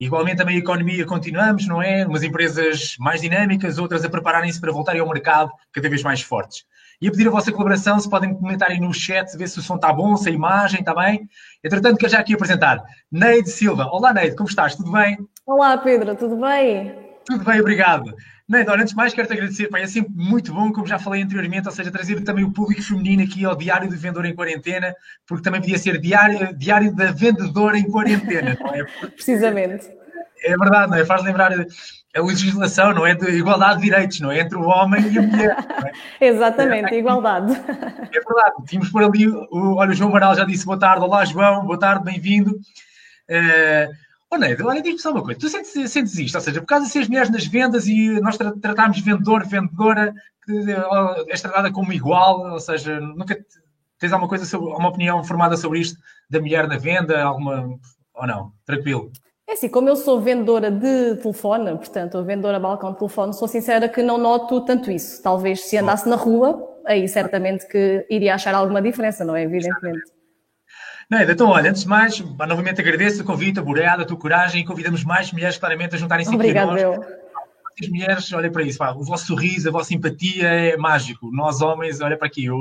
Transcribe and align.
Igualmente 0.00 0.36
também 0.36 0.54
a 0.54 0.60
economia 0.60 1.04
continuamos, 1.04 1.66
não 1.66 1.82
é? 1.82 2.06
Umas 2.06 2.22
empresas 2.22 2.94
mais 3.00 3.20
dinâmicas, 3.20 3.78
outras 3.78 4.04
a 4.04 4.08
prepararem-se 4.08 4.60
para 4.60 4.70
voltarem 4.70 5.00
ao 5.00 5.08
mercado 5.08 5.50
cada 5.72 5.88
vez 5.88 6.04
mais 6.04 6.20
fortes. 6.20 6.64
E 7.02 7.08
a 7.08 7.10
pedir 7.10 7.26
a 7.26 7.30
vossa 7.32 7.50
colaboração, 7.50 7.98
se 7.98 8.08
podem 8.08 8.32
comentar 8.32 8.70
aí 8.70 8.78
no 8.78 8.94
chat, 8.94 9.36
ver 9.36 9.48
se 9.48 9.58
o 9.58 9.62
som 9.62 9.74
está 9.74 9.92
bom, 9.92 10.16
se 10.16 10.28
a 10.28 10.32
imagem 10.32 10.80
está 10.80 10.94
bem. 10.94 11.28
Entretanto, 11.64 11.98
quero 11.98 12.12
já 12.12 12.20
aqui 12.20 12.34
apresentar 12.34 12.80
Neide 13.10 13.50
Silva. 13.50 13.86
Olá, 13.90 14.12
Neide, 14.12 14.36
como 14.36 14.48
estás? 14.48 14.76
Tudo 14.76 14.92
bem? 14.92 15.18
Olá, 15.44 15.76
Pedro, 15.78 16.14
tudo 16.14 16.36
bem? 16.36 16.94
Tudo 17.24 17.44
bem, 17.44 17.60
obrigado. 17.60 18.14
Neide, 18.48 18.70
olha, 18.70 18.80
antes 18.80 18.92
de 18.92 18.96
mais, 18.96 19.12
quero-te 19.12 19.34
agradecer. 19.34 19.68
Pai, 19.68 19.82
é 19.82 19.86
sempre 19.86 20.12
muito 20.14 20.54
bom, 20.54 20.72
como 20.72 20.86
já 20.86 20.98
falei 20.98 21.22
anteriormente, 21.22 21.68
ou 21.68 21.74
seja, 21.74 21.90
trazer 21.90 22.22
também 22.22 22.44
o 22.44 22.52
público 22.52 22.82
feminino 22.82 23.22
aqui 23.22 23.44
ao 23.44 23.54
Diário 23.54 23.88
do 23.88 23.96
Vendedor 23.96 24.24
em 24.24 24.34
Quarentena, 24.34 24.94
porque 25.26 25.44
também 25.44 25.60
podia 25.60 25.78
ser 25.78 26.00
Diário, 26.00 26.56
diário 26.56 26.94
da 26.94 27.12
Vendedora 27.12 27.78
em 27.78 27.90
Quarentena, 27.90 28.56
não 28.58 28.74
é? 28.74 28.84
Precisamente 29.14 29.98
é 30.42 30.56
verdade, 30.56 30.90
não 30.90 30.98
é? 30.98 31.04
Faz 31.04 31.22
lembrar 31.22 31.52
a 31.52 32.22
legislação, 32.22 32.92
não 32.92 33.06
é? 33.06 33.14
De 33.14 33.30
igualdade 33.30 33.80
de 33.80 33.84
direitos, 33.84 34.20
não 34.20 34.30
é? 34.30 34.40
Entre 34.40 34.56
o 34.56 34.62
homem 34.62 35.00
e 35.12 35.18
a 35.18 35.22
mulher. 35.22 35.56
É? 36.20 36.26
Exatamente, 36.28 36.94
é, 36.94 36.98
igualdade. 36.98 37.52
É 38.10 38.20
verdade. 38.20 38.64
Tínhamos 38.66 38.90
por 38.90 39.02
ali, 39.02 39.28
o, 39.28 39.76
olha, 39.76 39.90
o 39.90 39.94
João 39.94 40.10
Maral 40.10 40.34
já 40.34 40.44
disse 40.44 40.64
boa 40.64 40.78
tarde. 40.78 41.04
Olá, 41.04 41.24
João, 41.24 41.64
boa 41.66 41.78
tarde, 41.78 42.04
bem-vindo. 42.04 42.52
Uh, 42.52 43.92
Oh, 44.30 44.36
Neide, 44.36 44.62
olha, 44.62 44.82
diz-me 44.82 44.98
só 44.98 45.10
uma 45.10 45.22
coisa. 45.22 45.40
Tu 45.40 45.48
sentes, 45.48 45.90
sentes 45.90 46.18
isto? 46.18 46.34
Ou 46.34 46.40
seja, 46.40 46.60
por 46.60 46.66
causa 46.66 46.84
de 46.84 46.92
seres 46.92 47.08
mulheres 47.08 47.30
nas 47.30 47.46
vendas 47.46 47.86
e 47.86 48.20
nós 48.20 48.36
tra 48.36 48.52
tratarmos 48.60 49.00
vendedor, 49.00 49.46
vendedora, 49.46 50.14
és 51.28 51.40
tratada 51.40 51.72
como 51.72 51.92
igual, 51.92 52.52
ou 52.52 52.60
seja, 52.60 53.00
nunca 53.00 53.38
tens 53.98 54.12
alguma 54.12 54.28
coisa, 54.28 54.44
sobre, 54.44 54.68
uma 54.68 54.90
opinião 54.90 55.24
formada 55.24 55.56
sobre 55.56 55.80
isto 55.80 55.98
da 56.28 56.40
mulher 56.40 56.68
na 56.68 56.76
venda, 56.76 57.22
alguma, 57.22 57.78
ou 58.14 58.26
não? 58.26 58.52
Tranquilo. 58.66 59.10
É 59.48 59.54
assim, 59.54 59.68
como 59.68 59.88
eu 59.88 59.96
sou 59.96 60.20
vendedora 60.20 60.70
de 60.70 61.16
telefone, 61.16 61.70
portanto, 61.76 62.22
vendedora 62.22 62.60
balcão 62.60 62.92
de 62.92 62.98
telefone, 62.98 63.32
sou 63.32 63.48
sincera 63.48 63.88
que 63.88 64.02
não 64.02 64.18
noto 64.18 64.62
tanto 64.62 64.90
isso. 64.90 65.22
Talvez 65.22 65.62
se 65.62 65.78
andasse 65.78 66.06
na 66.06 66.16
rua, 66.16 66.62
aí 66.84 67.08
certamente 67.08 67.66
que 67.66 68.06
iria 68.10 68.34
achar 68.34 68.54
alguma 68.54 68.82
diferença, 68.82 69.24
não 69.24 69.34
é? 69.34 69.44
Evidentemente. 69.44 70.17
Não, 71.10 71.22
então, 71.22 71.48
olha, 71.48 71.70
antes 71.70 71.82
de 71.82 71.88
mais, 71.88 72.20
novamente 72.20 72.80
agradeço 72.80 73.22
o 73.22 73.24
convite, 73.24 73.58
a 73.58 73.62
boreada, 73.62 74.02
a 74.02 74.04
tua 74.04 74.18
coragem 74.18 74.60
e 74.60 74.64
convidamos 74.64 75.04
mais 75.04 75.32
mulheres 75.32 75.56
claramente 75.56 75.94
a 75.94 75.98
juntarem-se 75.98 76.34
aqui 76.34 76.58
a 76.58 76.66
nós. 76.66 76.82
Eu. 76.82 77.02
As 77.80 77.88
mulheres, 77.88 78.32
olha 78.32 78.50
para 78.50 78.62
isso, 78.62 78.76
pá, 78.76 78.90
o 78.90 79.04
vosso 79.04 79.26
sorriso, 79.26 79.68
a 79.68 79.72
vossa 79.72 79.94
empatia 79.94 80.48
é 80.48 80.76
mágico. 80.76 81.30
Nós, 81.32 81.62
homens, 81.62 82.00
olha 82.00 82.18
para 82.18 82.26
aqui, 82.26 82.44
eu, 82.46 82.58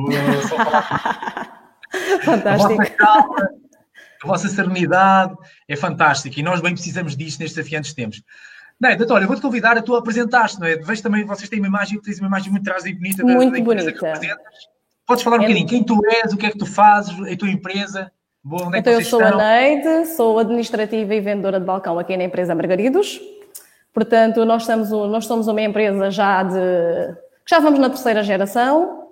só 0.47 0.55
falar 0.55 1.57
Fantástico. 2.23 2.81
A 2.81 2.85
calma, 2.85 3.49
a 4.23 4.27
vossa 4.27 4.47
serenidade 4.47 5.35
é 5.67 5.75
fantástica 5.75 6.39
e 6.39 6.43
nós 6.43 6.61
bem 6.61 6.73
precisamos 6.73 7.17
disto 7.17 7.39
nestes 7.39 7.55
desafiantes 7.55 7.93
tempos. 7.93 8.21
Não, 8.79 8.91
então, 8.91 9.15
olha, 9.15 9.25
vou-te 9.25 9.41
convidar, 9.41 9.75
a 9.75 9.81
tu 9.81 9.95
apresentaste, 9.95 10.59
não 10.59 10.67
é? 10.67 10.75
Vejo 10.75 11.01
também, 11.01 11.25
vocês 11.25 11.49
têm 11.49 11.59
uma 11.59 11.67
imagem, 11.67 11.99
tens 11.99 12.19
uma 12.19 12.27
imagem 12.27 12.51
muito 12.51 12.63
traz 12.63 12.85
e 12.85 12.93
bonita 12.93 13.25
da, 13.25 13.33
muito 13.33 13.57
da 13.57 13.63
bonita. 13.63 13.91
que. 13.91 14.35
Podes 15.05 15.23
falar 15.23 15.37
um 15.37 15.43
é 15.43 15.47
bocadinho 15.47 15.67
quem 15.67 15.83
tu 15.83 15.99
és, 16.05 16.33
o 16.33 16.37
que 16.37 16.45
é 16.45 16.51
que 16.51 16.57
tu 16.57 16.65
fazes, 16.65 17.15
a 17.19 17.35
tua 17.35 17.49
empresa? 17.49 18.11
Boa, 18.47 18.73
é 18.73 18.79
então, 18.79 18.93
eu 18.93 19.03
sou 19.03 19.21
estão? 19.21 19.37
a 19.37 19.43
Neide, 19.43 20.05
sou 20.05 20.39
administrativa 20.39 21.13
e 21.13 21.19
vendedora 21.19 21.59
de 21.59 21.65
balcão 21.65 21.99
aqui 21.99 22.15
na 22.15 22.23
empresa 22.23 22.55
Margaridos. 22.55 23.19
Portanto, 23.93 24.45
nós, 24.45 24.61
estamos, 24.61 24.89
nós 24.89 25.25
somos 25.25 25.49
uma 25.49 25.61
empresa 25.61 26.09
já 26.09 26.43
de. 26.43 26.57
Já 27.45 27.59
vamos 27.59 27.77
na 27.77 27.89
terceira 27.89 28.23
geração, 28.23 29.09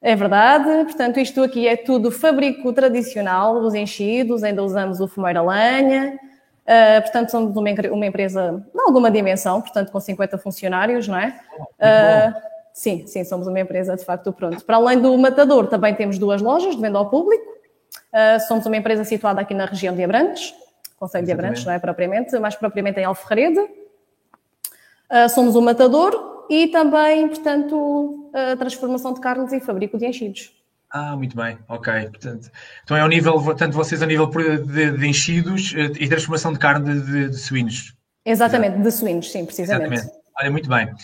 é 0.00 0.14
verdade, 0.14 0.84
portanto, 0.84 1.18
isto 1.18 1.42
aqui 1.42 1.66
é 1.66 1.76
tudo 1.76 2.12
fabrico 2.12 2.72
tradicional, 2.72 3.56
os 3.56 3.74
enchidos, 3.74 4.44
ainda 4.44 4.62
usamos 4.62 5.00
o 5.00 5.08
fumeiro 5.08 5.40
a 5.40 5.42
lenha, 5.42 6.16
uh, 6.62 7.02
portanto, 7.02 7.30
somos 7.30 7.56
uma, 7.56 7.70
uma, 7.90 8.06
empresa 8.06 8.64
de 8.72 8.80
alguma 8.80 9.10
dimensão, 9.10 9.60
portanto, 9.60 9.90
com 9.90 9.98
50 9.98 10.38
funcionários, 10.38 11.08
não 11.08 11.18
é? 11.18 11.40
Uh, 11.58 12.40
sim, 12.72 13.06
sim, 13.06 13.24
somos 13.24 13.46
uma 13.46 13.58
empresa 13.58 13.96
de 13.96 14.04
facto 14.04 14.32
pronto. 14.32 14.64
Para 14.64 14.76
além 14.76 15.00
do 15.00 15.16
matador, 15.16 15.66
também 15.68 15.94
temos 15.94 16.18
duas 16.18 16.42
lojas 16.42 16.76
de 16.76 16.82
venda 16.82 16.98
ao 16.98 17.08
público, 17.08 17.53
uh, 18.14 18.40
somos 18.46 18.64
uma 18.66 18.76
empresa 18.76 19.04
situada 19.04 19.40
aqui 19.40 19.52
na 19.52 19.66
região 19.66 19.94
de 19.94 20.02
Abrantes, 20.02 20.54
Conselho 20.96 21.26
de 21.26 21.32
Abrantes, 21.32 21.64
não 21.64 21.72
é 21.72 21.78
propriamente, 21.78 22.38
mais 22.38 22.54
propriamente 22.54 23.00
em 23.00 23.04
Alferrede. 23.04 23.60
somos 25.28 25.54
o 25.54 25.60
matador, 25.60 26.34
e 26.48 26.68
também, 26.68 27.28
portanto, 27.28 28.30
a 28.32 28.56
transformação 28.56 29.12
de 29.12 29.20
carnes 29.20 29.52
e 29.52 29.60
fabrico 29.60 29.98
de 29.98 30.06
enchidos. 30.06 30.52
Ah, 30.90 31.16
muito 31.16 31.36
bem, 31.36 31.58
ok. 31.68 31.92
Portanto, 32.10 32.50
então 32.84 32.96
é 32.96 33.00
ao 33.00 33.08
nível, 33.08 33.32
portanto, 33.42 33.72
vocês 33.72 34.00
a 34.02 34.06
nível 34.06 34.26
de, 34.26 34.92
de 34.92 35.06
enchidos 35.06 35.74
eh, 35.76 35.90
e 35.98 36.08
transformação 36.08 36.52
de 36.52 36.58
carne 36.60 37.00
de, 37.00 37.30
de 37.30 37.36
suínos. 37.36 37.94
Exatamente, 38.24 38.78
de 38.78 38.90
suínos, 38.92 39.30
sim, 39.30 39.44
precisamente. 39.44 39.92
Exatamente. 39.92 40.24
Olha, 40.38 40.50
muito 40.50 40.68
bem. 40.68 40.94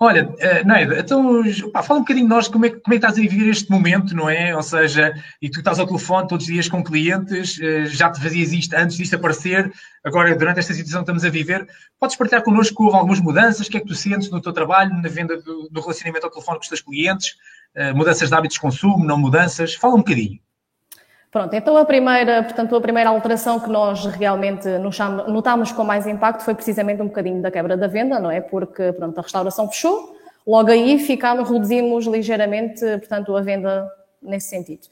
Olha, 0.00 0.28
uh, 0.28 0.98
então 0.98 1.42
pá, 1.72 1.82
fala 1.82 2.00
um 2.00 2.02
bocadinho 2.02 2.26
de 2.26 2.30
nós 2.30 2.48
como 2.48 2.66
é, 2.66 2.70
como 2.70 2.82
é 2.88 2.90
que 2.90 3.06
estás 3.06 3.16
a 3.16 3.20
viver 3.20 3.48
este 3.48 3.70
momento, 3.70 4.14
não 4.14 4.28
é? 4.28 4.54
Ou 4.54 4.62
seja, 4.62 5.14
e 5.40 5.48
tu 5.48 5.60
estás 5.60 5.78
ao 5.78 5.86
telefone 5.86 6.26
todos 6.26 6.46
os 6.46 6.52
dias 6.52 6.68
com 6.68 6.82
clientes, 6.82 7.58
uh, 7.58 7.86
já 7.86 8.10
te 8.10 8.20
fazias 8.20 8.52
isto 8.52 8.74
antes 8.74 8.96
disto 8.96 9.14
aparecer, 9.14 9.72
agora 10.04 10.34
durante 10.34 10.58
esta 10.58 10.74
situação 10.74 11.00
que 11.00 11.04
estamos 11.04 11.24
a 11.24 11.30
viver. 11.30 11.66
Podes 11.98 12.16
partilhar 12.16 12.42
connosco 12.42 12.84
houve 12.84 12.96
algumas 12.96 13.20
mudanças, 13.20 13.66
o 13.66 13.70
que 13.70 13.76
é 13.76 13.80
que 13.80 13.86
tu 13.86 13.94
sentes 13.94 14.30
no 14.30 14.40
teu 14.40 14.52
trabalho, 14.52 15.00
na 15.00 15.08
venda 15.08 15.40
do, 15.40 15.68
do 15.70 15.80
relacionamento 15.80 16.26
ao 16.26 16.32
telefone 16.32 16.58
com 16.58 16.62
os 16.62 16.68
teus 16.68 16.82
clientes, 16.82 17.36
uh, 17.76 17.96
mudanças 17.96 18.28
de 18.28 18.34
hábitos 18.34 18.56
de 18.56 18.60
consumo, 18.60 19.04
não 19.04 19.16
mudanças? 19.16 19.74
Fala 19.74 19.94
um 19.94 19.98
bocadinho. 19.98 20.40
Pronto, 21.34 21.52
então 21.52 21.76
a 21.76 21.84
primeira, 21.84 22.44
portanto, 22.44 22.76
a 22.76 22.80
primeira 22.80 23.10
alteração 23.10 23.58
que 23.58 23.68
nós 23.68 24.06
realmente 24.06 24.68
notámos 25.26 25.72
com 25.72 25.82
mais 25.82 26.06
impacto 26.06 26.44
foi 26.44 26.54
precisamente 26.54 27.02
um 27.02 27.08
bocadinho 27.08 27.42
da 27.42 27.50
quebra 27.50 27.76
da 27.76 27.88
venda, 27.88 28.20
não 28.20 28.30
é? 28.30 28.40
Porque, 28.40 28.92
pronto, 28.92 29.18
a 29.18 29.20
restauração 29.20 29.68
fechou, 29.68 30.16
logo 30.46 30.70
aí 30.70 30.96
ficámos, 30.96 31.50
reduzimos 31.50 32.06
ligeiramente, 32.06 32.82
portanto, 32.98 33.36
a 33.36 33.40
venda 33.40 33.84
nesse 34.22 34.48
sentido. 34.48 34.82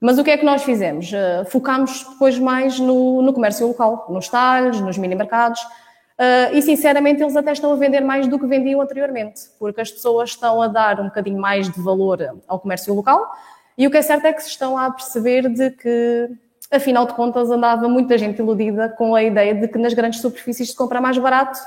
Mas 0.00 0.18
o 0.18 0.22
que 0.22 0.30
é 0.30 0.38
que 0.38 0.44
nós 0.44 0.62
fizemos? 0.62 1.10
Uh, 1.10 1.44
focámos 1.50 2.06
depois 2.08 2.38
mais 2.38 2.78
no, 2.78 3.20
no, 3.20 3.32
comércio 3.32 3.66
local, 3.66 4.06
nos 4.08 4.28
talhos, 4.28 4.80
nos 4.80 4.96
mini-mercados, 4.96 5.60
uh, 5.62 6.54
e 6.54 6.62
sinceramente 6.62 7.20
eles 7.20 7.34
até 7.34 7.50
estão 7.50 7.72
a 7.72 7.76
vender 7.76 8.02
mais 8.02 8.28
do 8.28 8.38
que 8.38 8.46
vendiam 8.46 8.80
anteriormente, 8.80 9.40
porque 9.58 9.80
as 9.80 9.90
pessoas 9.90 10.30
estão 10.30 10.62
a 10.62 10.68
dar 10.68 11.00
um 11.00 11.06
bocadinho 11.06 11.40
mais 11.40 11.68
de 11.68 11.82
valor 11.82 12.38
ao 12.46 12.60
comércio 12.60 12.94
local, 12.94 13.28
e 13.78 13.86
o 13.86 13.90
que 13.92 13.96
é 13.96 14.02
certo 14.02 14.26
é 14.26 14.32
que 14.32 14.42
se 14.42 14.48
estão 14.48 14.76
a 14.76 14.90
perceber 14.90 15.48
de 15.48 15.70
que, 15.70 16.28
afinal 16.68 17.06
de 17.06 17.14
contas, 17.14 17.48
andava 17.48 17.88
muita 17.88 18.18
gente 18.18 18.40
iludida 18.40 18.88
com 18.88 19.14
a 19.14 19.22
ideia 19.22 19.54
de 19.54 19.68
que 19.68 19.78
nas 19.78 19.94
grandes 19.94 20.20
superfícies 20.20 20.70
se 20.70 20.76
compra 20.76 21.00
mais 21.00 21.16
barato 21.16 21.60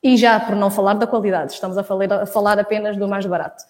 e 0.00 0.16
já 0.16 0.38
por 0.38 0.54
não 0.54 0.70
falar 0.70 0.94
da 0.94 1.08
qualidade, 1.08 1.52
estamos 1.52 1.76
a 1.76 1.82
falar, 1.82 2.12
a 2.12 2.26
falar 2.26 2.56
apenas 2.60 2.96
do 2.96 3.08
mais 3.08 3.26
barato. 3.26 3.64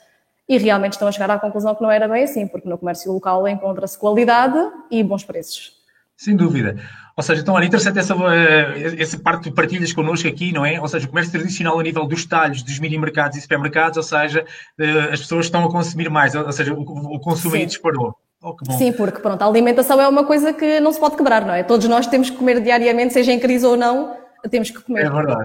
E 0.47 0.59
realmente 0.59 0.93
estão 0.93 1.09
a 1.09 1.13
chegar 1.13 1.31
à 1.31 1.39
conclusão 1.39 1.75
que 1.75 1.83
não 1.83 1.91
era 1.91 2.07
bem 2.07 2.25
assim, 2.25 2.47
porque 2.47 2.69
no 2.69 2.77
comércio 2.77 3.11
local 3.11 3.49
encontra-se 3.49 3.99
qualidade 3.99 4.59
e 4.91 5.03
bons 5.03 5.25
preços. 5.25 5.73
Sem 6.17 6.37
dúvida. 6.37 6.77
Ou 7.21 7.23
seja, 7.23 7.43
então, 7.43 7.55
olha, 7.55 7.67
interessante 7.67 7.99
essa, 7.99 8.15
eh, 8.15 8.97
essa 8.99 9.19
parte 9.19 9.45
que 9.45 9.55
partilhas 9.55 9.93
connosco 9.93 10.27
aqui, 10.27 10.55
não 10.55 10.65
é? 10.65 10.81
Ou 10.81 10.89
seja, 10.89 11.05
o 11.07 11.11
comércio 11.11 11.31
tradicional 11.31 11.79
a 11.79 11.83
nível 11.83 12.07
dos 12.07 12.25
talhos, 12.25 12.63
dos 12.63 12.79
mini-mercados 12.79 13.37
e 13.37 13.43
supermercados, 13.43 13.99
ou 13.99 14.03
seja, 14.03 14.43
eh, 14.79 15.11
as 15.13 15.21
pessoas 15.21 15.45
estão 15.45 15.63
a 15.63 15.71
consumir 15.71 16.09
mais, 16.09 16.35
ou 16.35 16.51
seja, 16.51 16.73
o, 16.73 17.21
consumo 17.21 17.57
aí 17.57 17.67
disparou. 17.67 18.15
Oh, 18.43 18.57
Sim, 18.79 18.93
porque 18.93 19.21
pronto, 19.21 19.43
a 19.43 19.47
alimentação 19.47 20.01
é 20.01 20.09
uma 20.09 20.25
coisa 20.25 20.51
que 20.55 20.81
não 20.81 20.91
se 20.95 20.99
pode 20.99 21.15
quebrar, 21.15 21.45
não 21.45 21.53
é? 21.53 21.63
Todos 21.63 21.87
nós 21.89 22.07
temos 22.07 22.31
que 22.31 22.37
comer 22.37 22.63
diariamente, 22.63 23.13
seja 23.13 23.33
em 23.33 23.39
crise 23.39 23.67
ou 23.67 23.77
não, 23.77 24.17
temos 24.51 24.71
que 24.71 24.81
comer. 24.81 25.05
É 25.05 25.11
verdade. 25.11 25.45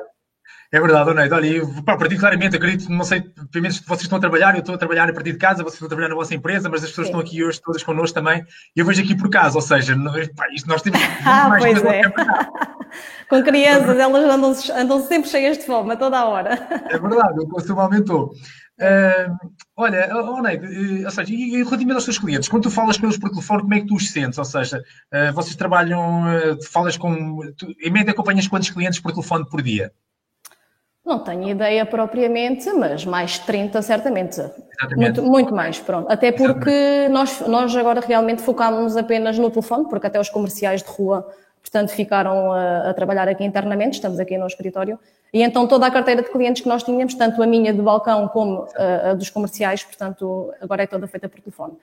É 0.75 0.79
verdade, 0.81 1.13
Neide. 1.13 1.33
Olha, 1.33 1.47
eu, 1.47 1.83
pá, 1.85 1.97
claramente, 1.97 2.57
acredito, 2.57 2.91
não 2.91 3.05
sei, 3.05 3.21
primeiro 3.49 3.73
vocês 3.87 4.01
estão 4.01 4.17
a 4.17 4.19
trabalhar, 4.19 4.55
eu 4.55 4.59
estou 4.59 4.75
a 4.75 4.77
trabalhar 4.77 5.09
a 5.09 5.13
partir 5.13 5.31
de 5.31 5.37
casa, 5.37 5.63
vocês 5.63 5.75
estão 5.75 5.85
a 5.85 5.87
trabalhar 5.87 6.09
na 6.09 6.15
vossa 6.15 6.35
empresa, 6.35 6.67
mas 6.67 6.83
as 6.83 6.89
pessoas 6.89 7.07
Sim. 7.07 7.13
estão 7.13 7.25
aqui 7.25 7.45
hoje 7.45 7.61
todas 7.61 7.81
connosco 7.81 8.13
também, 8.13 8.43
eu 8.75 8.85
vejo 8.85 9.01
aqui 9.01 9.15
por 9.15 9.29
casa, 9.29 9.55
ou 9.55 9.61
seja, 9.61 9.95
pá, 10.35 10.47
isto 10.53 10.67
nós 10.67 10.81
temos 10.81 10.99
ah, 11.25 11.47
mais 11.47 11.63
pois 11.63 11.81
é. 11.85 12.01
Com 13.29 13.41
crianças, 13.41 13.97
elas 13.97 14.23
andam, 14.25 14.53
andam 14.75 15.07
sempre 15.07 15.29
cheias 15.29 15.57
de 15.57 15.65
fome 15.65 15.93
a 15.93 15.95
toda 15.95 16.19
a 16.19 16.25
hora. 16.25 16.67
É 16.91 16.99
verdade, 16.99 17.39
o 17.39 17.47
consumo 17.47 17.79
aumentou. 17.79 18.33
Uh, 18.77 19.51
olha, 19.77 20.09
oh, 20.13 20.41
Neide, 20.41 20.65
uh, 20.65 21.05
ou 21.05 21.11
seja, 21.11 21.33
e, 21.33 21.55
e 21.55 21.63
relativamente 21.63 21.93
aos 21.93 22.03
teus 22.03 22.19
clientes, 22.19 22.49
quando 22.49 22.63
tu 22.63 22.69
falas 22.69 22.97
com 22.97 23.05
eles 23.05 23.17
por 23.17 23.29
telefone, 23.29 23.61
como 23.61 23.73
é 23.73 23.79
que 23.79 23.87
tu 23.87 23.95
os 23.95 24.11
sentes? 24.11 24.37
Ou 24.37 24.43
seja, 24.43 24.83
uh, 25.13 25.33
vocês 25.33 25.55
trabalham, 25.55 26.23
uh, 26.23 26.61
falas 26.69 26.97
com, 26.97 27.39
tu, 27.57 27.67
em 27.81 27.89
média 27.89 28.11
acompanhas 28.11 28.49
quantos 28.49 28.69
clientes 28.69 28.99
por 28.99 29.13
telefone 29.13 29.47
por 29.49 29.61
dia? 29.61 29.93
Não 31.05 31.19
tenho 31.19 31.47
ideia 31.47 31.85
propriamente, 31.85 32.71
mas 32.73 33.05
mais 33.05 33.37
30 33.37 33.79
certamente. 33.83 34.41
Muito, 34.95 35.21
muito 35.21 35.53
mais, 35.53 35.79
pronto. 35.79 36.11
Até 36.11 36.31
porque 36.31 37.07
nós, 37.09 37.41
nós 37.41 37.75
agora 37.75 38.01
realmente 38.01 38.41
focámos 38.41 38.97
apenas 38.97 39.37
no 39.37 39.51
telefone, 39.51 39.87
porque 39.87 40.07
até 40.07 40.19
os 40.19 40.29
comerciais 40.29 40.81
de 40.81 40.89
rua, 40.89 41.27
portanto, 41.61 41.89
ficaram 41.89 42.51
a, 42.51 42.89
a, 42.89 42.93
trabalhar 42.95 43.27
aqui 43.27 43.43
internamente, 43.43 43.93
estamos 43.93 44.19
aqui 44.19 44.35
no 44.35 44.47
escritório, 44.47 44.99
e 45.31 45.43
então 45.43 45.67
toda 45.67 45.85
a 45.85 45.91
carteira 45.91 46.23
de 46.23 46.29
clientes 46.29 46.63
que 46.63 46.69
nós 46.69 46.81
tínhamos, 46.81 47.13
tanto 47.13 47.41
a 47.43 47.45
minha 47.45 47.71
de 47.71 47.81
balcão 47.81 48.27
como 48.27 48.67
a, 48.75 49.11
a 49.11 49.13
dos 49.13 49.29
comerciais, 49.29 49.83
portanto, 49.83 50.51
agora 50.59 50.83
é 50.83 50.87
toda 50.87 51.07
feita 51.07 51.29
por 51.29 51.39
telefone. 51.39 51.73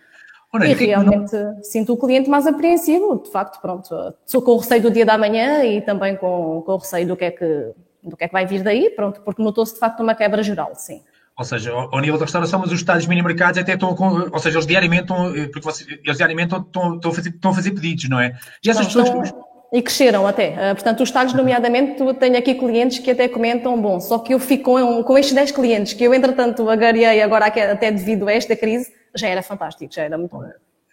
Olha, 0.52 0.66
e 0.66 0.74
realmente 0.74 1.34
não... 1.34 1.62
sinto 1.62 1.92
o 1.92 1.96
cliente 1.96 2.28
mais 2.28 2.46
apreensivo, 2.46 3.22
de 3.22 3.30
facto, 3.30 3.60
pronto. 3.60 3.88
Sou 4.26 4.42
com 4.42 4.50
o 4.50 4.58
receio 4.58 4.82
do 4.82 4.90
dia 4.90 5.06
da 5.06 5.16
manhã 5.16 5.64
e 5.64 5.80
também 5.80 6.16
com, 6.16 6.62
com 6.66 6.72
o 6.72 6.76
receio 6.76 7.06
do 7.06 7.16
que, 7.16 7.24
é 7.24 7.30
que, 7.30 7.72
do 8.02 8.16
que 8.16 8.24
é 8.24 8.26
que 8.28 8.32
vai 8.32 8.46
vir 8.46 8.62
daí, 8.62 8.90
pronto, 8.90 9.20
porque 9.20 9.42
notou-se 9.42 9.74
de 9.74 9.80
facto 9.80 10.00
uma 10.00 10.14
quebra 10.14 10.42
geral, 10.42 10.74
sim. 10.74 11.02
Ou 11.38 11.44
seja, 11.44 11.72
ao, 11.72 12.00
nível 12.00 12.18
da 12.18 12.24
restauração, 12.24 12.60
mas 12.60 12.70
os 12.70 12.80
estádios 12.80 13.06
mini-mercados 13.06 13.58
até 13.58 13.72
estão, 13.72 13.94
com, 13.94 14.28
ou 14.30 14.38
seja, 14.38 14.58
eles 14.58 14.66
diariamente 14.66 15.02
estão, 15.02 15.32
porque 15.32 15.60
vocês, 15.60 15.88
eles 16.04 16.16
diariamente 16.16 16.54
estão, 16.54 16.94
estão, 16.96 17.10
a 17.10 17.14
fazer, 17.14 17.30
estão 17.30 17.50
a 17.50 17.54
fazer 17.54 17.70
pedidos, 17.70 18.08
não 18.08 18.20
é? 18.20 18.36
E 18.62 18.70
essas 18.70 18.86
pessoas... 18.86 19.08
Estão... 19.08 19.52
E 19.72 19.80
cresceram 19.80 20.26
até. 20.26 20.50
Uh, 20.50 20.74
portanto, 20.74 21.02
os 21.02 21.10
talhos, 21.10 21.32
nomeadamente, 21.32 21.96
tenho 22.20 22.36
aqui 22.36 22.54
clientes 22.54 22.98
que 22.98 23.10
até 23.10 23.26
comentam, 23.26 23.80
bom, 23.80 23.98
só 23.98 24.18
que 24.18 24.34
eu 24.34 24.38
fico 24.38 24.64
com, 24.64 25.02
com 25.02 25.16
estes 25.16 25.34
10 25.34 25.52
clientes 25.52 25.94
que 25.94 26.04
eu, 26.04 26.12
entretanto, 26.12 26.68
agariei 26.68 27.22
agora 27.22 27.46
até 27.46 27.90
devido 27.90 28.28
a 28.28 28.32
esta 28.32 28.54
crise, 28.54 28.92
já 29.14 29.28
era 29.28 29.42
fantástico, 29.42 29.90
já 29.94 30.02
era 30.02 30.18
muito 30.18 30.36
bom. 30.36 30.44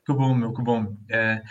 Que 0.10 0.14
bom, 0.16 0.34
meu, 0.34 0.52
que 0.52 0.64
bom. 0.64 0.88
É... 1.08 1.44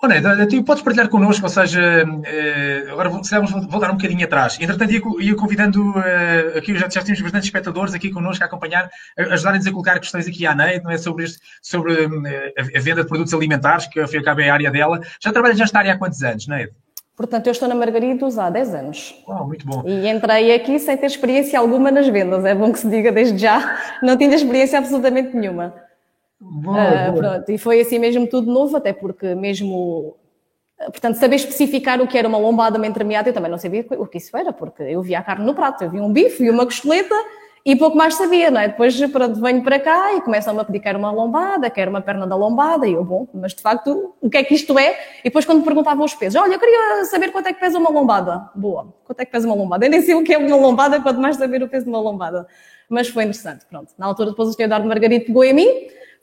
Oh, 0.00 0.06
Neide, 0.06 0.46
tu 0.46 0.62
podes 0.62 0.84
partilhar 0.84 1.08
connosco, 1.08 1.42
ou 1.42 1.48
seja, 1.48 1.80
é... 2.24 2.86
agora 2.88 3.08
vamos 3.08 3.50
voltar 3.50 3.90
um 3.90 3.96
bocadinho 3.96 4.24
atrás. 4.24 4.56
Entretanto, 4.60 4.92
ia, 4.92 5.02
ia 5.20 5.34
convidando, 5.34 5.98
é... 5.98 6.58
aqui 6.58 6.76
já, 6.76 6.88
já 6.88 7.02
temos 7.02 7.20
bastantes 7.20 7.48
espectadores 7.48 7.92
aqui 7.92 8.12
connosco 8.12 8.44
a 8.44 8.46
acompanhar, 8.46 8.88
ajudarem-nos 9.18 9.66
a 9.66 9.72
colocar 9.72 9.98
questões 9.98 10.28
aqui 10.28 10.46
à 10.46 10.54
Neide, 10.54 10.84
não 10.84 10.92
é? 10.92 10.96
sobre, 10.96 11.24
este, 11.24 11.40
sobre 11.60 11.92
é, 11.92 12.54
a, 12.56 12.78
a, 12.78 12.80
venda 12.80 13.02
de 13.02 13.08
produtos 13.08 13.34
alimentares, 13.34 13.88
que 13.88 14.06
foi 14.06 14.20
a 14.24 14.54
área 14.54 14.70
dela. 14.70 15.00
Já 15.20 15.32
trabalhas 15.32 15.58
nesta 15.58 15.80
área 15.80 15.94
há 15.94 15.98
quantos 15.98 16.22
anos, 16.22 16.46
Neide? 16.46 16.70
Portanto, 17.16 17.48
eu 17.48 17.52
estou 17.52 17.68
na 17.68 17.74
Margaridos 17.74 18.38
há 18.38 18.48
10 18.48 18.74
anos. 18.74 19.14
Oh, 19.26 19.44
muito 19.44 19.66
bom. 19.66 19.82
E 19.84 20.08
entrei 20.08 20.54
aqui 20.54 20.78
sem 20.78 20.96
ter 20.96 21.06
experiência 21.06 21.58
alguma 21.58 21.90
nas 21.90 22.06
vendas, 22.06 22.44
é 22.44 22.54
bom 22.54 22.72
que 22.72 22.78
se 22.78 22.88
diga 22.88 23.10
desde 23.10 23.38
já. 23.38 23.76
Não 24.00 24.16
tinha 24.16 24.36
experiência 24.36 24.78
absolutamente 24.78 25.34
nenhuma. 25.36 25.74
Boa, 26.50 27.08
uh, 27.08 27.12
boa. 27.12 27.44
E 27.48 27.58
foi 27.58 27.80
assim 27.80 27.98
mesmo 27.98 28.26
tudo 28.26 28.52
novo, 28.52 28.76
até 28.76 28.92
porque 28.92 29.34
mesmo 29.34 30.16
Portanto, 30.76 31.16
saber 31.16 31.36
especificar 31.36 32.00
o 32.02 32.06
que 32.06 32.18
era 32.18 32.26
uma 32.26 32.36
lombada, 32.36 32.76
uma 32.76 32.86
entremeada, 32.86 33.28
eu 33.28 33.32
também 33.32 33.50
não 33.50 33.58
sabia 33.58 33.86
o 33.90 34.06
que 34.06 34.18
isso 34.18 34.36
era, 34.36 34.52
porque 34.52 34.82
eu 34.82 35.00
via 35.02 35.20
a 35.20 35.22
carne 35.22 35.44
no 35.46 35.54
prato, 35.54 35.84
eu 35.84 35.90
via 35.90 36.02
um 36.02 36.12
bife 36.12 36.42
e 36.42 36.50
uma 36.50 36.64
costeleta 36.64 37.14
e 37.64 37.74
pouco 37.76 37.96
mais 37.96 38.14
sabia, 38.16 38.50
não 38.50 38.60
é? 38.60 38.68
Depois 38.68 39.00
pronto, 39.10 39.40
venho 39.40 39.62
para 39.62 39.80
cá 39.80 40.12
e 40.14 40.20
começam-me 40.20 40.60
a 40.60 40.64
pedir 40.64 40.80
que 40.80 40.88
era 40.88 40.98
uma 40.98 41.10
lombada, 41.10 41.70
que 41.70 41.80
era 41.80 41.88
uma 41.88 42.02
perna 42.02 42.26
da 42.26 42.36
lombada, 42.36 42.86
e 42.86 42.92
eu, 42.92 43.02
bom, 43.02 43.26
mas 43.32 43.54
de 43.54 43.62
facto, 43.62 44.14
o 44.20 44.28
que 44.28 44.36
é 44.36 44.44
que 44.44 44.54
isto 44.54 44.78
é? 44.78 44.98
E 45.20 45.24
depois 45.24 45.46
quando 45.46 45.58
me 45.58 45.64
perguntavam 45.64 46.04
os 46.04 46.14
pesos, 46.14 46.38
olha, 46.38 46.54
eu 46.54 46.58
queria 46.58 47.04
saber 47.06 47.30
quanto 47.30 47.46
é 47.46 47.52
que 47.54 47.60
pesa 47.60 47.78
uma 47.78 47.90
lombada. 47.90 48.50
Boa, 48.54 48.92
quanto 49.04 49.20
é 49.20 49.24
que 49.24 49.32
pesa 49.32 49.46
uma 49.46 49.56
lombada? 49.56 49.86
Eu 49.86 49.90
nem 49.90 50.02
sei 50.02 50.14
o 50.14 50.22
que 50.22 50.34
é 50.34 50.38
uma 50.38 50.56
lombada, 50.56 51.00
quanto 51.00 51.20
mais 51.20 51.36
saber 51.36 51.62
o 51.62 51.68
peso 51.68 51.84
de 51.84 51.90
uma 51.90 52.00
lombada. 52.00 52.46
Mas 52.88 53.08
foi 53.08 53.22
interessante, 53.22 53.64
pronto. 53.64 53.94
Na 53.96 54.06
altura 54.06 54.30
depois 54.30 54.50
o 54.50 54.52
senhor 54.52 54.66
Eduardo 54.66 54.86
Margarito 54.86 55.26
pegou 55.26 55.42
em 55.42 55.54
mim, 55.54 55.68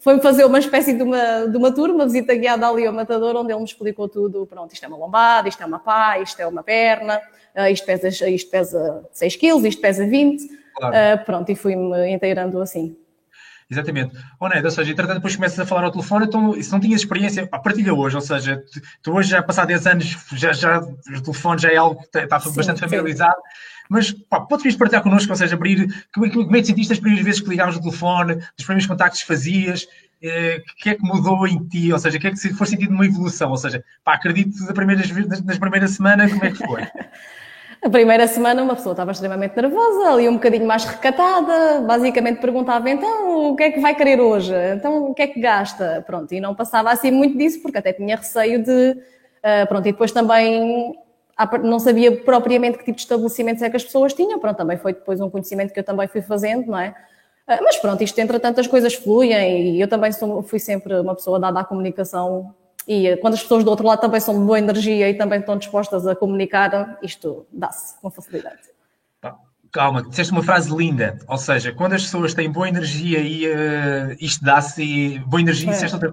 foi-me 0.02 0.22
fazer 0.22 0.44
uma 0.46 0.58
espécie 0.58 0.94
de 0.94 1.04
uma, 1.04 1.48
de 1.48 1.56
uma 1.56 1.72
tour, 1.72 1.92
uma 1.92 2.06
visita 2.06 2.34
guiada 2.36 2.68
ali 2.68 2.86
ao 2.86 2.94
matador, 2.94 3.36
onde 3.36 3.52
ele 3.52 3.60
me 3.60 3.66
explicou 3.66 4.10
tudo. 4.10 4.48
Pronto, 4.48 4.74
isto 4.74 4.84
é 4.84 4.88
uma 4.88 4.98
lombada, 4.98 5.48
isto 5.48 5.62
é 5.62 5.66
uma 5.66 5.80
pá, 5.80 6.18
isto 6.20 6.40
é 6.42 6.48
uma 6.48 6.64
perna, 6.64 7.22
uh, 7.56 7.68
isto, 7.72 7.86
pesa, 7.86 8.08
isto 8.28 8.50
pesa 8.50 9.08
6 9.14 9.36
quilos, 9.36 9.64
isto 9.64 9.80
pesa 9.80 10.06
20. 10.06 10.44
Claro. 10.76 10.96
Uh, 10.96 11.26
pronto, 11.26 11.52
e 11.52 11.56
fui-me 11.56 12.10
inteirando 12.10 12.60
assim. 12.60 12.98
Exatamente. 13.70 14.18
Oh, 14.38 14.50
Ned, 14.50 14.66
ou 14.66 14.72
seja, 14.72 14.92
entretanto 14.92 15.18
depois 15.18 15.36
começas 15.36 15.58
a 15.58 15.66
falar 15.66 15.86
ao 15.86 15.92
telefone, 15.92 16.26
então 16.26 16.62
se 16.62 16.72
não 16.72 16.80
tinhas 16.80 17.02
experiência, 17.02 17.48
pá, 17.48 17.58
partilha 17.58 17.94
hoje, 17.94 18.18
ou 18.18 18.22
seja, 18.22 18.62
tu, 18.74 18.82
tu 19.02 19.14
hoje 19.14 19.30
já 19.30 19.42
passar 19.42 19.66
10 19.66 19.88
anos, 19.88 20.18
já, 20.34 20.52
já, 20.52 20.80
o 20.80 21.22
telefone 21.22 21.62
já 21.62 21.72
é 21.72 21.78
algo 21.78 22.02
que 22.02 22.18
está 22.18 22.38
sim, 22.40 22.54
bastante 22.54 22.82
familiarizado, 22.82 23.34
sim. 23.34 23.81
Mas 23.92 24.10
pá, 24.10 24.40
podes 24.40 24.74
partilhar 24.78 25.04
connosco, 25.04 25.30
ou 25.30 25.36
seja, 25.36 25.54
abrir, 25.54 25.86
como, 26.16 26.32
como 26.32 26.56
é 26.56 26.62
que 26.62 26.68
sentiste 26.68 26.94
as 26.94 27.00
primeiras 27.00 27.26
vezes 27.26 27.42
que 27.42 27.50
ligavas 27.50 27.76
o 27.76 27.82
telefone, 27.82 28.36
os 28.58 28.64
primeiros 28.64 28.88
contactos 28.88 29.20
que 29.20 29.28
fazias, 29.28 29.86
eh, 30.24 30.62
o 30.66 30.76
que 30.82 30.92
é 30.92 30.96
que 30.96 31.04
mudou 31.04 31.46
em 31.46 31.62
ti, 31.68 31.92
ou 31.92 32.00
seja, 32.00 32.18
o 32.18 32.22
que 32.22 32.28
é 32.28 32.32
que 32.32 32.54
foi 32.54 32.68
sentido 32.68 32.94
uma 32.94 33.06
evolução, 33.06 33.52
ou 33.52 33.58
seja, 33.58 33.84
pá, 34.02 34.14
acredito 34.14 34.56
nas, 34.64 35.44
nas 35.44 35.60
primeiras 35.60 35.92
semanas, 35.92 36.32
como 36.32 36.46
é 36.46 36.52
que 36.52 36.58
foi? 36.58 36.88
A 37.84 37.90
primeira 37.90 38.28
semana 38.28 38.62
uma 38.62 38.76
pessoa 38.76 38.94
estava 38.94 39.12
extremamente 39.12 39.56
nervosa, 39.60 40.14
ali 40.14 40.30
um 40.30 40.36
bocadinho 40.36 40.68
mais 40.68 40.86
recatada, 40.86 41.82
basicamente 41.82 42.40
perguntava 42.40 42.88
então 42.88 43.50
o 43.50 43.56
que 43.56 43.64
é 43.64 43.72
que 43.72 43.80
vai 43.80 43.96
querer 43.96 44.22
hoje? 44.22 44.54
Então 44.76 45.06
o 45.06 45.16
que 45.16 45.24
é 45.24 45.28
que 45.28 45.42
gasta? 45.42 46.04
Pronto, 46.06 46.32
e 46.32 46.40
não 46.40 46.54
passava 46.54 46.92
assim 46.92 47.10
muito 47.10 47.36
disso 47.36 47.60
porque 47.60 47.80
até 47.80 47.92
tinha 47.92 48.16
receio 48.16 48.64
de, 48.64 48.92
uh, 48.92 49.68
pronto, 49.68 49.88
e 49.88 49.92
depois 49.92 50.12
também 50.12 50.94
não 51.64 51.80
sabia 51.80 52.24
propriamente 52.24 52.78
que 52.78 52.86
tipo 52.86 52.96
de 52.96 53.02
estabelecimentos 53.02 53.62
é 53.62 53.70
que 53.70 53.76
as 53.76 53.84
pessoas 53.84 54.14
tinham, 54.14 54.40
pronto, 54.40 54.58
também 54.58 54.78
foi 54.78 54.94
depois 54.94 55.20
um 55.20 55.30
conhecimento 55.30 55.74
que 55.74 55.80
eu 55.80 55.84
também 55.84 56.08
fui 56.08 56.22
fazendo, 56.22 56.68
não 56.68 56.78
é? 56.78 56.90
Uh, 57.48 57.64
mas 57.64 57.78
pronto, 57.78 58.04
isto 58.04 58.20
entretanto 58.20 58.60
as 58.60 58.68
coisas 58.68 58.94
fluem 58.94 59.76
e 59.76 59.82
eu 59.82 59.88
também 59.88 60.12
sou, 60.12 60.44
fui 60.44 60.60
sempre 60.60 61.00
uma 61.00 61.16
pessoa 61.16 61.40
dada 61.40 61.60
à 61.60 61.64
comunicação 61.64 62.54
e 62.88 63.16
quando 63.18 63.36
as 63.36 63.42
pessoas 63.42 63.64
do 63.64 63.70
outro 63.70 63.86
lado 63.86 64.00
também 64.00 64.20
são 64.20 64.40
de 64.40 64.46
boa 64.46 64.60
energia 64.60 65.10
e 65.10 65.14
também 65.14 65.40
estão 65.40 65.58
dispostas 65.58 66.08
a 66.08 66.16
comunicar, 66.16 66.98
isto 67.02 67.46
dá-se 67.52 68.00
com 68.00 68.10
facilidade. 68.10 68.72
Calma, 69.72 70.04
disseste 70.04 70.34
uma 70.34 70.44
frase 70.44 70.76
linda, 70.76 71.18
ou 71.30 71.38
seja, 71.38 71.72
quando 71.72 71.94
as 71.94 72.04
pessoas 72.04 72.34
têm 72.34 72.52
boa 72.52 72.68
energia 72.68 73.20
e 73.20 73.48
uh, 73.48 74.18
isto 74.20 74.44
dá-se, 74.44 75.18
boa 75.20 75.40
energia, 75.40 75.70
é. 75.70 75.72
disseste 75.72 75.96
outra 75.96 76.12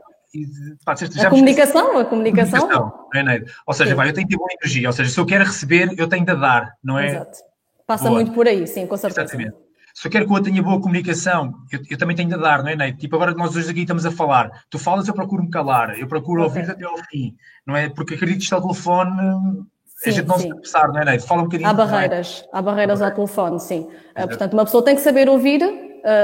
Pá, 0.85 0.95
disseste, 0.95 1.21
a, 1.21 1.31
comunicação, 1.31 1.99
a 1.99 2.05
comunicação, 2.05 2.71
a 2.71 2.91
comunicação. 2.91 3.47
É, 3.49 3.53
ou 3.67 3.75
seja, 3.75 3.95
vai, 3.95 4.09
eu 4.09 4.13
tenho 4.13 4.27
que 4.27 4.35
ter 4.35 4.39
boa 4.39 4.51
energia, 4.61 4.89
ou 4.89 4.93
seja, 4.93 5.11
se 5.11 5.19
eu 5.19 5.27
quero 5.27 5.45
receber, 5.45 5.95
eu 5.97 6.07
tenho 6.07 6.25
de 6.25 6.37
dar, 6.37 6.75
não 6.83 6.99
é? 6.99 7.09
Exato. 7.09 7.39
Passa 7.87 8.05
boa. 8.05 8.17
muito 8.17 8.33
por 8.33 8.47
aí, 8.47 8.67
sim, 8.67 8.87
com 8.87 8.97
certeza. 8.97 9.23
Exatamente 9.23 9.69
se 9.99 10.07
eu 10.07 10.13
quero 10.13 10.27
que 10.27 10.33
outro 10.33 10.49
tenha 10.49 10.63
boa 10.63 10.81
comunicação, 10.81 11.55
eu, 11.73 11.81
eu, 11.91 11.99
também 11.99 12.15
tenho 12.15 12.29
de 12.29 12.39
dar, 12.39 12.63
não 12.63 12.71
é, 12.71 12.77
Ney? 12.77 12.93
Tipo, 12.93 13.17
agora 13.17 13.35
nós 13.35 13.57
hoje 13.57 13.69
aqui 13.69 13.81
estamos 13.81 14.07
a 14.07 14.13
falar, 14.13 14.49
tu 14.71 14.79
falas, 14.79 15.09
eu 15.09 15.15
procuro 15.15 15.43
me 15.43 15.51
calar, 15.51 15.99
eu 15.99 16.07
procuro 16.07 16.47
okay. 16.47 16.61
ouvir 16.61 16.71
até 16.71 16.85
ao 16.85 16.97
fim, 17.11 17.35
não 17.67 17.75
é? 17.75 17.89
Porque 17.89 18.15
acredito 18.15 18.49
que 18.49 18.55
o 18.55 18.61
telefone, 18.61 19.67
sim, 19.85 20.11
a 20.11 20.13
gente 20.13 20.29
não 20.29 20.39
sim. 20.39 20.47
se 20.47 20.53
apressar, 20.53 20.93
não 20.93 21.01
é, 21.01 21.05
Ney? 21.05 21.19
Fala 21.19 21.41
um 21.41 21.45
bocadinho. 21.47 21.69
Há 21.69 21.73
barreiras, 21.73 22.45
é? 22.47 22.57
há 22.57 22.63
barreiras 22.63 23.03
ao 23.03 23.11
telefone, 23.11 23.59
sim. 23.59 23.89
Uh, 24.17 24.29
portanto, 24.29 24.53
uma 24.53 24.65
pessoa 24.65 24.85
tem 24.85 24.95
que 24.95 25.01
saber 25.01 25.29
ouvir, 25.29 25.61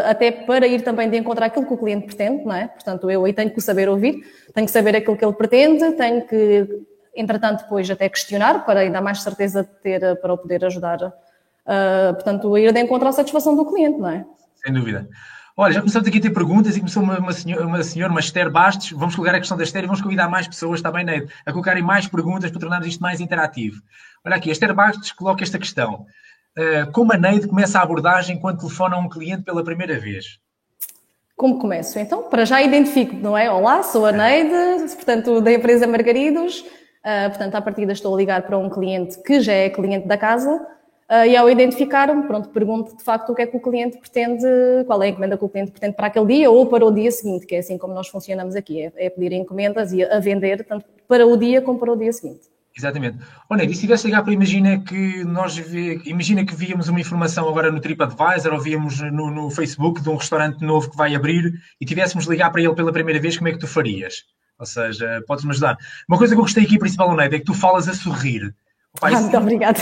até 0.06 0.30
para 0.30 0.66
ir 0.66 0.82
também 0.82 1.08
de 1.10 1.16
encontrar 1.16 1.46
aquilo 1.46 1.66
que 1.66 1.74
o 1.74 1.78
cliente 1.78 2.06
pretende, 2.06 2.44
não 2.44 2.54
é? 2.54 2.68
Portanto, 2.68 3.10
eu 3.10 3.24
aí 3.24 3.32
tenho 3.32 3.50
que 3.50 3.60
saber 3.60 3.88
ouvir, 3.88 4.22
tenho 4.54 4.66
que 4.66 4.72
saber 4.72 4.96
aquilo 4.96 5.16
que 5.16 5.24
ele 5.24 5.34
pretende, 5.34 5.92
tenho 5.92 6.26
que, 6.26 6.66
entretanto, 7.14 7.62
depois 7.62 7.90
até 7.90 8.08
questionar, 8.08 8.64
para 8.64 8.80
ainda 8.80 9.00
mais 9.00 9.22
certeza 9.22 9.64
ter, 9.64 10.20
para 10.20 10.32
o 10.32 10.38
poder 10.38 10.64
ajudar 10.64 11.12
uh, 11.64 12.14
portanto, 12.14 12.56
ir 12.56 12.72
de 12.72 12.80
encontro 12.80 13.08
à 13.08 13.12
satisfação 13.12 13.56
do 13.56 13.66
cliente, 13.66 13.98
não 13.98 14.08
é? 14.08 14.24
Sem 14.54 14.72
dúvida. 14.72 15.08
Olha, 15.56 15.72
já 15.72 15.80
começamos 15.80 16.08
aqui 16.08 16.18
a 16.18 16.20
ter 16.20 16.30
perguntas 16.30 16.76
e 16.76 16.80
começou 16.80 17.02
uma, 17.02 17.18
uma, 17.18 17.32
senhora, 17.32 17.64
uma 17.64 17.82
senhora, 17.82 18.10
uma 18.10 18.20
Esther 18.20 18.50
Bastos. 18.50 18.90
Vamos 18.90 19.14
colocar 19.14 19.36
a 19.36 19.38
questão 19.38 19.56
da 19.56 19.62
Esther 19.62 19.84
e 19.84 19.86
vamos 19.86 20.02
convidar 20.02 20.28
mais 20.28 20.48
pessoas 20.48 20.82
também 20.82 21.04
né, 21.04 21.26
a 21.46 21.52
colocarem 21.52 21.82
mais 21.82 22.08
perguntas 22.08 22.50
para 22.50 22.60
tornarmos 22.60 22.88
isto 22.88 23.00
mais 23.00 23.20
interativo. 23.20 23.80
Olha 24.24 24.34
aqui, 24.34 24.48
a 24.48 24.52
Esther 24.52 24.74
Bastos 24.74 25.12
coloca 25.12 25.44
esta 25.44 25.58
questão. 25.58 26.06
Uh, 26.56 26.90
como 26.92 27.12
a 27.12 27.16
Neide 27.16 27.48
começa 27.48 27.78
a 27.78 27.82
abordagem 27.82 28.38
quando 28.38 28.60
telefona 28.60 28.96
a 28.96 28.98
um 28.98 29.08
cliente 29.08 29.42
pela 29.42 29.64
primeira 29.64 29.98
vez? 29.98 30.38
Como 31.36 31.58
começo? 31.58 31.98
Então, 31.98 32.24
para 32.24 32.44
já 32.44 32.62
identifico, 32.62 33.16
não 33.16 33.36
é? 33.36 33.50
Olá, 33.50 33.82
sou 33.82 34.06
a 34.06 34.12
Neide, 34.12 34.94
portanto, 34.94 35.40
da 35.40 35.52
empresa 35.52 35.86
Margaridos. 35.86 36.60
Uh, 36.60 37.28
portanto, 37.28 37.54
à 37.54 37.60
partida 37.60 37.92
estou 37.92 38.14
a 38.14 38.16
ligar 38.16 38.42
para 38.42 38.56
um 38.56 38.70
cliente 38.70 39.20
que 39.22 39.40
já 39.40 39.52
é 39.52 39.68
cliente 39.68 40.06
da 40.06 40.16
casa 40.16 40.64
Uh, 41.10 41.26
e 41.26 41.36
ao 41.36 41.50
identificar-me, 41.50 42.22
pronto, 42.26 42.48
pergunto 42.48 42.96
de 42.96 43.02
facto 43.02 43.30
o 43.30 43.34
que 43.34 43.42
é 43.42 43.46
que 43.46 43.54
o 43.54 43.60
cliente 43.60 43.98
pretende, 43.98 44.46
qual 44.86 45.02
é 45.02 45.06
a 45.06 45.08
encomenda 45.10 45.36
que 45.36 45.44
o 45.44 45.48
cliente 45.50 45.70
pretende 45.70 45.94
para 45.94 46.06
aquele 46.06 46.26
dia 46.26 46.50
ou 46.50 46.66
para 46.66 46.84
o 46.84 46.90
dia 46.90 47.10
seguinte, 47.10 47.44
que 47.44 47.54
é 47.54 47.58
assim 47.58 47.76
como 47.76 47.92
nós 47.92 48.08
funcionamos 48.08 48.56
aqui, 48.56 48.80
é, 48.80 48.92
é 48.96 49.10
pedir 49.10 49.32
encomendas 49.32 49.92
e 49.92 50.02
a 50.02 50.18
vender 50.18 50.64
tanto 50.64 50.86
para 51.06 51.26
o 51.26 51.36
dia 51.36 51.60
como 51.60 51.78
para 51.78 51.92
o 51.92 51.96
dia 51.96 52.10
seguinte. 52.10 52.48
Exatamente. 52.76 53.18
Olha, 53.48 53.64
e 53.64 53.72
se 53.72 53.82
tivesse 53.82 54.06
ligar 54.06 54.22
para, 54.24 54.32
imagina 54.32 54.80
que 54.80 55.24
nós, 55.24 55.56
imagina 56.04 56.44
que 56.44 56.54
víamos 56.54 56.88
uma 56.88 57.00
informação 57.00 57.48
agora 57.48 57.70
no 57.70 57.80
TripAdvisor 57.80 58.52
ou 58.52 58.60
víamos 58.60 59.00
no, 59.00 59.30
no 59.30 59.48
Facebook 59.50 60.02
de 60.02 60.10
um 60.10 60.16
restaurante 60.16 60.60
novo 60.64 60.90
que 60.90 60.96
vai 60.96 61.14
abrir 61.14 61.52
e 61.80 61.86
tivéssemos 61.86 62.26
ligar 62.26 62.50
para 62.50 62.62
ele 62.62 62.74
pela 62.74 62.92
primeira 62.92 63.20
vez, 63.20 63.36
como 63.36 63.48
é 63.48 63.52
que 63.52 63.58
tu 63.58 63.68
farias? 63.68 64.24
Ou 64.58 64.66
seja, 64.66 65.22
podes-me 65.26 65.52
ajudar. 65.52 65.76
Uma 66.08 66.18
coisa 66.18 66.34
que 66.34 66.40
eu 66.40 66.44
gostei 66.44 66.64
aqui, 66.64 66.78
principalmente, 66.78 67.34
é 67.34 67.38
que 67.38 67.44
tu 67.44 67.54
falas 67.54 67.88
a 67.88 67.94
sorrir. 67.94 68.52
Pai, 69.00 69.12
ah, 69.14 69.20
muito 69.20 69.36
obrigada. 69.36 69.78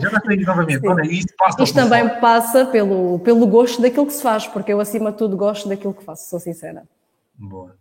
Já 0.00 0.10
vai 0.10 0.36
novamente. 0.36 0.86
Olha, 0.86 1.02
isto 1.02 1.34
passa 1.36 1.62
isto 1.62 1.74
também 1.74 2.08
passa 2.20 2.66
pelo, 2.66 3.18
pelo 3.20 3.46
gosto 3.46 3.82
daquilo 3.82 4.06
que 4.06 4.12
se 4.12 4.22
faz, 4.22 4.46
porque 4.46 4.72
eu, 4.72 4.80
acima 4.80 5.10
de 5.10 5.18
tudo, 5.18 5.36
gosto 5.36 5.68
daquilo 5.68 5.92
que 5.92 6.04
faço, 6.04 6.30
sou 6.30 6.38
sincera. 6.38 6.84
Boa. 7.36 7.76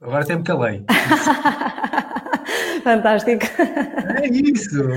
Agora 0.00 0.22
até 0.22 0.34
me 0.36 0.42
calei. 0.42 0.84
Fantástico. 2.82 3.44
É 4.22 4.26
isso. 4.26 4.88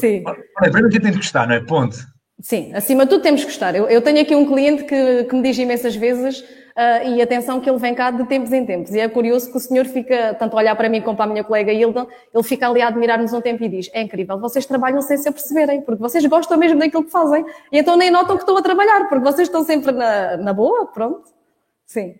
Sim. 0.00 0.22
Olha, 0.26 0.70
primeiro 0.70 0.90
que 0.90 1.00
tem 1.00 1.10
de 1.10 1.16
gostar, 1.16 1.46
não 1.48 1.54
é? 1.54 1.60
Ponto. 1.60 1.96
Sim, 2.42 2.72
acima 2.74 3.04
de 3.04 3.10
tudo 3.10 3.22
temos 3.22 3.40
que 3.42 3.46
gostar. 3.48 3.74
Eu, 3.74 3.88
eu 3.88 4.02
tenho 4.02 4.20
aqui 4.20 4.34
um 4.34 4.46
cliente 4.46 4.84
que, 4.84 5.24
que 5.24 5.34
me 5.34 5.42
diz 5.42 5.58
imensas 5.58 5.96
vezes 5.96 6.44
Uh, 6.70 7.16
e 7.16 7.20
atenção 7.20 7.60
que 7.60 7.68
ele 7.68 7.78
vem 7.78 7.94
cá 7.94 8.10
de 8.10 8.24
tempos 8.26 8.52
em 8.52 8.64
tempos. 8.64 8.94
E 8.94 9.00
é 9.00 9.08
curioso 9.08 9.50
que 9.50 9.56
o 9.56 9.60
senhor 9.60 9.84
fica, 9.86 10.34
tanto 10.34 10.54
a 10.54 10.60
olhar 10.60 10.74
para 10.76 10.88
mim 10.88 11.02
como 11.02 11.16
para 11.16 11.26
a 11.26 11.28
minha 11.28 11.44
colega 11.44 11.72
Hilda, 11.72 12.06
ele 12.32 12.42
fica 12.44 12.68
ali 12.68 12.80
a 12.80 12.88
admirar-nos 12.88 13.32
um 13.32 13.40
tempo 13.40 13.62
e 13.64 13.68
diz: 13.68 13.90
É 13.92 14.00
incrível, 14.00 14.38
vocês 14.38 14.64
trabalham 14.64 15.02
sem 15.02 15.18
se 15.18 15.28
aperceberem, 15.28 15.82
porque 15.82 16.00
vocês 16.00 16.24
gostam 16.24 16.56
mesmo 16.56 16.78
daquilo 16.78 17.04
que 17.04 17.10
fazem. 17.10 17.44
E 17.72 17.78
então 17.78 17.96
nem 17.96 18.10
notam 18.10 18.36
que 18.36 18.44
estão 18.44 18.56
a 18.56 18.62
trabalhar, 18.62 19.08
porque 19.08 19.24
vocês 19.24 19.48
estão 19.48 19.64
sempre 19.64 19.92
na, 19.92 20.36
na 20.38 20.52
boa, 20.52 20.86
pronto. 20.86 21.28
Sim. 21.84 22.14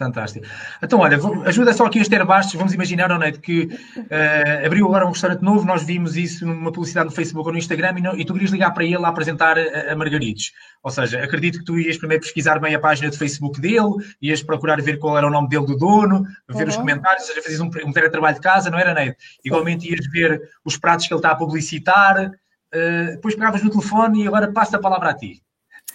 Fantástico. 0.00 0.46
Então, 0.82 1.00
olha, 1.00 1.18
ajuda 1.44 1.74
só 1.74 1.84
aqui 1.84 1.98
a 1.98 2.02
Esther 2.02 2.24
Bastos. 2.24 2.54
Vamos 2.54 2.72
imaginar, 2.72 3.12
Oneide, 3.12 3.38
que 3.38 3.64
uh, 3.98 4.64
abriu 4.66 4.86
agora 4.86 5.04
um 5.04 5.10
restaurante 5.10 5.42
novo. 5.42 5.66
Nós 5.66 5.82
vimos 5.82 6.16
isso 6.16 6.46
numa 6.46 6.72
publicidade 6.72 7.10
no 7.10 7.14
Facebook 7.14 7.46
ou 7.46 7.52
no 7.52 7.58
Instagram 7.58 7.98
e, 7.98 8.00
não, 8.00 8.16
e 8.16 8.24
tu 8.24 8.32
querias 8.32 8.50
ligar 8.50 8.72
para 8.72 8.82
ele 8.82 8.96
a 8.96 9.08
apresentar 9.08 9.58
a, 9.58 9.92
a, 9.92 9.94
Margaridos. 9.94 10.52
Ou 10.82 10.90
seja, 10.90 11.22
acredito 11.22 11.58
que 11.58 11.66
tu 11.66 11.78
ias 11.78 11.98
primeiro 11.98 12.22
pesquisar 12.22 12.58
bem 12.58 12.74
a 12.74 12.80
página 12.80 13.10
do 13.10 13.18
Facebook 13.18 13.60
dele, 13.60 13.90
ias 14.22 14.42
procurar 14.42 14.80
ver 14.80 14.98
qual 14.98 15.18
era 15.18 15.26
o 15.26 15.30
nome 15.30 15.50
dele 15.50 15.66
do 15.66 15.76
dono, 15.76 16.24
ver 16.48 16.62
uhum. 16.62 16.68
os 16.70 16.76
comentários, 16.76 17.24
ou 17.24 17.28
seja, 17.28 17.42
fazias 17.42 17.60
um, 17.60 17.68
um 17.86 17.92
teletrabalho 17.92 18.36
de 18.36 18.40
casa, 18.40 18.70
não 18.70 18.78
era, 18.78 18.94
Neide? 18.94 19.16
Igualmente 19.44 19.86
ias 19.86 20.06
ver 20.06 20.40
os 20.64 20.78
pratos 20.78 21.06
que 21.06 21.12
ele 21.12 21.18
está 21.18 21.32
a 21.32 21.36
publicitar, 21.36 22.26
uh, 22.26 23.10
depois 23.10 23.34
pegavas 23.34 23.62
no 23.62 23.68
telefone 23.68 24.24
e 24.24 24.26
agora 24.26 24.50
passa 24.50 24.78
a 24.78 24.80
palavra 24.80 25.10
a 25.10 25.14
ti. 25.14 25.42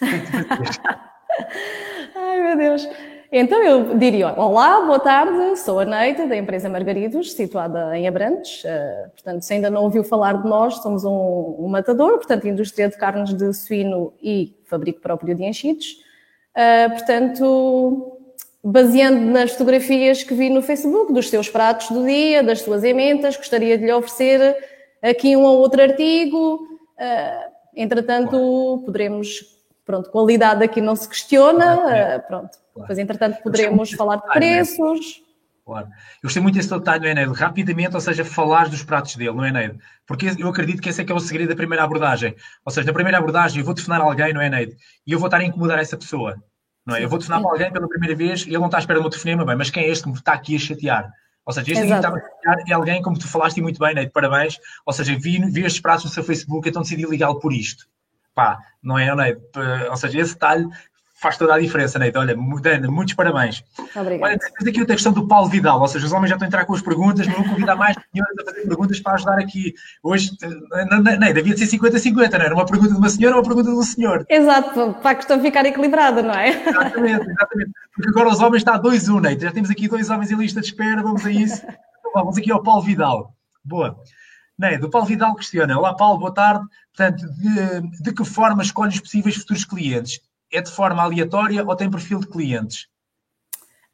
Ai, 2.14 2.40
meu 2.40 2.56
Deus. 2.56 2.88
Então 3.30 3.62
eu 3.62 3.98
diria: 3.98 4.32
Olá, 4.34 4.82
boa 4.82 5.00
tarde, 5.00 5.58
sou 5.58 5.80
a 5.80 5.84
Neide, 5.84 6.26
da 6.26 6.36
empresa 6.36 6.68
Margaridos, 6.68 7.32
situada 7.32 7.96
em 7.98 8.06
Abrantes. 8.06 8.62
Uh, 8.62 9.10
portanto, 9.10 9.42
se 9.42 9.54
ainda 9.54 9.68
não 9.68 9.82
ouviu 9.82 10.04
falar 10.04 10.42
de 10.42 10.48
nós, 10.48 10.76
somos 10.76 11.04
um, 11.04 11.56
um, 11.58 11.68
matador, 11.68 12.18
portanto, 12.18 12.46
indústria 12.46 12.88
de 12.88 12.96
carnes 12.96 13.34
de 13.34 13.52
suíno 13.52 14.12
e 14.22 14.56
fabrico 14.66 15.00
próprio 15.00 15.34
de 15.34 15.44
enchidos. 15.44 15.98
Uh, 16.54 16.90
portanto, 16.90 18.18
baseando 18.62 19.20
nas 19.20 19.52
fotografias 19.52 20.22
que 20.22 20.34
vi 20.34 20.48
no 20.48 20.62
Facebook, 20.62 21.12
dos 21.12 21.28
seus 21.28 21.48
pratos 21.48 21.90
do 21.90 22.04
dia, 22.04 22.42
das 22.42 22.60
suas 22.60 22.84
emendas, 22.84 23.36
gostaria 23.36 23.76
de 23.76 23.84
lhe 23.84 23.92
oferecer 23.92 24.56
aqui 25.02 25.36
um 25.36 25.42
ou 25.42 25.58
outro 25.58 25.82
artigo. 25.82 26.60
Uh, 26.96 27.50
entretanto, 27.74 28.82
poderemos, 28.84 29.55
pronto, 29.86 30.10
qualidade 30.10 30.62
aqui 30.62 30.82
não 30.82 30.94
se 30.94 31.08
questiona, 31.08 32.22
pronto 32.28 32.58
Claro. 32.76 32.88
Depois, 32.88 32.98
entretanto, 32.98 33.42
poderemos 33.42 33.90
falar 33.92 34.16
de 34.16 34.28
preços. 34.28 35.22
Claro. 35.64 35.86
Eu 35.86 36.22
gostei 36.24 36.42
muito 36.42 36.54
desse 36.54 36.70
detalhe, 36.70 37.02
não 37.02 37.08
é, 37.08 37.14
Neide? 37.14 37.32
Rapidamente, 37.32 37.94
ou 37.94 38.00
seja, 38.00 38.24
falar 38.24 38.68
dos 38.68 38.84
pratos 38.84 39.16
dele, 39.16 39.32
não 39.32 39.44
é, 39.44 39.50
Neide? 39.50 39.78
Porque 40.06 40.26
eu 40.38 40.48
acredito 40.48 40.80
que 40.80 40.88
esse 40.90 41.00
é 41.00 41.04
que 41.04 41.10
é 41.10 41.14
o 41.14 41.18
segredo 41.18 41.48
da 41.48 41.56
primeira 41.56 41.82
abordagem. 41.82 42.36
Ou 42.64 42.70
seja, 42.70 42.86
na 42.86 42.92
primeira 42.92 43.18
abordagem 43.18 43.58
eu 43.58 43.64
vou 43.64 43.74
telefonar 43.74 44.00
alguém, 44.02 44.32
não 44.32 44.40
é, 44.40 44.48
Neide? 44.48 44.76
E 45.06 45.12
eu 45.12 45.18
vou 45.18 45.26
estar 45.26 45.38
a 45.38 45.44
incomodar 45.44 45.78
essa 45.78 45.96
pessoa. 45.96 46.36
Não 46.84 46.94
é? 46.94 47.02
Eu 47.02 47.08
vou 47.08 47.18
telefonar 47.18 47.42
para 47.42 47.50
alguém 47.50 47.72
pela 47.72 47.88
primeira 47.88 48.14
vez 48.14 48.42
e 48.42 48.50
ele 48.50 48.58
não 48.58 48.66
está 48.66 48.78
à 48.78 48.80
espera 48.80 49.00
do 49.00 49.02
meu 49.02 49.10
telefonema, 49.10 49.44
bem, 49.44 49.56
mas 49.56 49.70
quem 49.70 49.84
é 49.84 49.88
este 49.88 50.04
que 50.04 50.10
me 50.10 50.14
está 50.14 50.34
aqui 50.34 50.54
a 50.54 50.58
chatear? 50.58 51.10
Ou 51.44 51.52
seja, 51.52 51.72
este 51.72 51.84
Exato. 51.84 52.12
que 52.12 52.18
está 52.18 52.50
a 52.50 52.58
chatear 52.58 52.64
é 52.68 52.72
alguém, 52.72 53.02
como 53.02 53.18
tu 53.18 53.26
falaste 53.26 53.60
muito 53.60 53.80
bem, 53.80 53.94
Neide, 53.94 54.12
parabéns. 54.12 54.58
Ou 54.84 54.92
seja, 54.92 55.16
vi, 55.18 55.44
vi 55.50 55.64
estes 55.64 55.80
pratos 55.80 56.04
no 56.04 56.10
seu 56.10 56.22
Facebook, 56.22 56.68
então 56.68 56.82
decidi 56.82 57.04
ligá-lo 57.06 57.40
por 57.40 57.52
isto. 57.52 57.88
Pá, 58.36 58.58
não 58.82 58.98
é, 58.98 59.16
Neide? 59.16 59.40
Ou 59.88 59.96
seja, 59.96 60.20
esse 60.20 60.34
detalhe 60.34 60.68
faz 61.14 61.38
toda 61.38 61.54
a 61.54 61.58
diferença, 61.58 61.98
Neide. 61.98 62.18
Olha, 62.18 62.36
Dana, 62.60 62.90
muitos 62.90 63.14
parabéns. 63.14 63.64
Obrigada. 63.94 64.22
Olha, 64.22 64.38
temos 64.38 64.68
aqui 64.68 64.78
outra 64.78 64.94
questão 64.94 65.10
do 65.10 65.26
Paulo 65.26 65.48
Vidal, 65.48 65.80
ou 65.80 65.88
seja, 65.88 66.04
os 66.04 66.12
homens 66.12 66.28
já 66.28 66.36
estão 66.36 66.44
a 66.44 66.48
entrar 66.48 66.66
com 66.66 66.74
as 66.74 66.82
perguntas, 66.82 67.26
mas 67.26 67.34
vou 67.34 67.48
convidar 67.48 67.76
mais 67.76 67.96
senhoras 68.12 68.38
a 68.38 68.44
fazer 68.44 68.68
perguntas 68.68 69.00
para 69.00 69.14
ajudar 69.14 69.38
aqui. 69.38 69.72
Hoje, 70.02 70.32
Neide, 71.18 71.32
devia 71.32 71.54
de 71.54 71.66
ser 71.66 71.78
50-50, 71.78 72.32
não 72.32 72.44
era? 72.44 72.54
Uma 72.54 72.66
pergunta 72.66 72.92
de 72.92 72.98
uma 72.98 73.08
senhora 73.08 73.36
ou 73.36 73.40
uma 73.40 73.48
pergunta 73.48 73.70
de 73.70 73.76
um 73.76 73.82
senhor. 73.82 74.26
Exato, 74.28 74.92
para 75.00 75.10
a 75.12 75.14
questão 75.14 75.40
ficar 75.40 75.64
equilibrada, 75.64 76.22
não 76.22 76.34
é? 76.34 76.50
Exatamente, 76.50 77.30
exatamente. 77.30 77.70
Porque 77.94 78.10
agora 78.10 78.28
os 78.28 78.40
homens 78.40 78.60
está 78.60 78.78
2-1, 78.78 79.22
Neide. 79.22 79.44
Já 79.44 79.50
temos 79.52 79.70
aqui 79.70 79.88
dois 79.88 80.10
homens 80.10 80.30
em 80.30 80.36
lista 80.36 80.60
de 80.60 80.66
espera, 80.66 81.02
vamos 81.02 81.24
a 81.24 81.30
isso. 81.30 81.62
Então, 82.08 82.24
vamos 82.24 82.38
aqui 82.38 82.50
ao 82.50 82.62
Paulo 82.62 82.80
Vidal. 82.80 83.34
Boa. 83.62 83.98
Neide, 84.58 84.84
o 84.84 84.90
Paulo 84.90 85.06
Vidal 85.06 85.34
questiona. 85.34 85.76
Olá, 85.76 85.94
Paulo, 85.94 86.18
boa 86.18 86.32
tarde. 86.32 86.66
Portanto, 86.94 87.26
de, 87.34 88.02
de 88.02 88.12
que 88.14 88.24
forma 88.24 88.62
escolhes 88.62 88.98
possíveis 88.98 89.36
futuros 89.36 89.64
clientes? 89.64 90.20
é 90.52 90.60
de 90.60 90.70
forma 90.70 91.02
aleatória 91.02 91.64
ou 91.64 91.76
tem 91.76 91.90
perfil 91.90 92.20
de 92.20 92.28
clientes? 92.28 92.88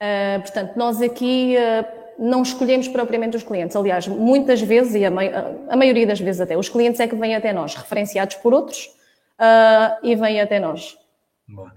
Uh, 0.01 0.41
portanto, 0.41 0.77
nós 0.77 1.01
aqui 1.01 1.57
uh, 1.57 1.87
não 2.19 2.43
escolhemos 2.43 2.89
propriamente 2.89 3.37
os 3.37 3.43
clientes. 3.43 3.77
Aliás, 3.77 4.07
muitas 4.09 4.61
vezes, 4.61 4.95
e 4.95 5.05
a, 5.05 5.09
a, 5.09 5.77
maioria 5.77 6.07
das 6.07 6.21
vezes 6.21 6.41
até, 6.41 6.57
os 6.57 6.69
clientes 6.69 7.01
é 7.01 7.07
que 7.07 7.15
vêm 7.15 7.35
até 7.35 7.53
nós, 7.53 7.75
referenciados 7.75 8.37
por 8.37 8.53
outros, 8.53 8.87
uh, 9.39 9.99
e 10.03 10.15
vêm 10.17 10.41
até 10.41 10.59
nós. 10.59 10.97
Boa. 11.49 11.73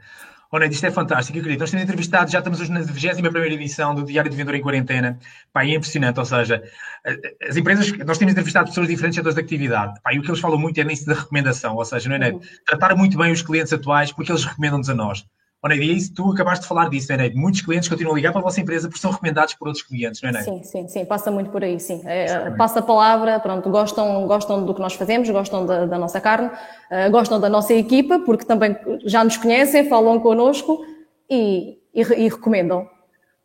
Olha, 0.51 0.65
isto 0.65 0.85
é 0.85 0.91
fantástico, 0.91 1.39
querido. 1.39 1.59
Nós 1.59 1.71
temos 1.71 1.83
entrevistado, 1.83 2.31
já 2.31 2.39
estamos 2.39 2.61
hoje 2.61 2.71
na 2.71 2.81
21 2.81 3.35
edição 3.45 3.95
do 3.95 4.03
Diário 4.03 4.29
de 4.29 4.37
Vendedor 4.37 4.55
em 4.55 4.61
Quarentena. 4.61 5.19
Pá, 5.51 5.63
é 5.63 5.75
impressionante, 5.75 6.19
ou 6.19 6.25
seja, 6.25 6.63
as 7.47 7.57
empresas, 7.57 7.91
nós 8.05 8.17
temos 8.17 8.31
entrevistado 8.31 8.69
pessoas 8.69 8.87
de 8.87 8.93
diferentes 8.93 9.15
setores 9.15 9.35
de 9.35 9.41
atividade. 9.41 9.99
Pá, 10.01 10.13
e 10.13 10.19
o 10.19 10.21
que 10.21 10.29
eles 10.29 10.39
falam 10.39 10.57
muito 10.57 10.79
é 10.79 10.83
nisso 10.83 11.05
da 11.05 11.13
recomendação, 11.13 11.75
ou 11.75 11.85
seja, 11.85 12.09
não 12.09 12.15
é, 12.15 12.31
uhum. 12.31 12.39
tratar 12.65 12.95
muito 12.95 13.17
bem 13.17 13.31
os 13.31 13.41
clientes 13.41 13.73
atuais 13.73 14.11
porque 14.11 14.31
eles 14.31 14.45
recomendam-nos 14.45 14.89
a 14.89 14.93
nós. 14.93 15.25
Olha, 15.65 15.73
e 15.73 15.79
é 15.79 15.93
isso, 15.93 16.13
tu 16.13 16.31
acabaste 16.31 16.61
de 16.61 16.67
falar 16.67 16.89
disso, 16.91 17.11
Neide. 17.17 17.35
Muitos 17.35 17.61
clientes 17.61 17.89
continuam 17.89 18.13
a 18.13 18.15
ligar 18.15 18.31
para 18.31 18.39
a 18.39 18.43
vossa 18.43 18.61
empresa 18.61 18.87
porque 18.87 19.01
são 19.01 19.09
recomendados 19.09 19.55
por 19.55 19.67
outros 19.67 19.83
clientes, 19.83 20.21
não 20.21 20.29
é, 20.29 20.33
Neide? 20.33 20.45
Sim, 20.45 20.63
sim, 20.63 20.87
sim, 20.87 21.05
passa 21.05 21.31
muito 21.31 21.49
por 21.49 21.63
aí, 21.63 21.79
sim. 21.79 22.03
É, 22.05 22.51
passa 22.51 22.81
a 22.81 22.83
palavra, 22.83 23.39
pronto, 23.39 23.67
gostam, 23.71 24.27
gostam 24.27 24.63
do 24.63 24.75
que 24.75 24.79
nós 24.79 24.93
fazemos, 24.93 25.27
gostam 25.27 25.65
da, 25.65 25.87
da 25.87 25.97
nossa 25.97 26.21
carne, 26.21 26.49
uh, 26.49 27.09
gostam 27.09 27.39
da 27.39 27.49
nossa 27.49 27.73
equipa, 27.73 28.19
porque 28.19 28.45
também 28.45 28.77
já 29.05 29.23
nos 29.23 29.37
conhecem, 29.37 29.89
falam 29.89 30.19
connosco 30.19 30.85
e, 31.27 31.79
e, 31.95 32.01
e 32.01 32.29
recomendam. 32.29 32.87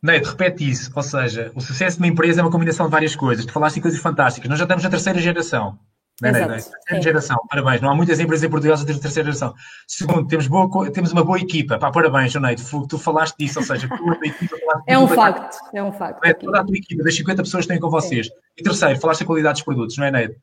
Neide, 0.03 0.29
repete 0.29 0.69
isso, 0.69 0.93
ou 0.95 1.03
seja, 1.03 1.51
o 1.55 1.61
sucesso 1.63 1.97
de 1.97 2.03
uma 2.03 2.09
empresa 2.09 2.43
é 2.43 2.45
uma 2.45 2.51
combinação 2.51 2.85
de 2.85 2.93
várias 2.93 3.17
coisas. 3.17 3.47
Tu 3.47 3.53
falaste 3.53 3.79
em 3.79 3.81
coisas 3.81 3.99
fantásticas. 3.99 4.51
Nós 4.51 4.59
já 4.59 4.67
estamos 4.67 4.85
na 4.85 4.91
terceira 4.91 5.19
geração. 5.19 5.79
Não, 6.21 6.33
não, 6.33 6.41
não. 6.41 6.49
Terceira 6.49 7.03
geração, 7.03 7.37
parabéns. 7.49 7.81
Não 7.81 7.91
há 7.91 7.95
muitas 7.95 8.21
empresas 8.21 8.45
em 8.45 8.51
Portugal 8.51 8.77
a 8.77 8.85
ter 8.85 8.99
terceira 8.99 9.33
geração. 9.33 9.55
Segundo, 9.87 10.29
temos, 10.29 10.47
boa, 10.47 10.91
temos 10.91 11.13
uma 11.13 11.25
boa 11.25 11.39
equipa. 11.39 11.79
Pá, 11.79 11.91
parabéns, 11.91 12.35
Neide. 12.35 12.63
Tu 12.89 12.99
falaste 12.99 13.37
disso, 13.39 13.59
ou 13.59 13.65
seja, 13.65 13.89
tu, 13.89 14.11
a 14.11 14.27
equipa. 14.27 14.57
É 14.87 14.99
um 14.99 15.09
facto, 15.09 15.59
é 15.73 15.83
um 15.83 15.93
facto. 15.93 16.25
É, 16.25 16.35
toda 16.35 16.61
a 16.61 16.65
tua 16.65 16.77
equipa, 16.77 17.03
das 17.03 17.15
50 17.15 17.43
pessoas 17.43 17.65
que 17.65 17.73
têm 17.73 17.81
com 17.81 17.89
vocês. 17.89 18.27
Sim. 18.27 18.33
E 18.59 18.63
terceiro, 18.63 19.01
falaste 19.01 19.21
da 19.21 19.27
qualidade 19.27 19.55
dos 19.55 19.63
produtos, 19.63 19.97
não 19.97 20.05
é, 20.05 20.11
Neide? 20.11 20.37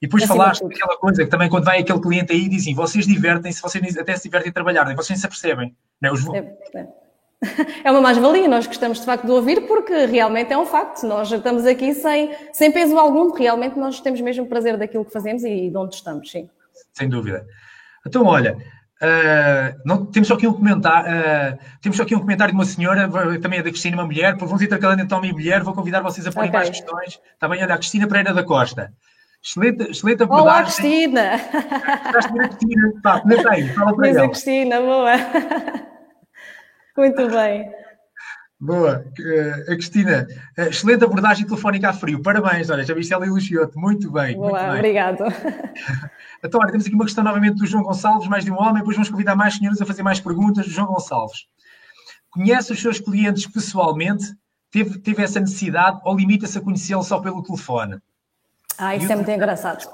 E 0.00 0.06
depois 0.06 0.22
assim 0.22 0.32
falaste 0.32 0.64
aquela 0.64 0.96
coisa 0.96 1.24
que 1.24 1.30
também 1.30 1.50
quando 1.50 1.64
vai 1.64 1.80
aquele 1.80 2.00
cliente 2.00 2.32
aí 2.32 2.48
dizem, 2.48 2.74
vocês 2.74 3.06
divertem-se, 3.06 3.60
vocês 3.60 3.98
até 3.98 4.16
se 4.16 4.22
divertem 4.22 4.50
a 4.50 4.54
trabalhar, 4.54 4.84
vocês 4.94 5.10
nem 5.10 5.18
se 5.18 5.26
apercebem. 5.26 5.76
Não 6.00 6.10
é? 6.10 6.12
Os... 6.12 6.26
é, 6.28 6.38
é. 6.74 6.88
É 7.84 7.90
uma 7.90 8.00
mais-valia, 8.00 8.48
nós 8.48 8.66
gostamos 8.66 9.00
de 9.00 9.06
facto 9.06 9.24
de 9.24 9.32
ouvir 9.32 9.66
porque 9.66 10.06
realmente 10.06 10.52
é 10.52 10.58
um 10.58 10.66
facto. 10.66 11.06
Nós 11.06 11.30
estamos 11.30 11.64
aqui 11.64 11.94
sem, 11.94 12.34
sem 12.52 12.70
peso 12.70 12.98
algum, 12.98 13.32
realmente 13.32 13.78
nós 13.78 14.00
temos 14.00 14.20
mesmo 14.20 14.46
prazer 14.46 14.76
daquilo 14.76 15.04
que 15.04 15.12
fazemos 15.12 15.42
e 15.44 15.70
de 15.70 15.76
onde 15.76 15.94
estamos, 15.94 16.30
sim. 16.30 16.48
Sem 16.92 17.08
dúvida. 17.08 17.46
Então, 18.06 18.24
olha, 18.24 18.56
uh, 18.56 19.80
não, 19.84 20.06
temos 20.06 20.28
só 20.28 20.34
aqui 20.34 20.46
um 20.46 20.52
comentário, 20.52 21.10
uh, 21.10 21.58
temos 21.80 21.96
só 21.96 22.02
aqui 22.02 22.14
um 22.14 22.20
comentário 22.20 22.52
de 22.52 22.58
uma 22.58 22.64
senhora, 22.64 23.08
também 23.40 23.58
é 23.58 23.62
da 23.62 23.70
Cristina, 23.70 23.96
uma 23.96 24.06
mulher, 24.06 24.36
vamos 24.36 24.62
intercalando 24.62 25.02
então 25.02 25.18
homem 25.18 25.30
e 25.30 25.34
mulher, 25.34 25.62
vou 25.62 25.74
convidar 25.74 26.00
vocês 26.00 26.26
a 26.26 26.32
porem 26.32 26.48
okay. 26.48 26.60
mais 26.60 26.70
questões. 26.70 27.20
Está 27.34 27.48
bem, 27.48 27.62
olha, 27.62 27.74
a 27.74 27.78
Cristina 27.78 28.06
Pereira 28.06 28.34
da 28.34 28.42
Costa. 28.42 28.92
Excelente, 29.42 29.90
excelente 29.90 30.22
abordagem. 30.22 30.50
Olá, 30.50 30.62
Cristina! 30.64 31.34
Estás 31.36 32.26
Cristina? 32.26 32.92
Tá, 33.02 33.20
comenta 33.20 33.50
aí, 33.50 33.68
fala 33.70 33.96
para 33.96 34.08
ela. 34.08 34.28
Cristina, 34.28 34.80
boa. 34.80 35.90
Muito 37.00 37.30
bem. 37.30 37.72
Boa. 38.60 39.02
Uh, 39.18 39.64
Cristina, 39.64 40.28
uh, 40.58 40.62
excelente 40.64 41.02
abordagem 41.02 41.46
telefónica 41.46 41.88
a 41.88 41.92
frio. 41.94 42.20
Parabéns, 42.20 42.68
olha, 42.68 42.84
já 42.84 42.92
viste 42.92 43.10
ela 43.10 43.26
elogiou-te. 43.26 43.74
Muito 43.74 44.10
bem. 44.10 44.36
Boa, 44.36 44.50
muito 44.50 44.66
bem. 44.66 44.74
obrigado. 44.74 45.24
então, 46.44 46.60
olha, 46.60 46.70
temos 46.70 46.84
aqui 46.84 46.94
uma 46.94 47.06
questão 47.06 47.24
novamente 47.24 47.56
do 47.56 47.66
João 47.66 47.84
Gonçalves, 47.84 48.28
mais 48.28 48.44
de 48.44 48.52
um 48.52 48.60
homem, 48.60 48.80
depois 48.80 48.96
vamos 48.96 49.08
convidar 49.08 49.34
mais 49.34 49.54
senhores 49.54 49.80
a 49.80 49.86
fazer 49.86 50.02
mais 50.02 50.20
perguntas. 50.20 50.66
João 50.66 50.88
Gonçalves, 50.88 51.46
conhece 52.28 52.70
os 52.70 52.82
seus 52.82 53.00
clientes 53.00 53.46
pessoalmente? 53.46 54.26
Teve, 54.70 54.98
teve 54.98 55.22
essa 55.22 55.40
necessidade 55.40 55.98
ou 56.04 56.14
limita-se 56.14 56.58
a 56.58 56.60
conhecê-los 56.60 57.06
só 57.06 57.18
pelo 57.18 57.42
telefone? 57.42 57.98
Ah, 58.76 58.94
isso 58.94 59.08
e 59.08 59.12
é 59.12 59.16
muito 59.16 59.30
engraçado. 59.30 59.88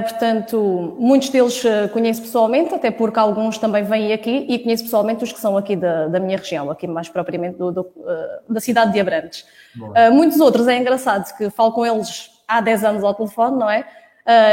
Portanto, 0.00 0.96
muitos 0.98 1.30
deles 1.30 1.64
uh, 1.64 1.88
conheço 1.92 2.22
pessoalmente, 2.22 2.74
até 2.74 2.90
porque 2.90 3.18
alguns 3.18 3.58
também 3.58 3.82
vêm 3.82 4.12
aqui 4.12 4.46
e 4.48 4.58
conheço 4.58 4.84
pessoalmente 4.84 5.24
os 5.24 5.32
que 5.32 5.40
são 5.40 5.56
aqui 5.56 5.74
da, 5.74 6.08
da 6.08 6.20
minha 6.20 6.36
região, 6.36 6.70
aqui 6.70 6.86
mais 6.86 7.08
propriamente 7.08 7.56
do, 7.56 7.72
do, 7.72 7.80
uh, 7.80 8.52
da 8.52 8.60
cidade 8.60 8.92
de 8.92 9.00
Abrantes. 9.00 9.46
muitos 10.12 10.40
outros 10.40 10.68
é 10.68 10.76
engraçado 10.76 11.34
que 11.36 11.48
falo 11.50 11.72
com 11.72 11.86
eles 11.86 12.30
há 12.46 12.60
10 12.60 12.84
anos 12.84 13.04
ao 13.04 13.14
telefone, 13.14 13.58
não 13.58 13.70
é? 13.70 13.84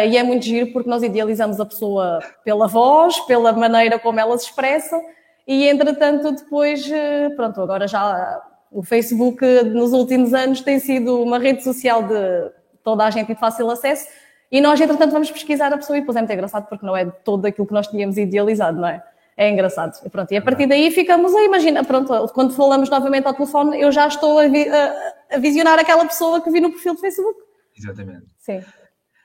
e 0.08 0.18
é 0.18 0.24
muito 0.24 0.46
giro 0.46 0.72
porque 0.74 0.90
nós 0.90 1.04
idealizamos 1.04 1.60
a 1.60 1.66
pessoa 1.66 2.20
pela 2.44 2.68
voz, 2.68 3.20
pela 3.22 3.52
maneira 3.52 4.00
como 4.00 4.20
ela 4.20 4.36
se 4.38 4.46
expressa 4.46 5.00
e 5.46 5.68
entretanto 5.68 6.32
depois, 6.32 6.90
pronto, 7.36 7.62
agora 7.62 7.88
já 7.88 8.42
o 8.72 8.82
Facebook 8.82 9.46
nos 9.66 9.94
últimos 9.94 10.34
anos 10.34 10.62
tem 10.62 10.80
sido 10.80 11.22
uma 11.22 11.38
rede 11.38 11.64
social 11.64 12.02
de 12.04 12.52
toda 12.84 13.06
a 13.06 13.12
gente 13.12 13.28
de 13.28 13.36
fácil 13.36 13.70
acesso 13.70 14.08
e 14.52 14.60
nós, 14.60 14.82
entretanto, 14.82 15.12
vamos 15.12 15.30
pesquisar 15.30 15.72
a 15.72 15.78
pessoa 15.78 15.98
e 15.98 16.02
depois 16.02 16.16
é 16.16 16.22
muito 16.22 16.34
engraçado 16.34 16.68
porque 16.68 16.86
não 16.86 16.96
é 16.96 17.06
todo 17.06 17.46
aquilo 17.46 17.68
que 17.68 17.74
nós 17.74 17.88
tínhamos 17.88 18.18
idealizado, 18.18 18.80
não 18.80 18.88
é? 18.88 19.04
É 19.38 19.50
engraçado. 19.50 19.98
E, 20.06 20.10
pronto, 20.10 20.32
e 20.34 20.38
a 20.38 20.42
partir 20.42 20.66
daí 20.66 20.92
ficamos 20.92 21.34
a 21.34 21.44
imaginar, 21.44 21.86
pronto, 21.86 22.28
quando 22.34 22.54
falamos 22.54 22.90
novamente 22.90 23.26
ao 23.26 23.34
telefone, 23.34 23.80
eu 23.80 23.92
já 23.92 24.06
estou 24.08 24.38
a, 24.38 24.48
vi, 24.48 24.68
a, 24.68 25.14
a, 25.32 25.38
visionar 25.38 25.80
aquela 25.80 26.06
pessoa 26.06 26.42
que 26.42 26.52
vi 26.52 26.60
no 26.60 26.72
perfil 26.72 26.96
do 26.96 27.00
Facebook. 27.00 27.40
Exatamente. 27.78 28.26
Sim. 28.38 28.62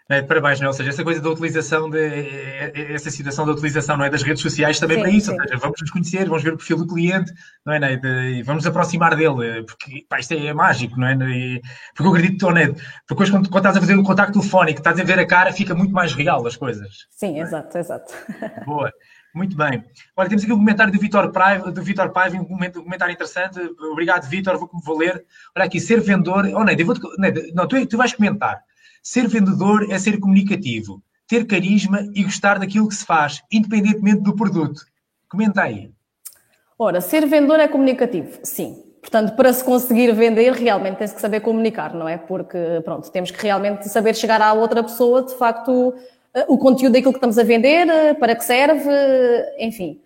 É, 0.06 0.20
parabéns, 0.20 0.61
não 0.61 0.66
é? 0.66 0.68
Ou 0.68 0.75
seja, 0.75 0.90
essa 0.90 1.02
coisa 1.02 1.18
da 1.18 1.30
utilização, 1.30 1.88
de, 1.88 1.99
é, 1.99 2.73
é, 2.75 2.92
essa 2.92 3.11
situação 3.11 3.46
da 3.46 3.52
utilização 3.52 3.96
não 3.96 4.04
é, 4.04 4.11
das 4.11 4.23
redes 4.23 4.42
sociais 4.42 4.78
também 4.78 4.99
sim, 4.99 5.02
para 5.02 5.11
isso, 5.11 5.30
sim. 5.30 5.32
ou 5.32 5.42
seja, 5.42 5.56
vamos 5.56 5.80
nos 5.80 5.90
conhecer, 5.90 6.28
vamos 6.28 6.42
ver 6.42 6.52
o 6.52 6.56
perfil 6.58 6.76
do 6.76 6.87
cliente, 6.87 7.32
não 7.64 7.73
é? 7.73 7.78
Não 7.78 7.88
é? 7.88 7.96
De, 7.96 8.42
vamos 8.42 8.64
nos 8.64 8.66
aproximar 8.66 9.16
dele, 9.16 9.64
porque 9.64 10.04
pá, 10.06 10.20
isto 10.20 10.34
é, 10.34 10.52
mágico, 10.52 11.00
não 11.00 11.06
é? 11.06 11.14
E, 11.14 11.62
porque 11.94 12.08
eu 12.08 12.14
acredito 12.14 12.46
que, 12.46 12.52
né, 12.52 12.66
porque 12.66 12.84
depois 13.08 13.30
quando, 13.30 13.49
quando, 13.49 13.64
estás 13.64 13.76
a 13.78 13.80
fazer 13.80 13.96
o 13.96 14.00
um 14.00 14.04
contacto 14.04 14.38
telefónico, 14.38 14.78
estás 14.78 15.00
a 15.00 15.04
ver 15.04 15.18
a 15.18 15.26
cara, 15.26 15.52
fica 15.52 15.75
muito 15.75 15.94
mais 15.94 16.12
real 16.12 16.46
as 16.46 16.56
coisas. 16.56 17.06
Sim, 17.11 17.40
exato, 17.40 17.78
exato. 17.78 18.12
Boa. 18.66 18.92
Muito 19.34 19.56
bem. 19.56 19.82
Olha, 20.16 20.28
temos 20.28 20.44
aqui 20.44 20.52
um 20.52 20.58
comentário 20.58 20.92
do 20.92 21.00
Vitor 21.00 21.32
Paiva, 21.32 21.73
do 21.73 21.82
Vitor 21.82 22.11
Paiva, 22.11 22.37
um 22.37 22.44
comentário 22.44 23.12
interessante. 23.12 23.58
Obrigado, 23.90 24.28
Vitor, 24.28 24.56
vou, 24.56 24.70
vou 24.84 24.96
ler. 24.96 25.25
Olha 25.56 25.64
aqui, 25.64 25.80
ser 25.80 26.00
vendedor. 26.00 26.46
Oh, 26.54 26.62
Neide, 26.62 26.84
vou 26.84 26.94
Neide, 27.18 27.52
não, 27.52 27.66
tu, 27.66 27.84
tu 27.84 27.96
vais 27.96 28.12
comentar. 28.12 28.62
Ser 29.04 29.28
vendedor 29.28 29.92
é 29.92 29.99
ser 29.99 30.18
comunicativo, 30.18 31.02
ter 31.28 31.46
carisma 31.46 32.08
e 32.14 32.25
gostar 32.25 32.58
daquilo 32.58 32.88
que 32.88 32.94
se 32.94 33.04
faz, 33.04 33.42
independentemente 33.52 34.23
do 34.23 34.34
produto. 34.34 34.80
Comenta 35.28 35.61
aí. 35.61 35.90
Ora, 36.78 37.02
ser 37.02 37.26
vendedor 37.26 37.61
é 37.61 37.68
comunicativo, 37.68 38.38
sim. 38.42 38.82
Portanto, 39.02 39.37
para 39.37 39.52
se 39.52 39.62
conseguir 39.62 40.11
vender, 40.14 40.54
realmente 40.54 40.96
tem-se 40.96 41.14
que 41.14 41.20
saber 41.20 41.40
comunicar, 41.40 41.92
não 41.92 42.08
é? 42.08 42.16
Porque, 42.16 42.80
pronto, 42.82 43.11
temos 43.12 43.30
que 43.30 43.42
realmente 43.42 43.87
saber 43.90 44.16
chegar 44.16 44.40
à 44.40 44.54
outra 44.54 44.82
pessoa, 44.82 45.23
de 45.23 45.34
facto, 45.34 45.94
eh, 46.32 46.46
o 46.49 46.56
conteúdo 46.56 46.94
daquilo 46.94 47.12
que 47.12 47.18
estamos 47.18 47.38
a 47.38 47.44
vender, 47.44 47.87
eh, 47.87 48.14
para 48.14 48.34
que 48.34 48.42
serve, 48.42 48.90
enfim. 49.58 50.00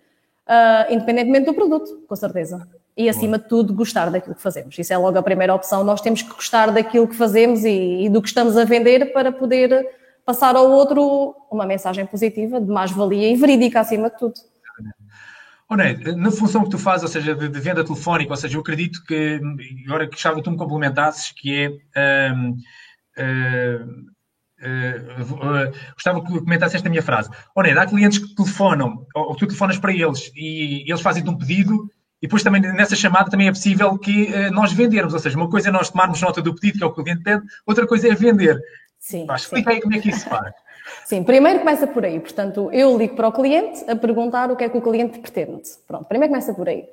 Uh, 0.45 0.93
independentemente 0.93 1.45
do 1.45 1.53
produto, 1.53 2.03
com 2.05 2.15
certeza. 2.17 2.67
E, 2.99 3.07
acima 3.07 3.39
de 3.39 3.47
tudo, 3.47 3.73
gostar 3.73 4.09
daquilo 4.09 4.35
que 4.35 4.41
fazemos. 4.41 4.77
Isso 4.77 4.91
é 4.91 4.97
logo 4.97 5.17
a 5.17 5.23
primeira 5.23 5.55
opção. 5.55 5.85
Nós 5.85 6.01
temos 6.01 6.21
que 6.21 6.33
gostar 6.33 6.69
daquilo 6.69 7.07
que 7.07 7.15
fazemos 7.15 7.63
e, 7.63 8.03
e 8.03 8.09
do 8.09 8.21
que 8.21 8.27
estamos 8.27 8.57
a 8.57 8.65
vender 8.65 9.13
para 9.13 9.31
poder 9.31 9.87
passar 10.25 10.53
ao 10.57 10.69
outro 10.69 11.33
uma 11.49 11.65
mensagem 11.65 12.05
positiva, 12.05 12.59
de 12.59 12.67
mais-valia 12.67 13.31
e 13.31 13.37
verídica, 13.37 13.79
acima 13.79 14.09
de 14.09 14.17
tudo. 14.17 14.33
Oh, 15.69 15.77
na 15.77 16.29
função 16.29 16.65
que 16.65 16.71
tu 16.71 16.77
fazes, 16.77 17.03
ou 17.03 17.09
seja, 17.09 17.33
de, 17.33 17.47
de, 17.47 17.59
venda 17.61 17.85
telefónica, 17.85 18.33
ou 18.33 18.37
seja, 18.37 18.57
eu 18.57 18.61
acredito 18.61 19.01
que, 19.05 19.39
agora 19.85 20.05
que 20.05 20.11
gostava 20.11 20.35
que 20.35 20.43
tu 20.43 20.51
me 20.51 20.57
complementasses, 20.57 21.31
que 21.31 21.79
é. 21.95 22.33
Um, 22.33 22.57
uh, 23.17 24.09
Uh, 24.61 25.21
uh, 25.21 25.93
gostava 25.93 26.21
que 26.21 26.37
comentasse 26.37 26.75
esta 26.75 26.89
minha 26.89 27.01
frase. 27.01 27.29
Ora, 27.55 27.81
há 27.81 27.87
clientes 27.87 28.19
que 28.19 28.35
telefonam, 28.35 29.07
ou 29.15 29.33
tu 29.33 29.47
telefonas 29.47 29.79
para 29.79 29.93
eles 29.93 30.29
e 30.35 30.83
eles 30.85 30.99
fazem-te 30.99 31.29
um 31.29 31.37
pedido 31.37 31.89
e 32.21 32.27
depois 32.27 32.43
também 32.43 32.61
nessa 32.61 32.95
chamada 32.95 33.29
também 33.29 33.47
é 33.47 33.51
possível 33.51 33.97
que 33.97 34.25
uh, 34.25 34.51
nós 34.51 34.73
vendermos, 34.73 35.13
ou 35.13 35.19
seja, 35.19 35.37
uma 35.37 35.49
coisa 35.49 35.69
é 35.69 35.71
nós 35.71 35.89
tomarmos 35.89 36.21
nota 36.21 36.41
do 36.41 36.53
pedido 36.53 36.77
que 36.77 36.83
é 36.83 36.87
o 36.87 36.91
que 36.91 37.01
o 37.01 37.03
cliente 37.03 37.23
pede, 37.23 37.43
outra 37.65 37.87
coisa 37.87 38.07
é 38.07 38.15
vender. 38.15 38.59
Sim. 38.99 39.25
Pá, 39.25 39.35
explica 39.35 39.71
aí 39.71 39.81
como 39.81 39.95
é 39.95 39.99
que 39.99 40.09
isso 40.09 40.27
faz. 40.27 40.53
Sim, 41.05 41.23
primeiro 41.23 41.59
começa 41.59 41.87
por 41.87 42.03
aí. 42.03 42.19
Portanto, 42.19 42.69
eu 42.71 42.97
ligo 42.97 43.15
para 43.15 43.27
o 43.27 43.31
cliente 43.31 43.89
a 43.89 43.95
perguntar 43.95 44.51
o 44.51 44.55
que 44.55 44.63
é 44.63 44.69
que 44.69 44.77
o 44.77 44.81
cliente 44.81 45.19
pretende. 45.19 45.61
Pronto, 45.87 46.05
primeiro 46.05 46.33
começa 46.33 46.53
por 46.53 46.67
aí. 46.67 46.85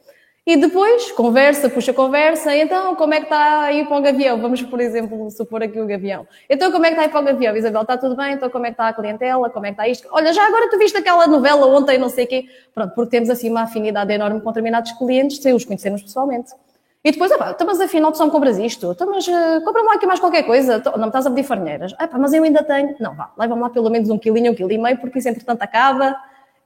E 0.47 0.57
depois, 0.57 1.11
conversa, 1.11 1.69
puxa 1.69 1.93
conversa, 1.93 2.55
então 2.55 2.95
como 2.95 3.13
é 3.13 3.17
que 3.19 3.25
está 3.25 3.63
aí 3.63 3.85
para 3.85 3.99
o 3.99 4.01
Gavião? 4.01 4.41
Vamos, 4.41 4.63
por 4.63 4.81
exemplo, 4.81 5.29
supor 5.29 5.61
aqui 5.61 5.81
o 5.81 5.87
Gavião. 5.89 6.25
Então 6.49 6.71
como 6.71 6.87
é 6.87 6.91
que 6.91 6.95
está 6.95 7.03
aí 7.03 7.09
para 7.09 7.21
o 7.21 7.25
Gavião? 7.25 7.57
Isabel, 7.57 7.83
está 7.83 7.99
tudo 7.99 8.15
bem? 8.15 8.35
Então 8.35 8.49
como 8.49 8.65
é 8.65 8.69
que 8.69 8.75
está 8.75 8.87
a 8.87 8.93
clientela? 8.93 9.51
Como 9.51 9.67
é 9.67 9.71
que 9.71 9.73
está 9.73 9.89
isto? 9.89 10.07
Olha, 10.13 10.33
já 10.33 10.47
agora 10.47 10.71
tu 10.71 10.79
viste 10.79 10.97
aquela 10.97 11.27
novela 11.27 11.67
ontem, 11.67 11.99
não 11.99 12.09
sei 12.09 12.27
o 12.27 12.29
quê. 12.29 12.45
Pronto, 12.73 12.95
porque 12.95 13.11
temos 13.11 13.29
assim 13.29 13.51
uma 13.51 13.63
afinidade 13.63 14.13
enorme 14.13 14.41
com 14.41 14.51
determinados 14.51 14.93
clientes, 14.93 15.39
sem 15.39 15.53
os 15.53 15.65
conhecermos 15.65 16.05
pessoalmente. 16.05 16.53
E 17.03 17.11
depois, 17.11 17.33
ah, 17.33 17.39
pá, 17.39 17.57
mas 17.67 17.81
afinal 17.81 18.13
tu 18.13 18.19
só 18.19 18.25
me 18.25 18.31
compras 18.31 18.57
isto, 18.57 18.93
então, 18.93 19.11
mas 19.11 19.27
uh, 19.27 19.65
compra-me 19.65 19.89
lá 19.89 19.95
aqui 19.95 20.07
mais 20.07 20.21
qualquer 20.21 20.45
coisa, 20.45 20.81
não 20.93 20.99
me 20.99 21.07
estás 21.07 21.27
a 21.27 21.31
pedir 21.31 21.43
farinheiras. 21.43 21.93
Ah, 21.99 22.07
pá, 22.07 22.19
mas 22.19 22.33
eu 22.33 22.45
ainda 22.45 22.63
tenho. 22.63 22.95
Não, 23.01 23.17
vá, 23.17 23.33
leva-me 23.37 23.63
lá 23.63 23.71
pelo 23.71 23.91
menos 23.91 24.09
um 24.11 24.19
quilinho, 24.19 24.53
um 24.53 24.55
quilo 24.55 24.71
e 24.71 24.79
meio, 24.79 24.97
porque 24.99 25.19
isso 25.19 25.29
entretanto 25.29 25.61
acaba 25.63 26.17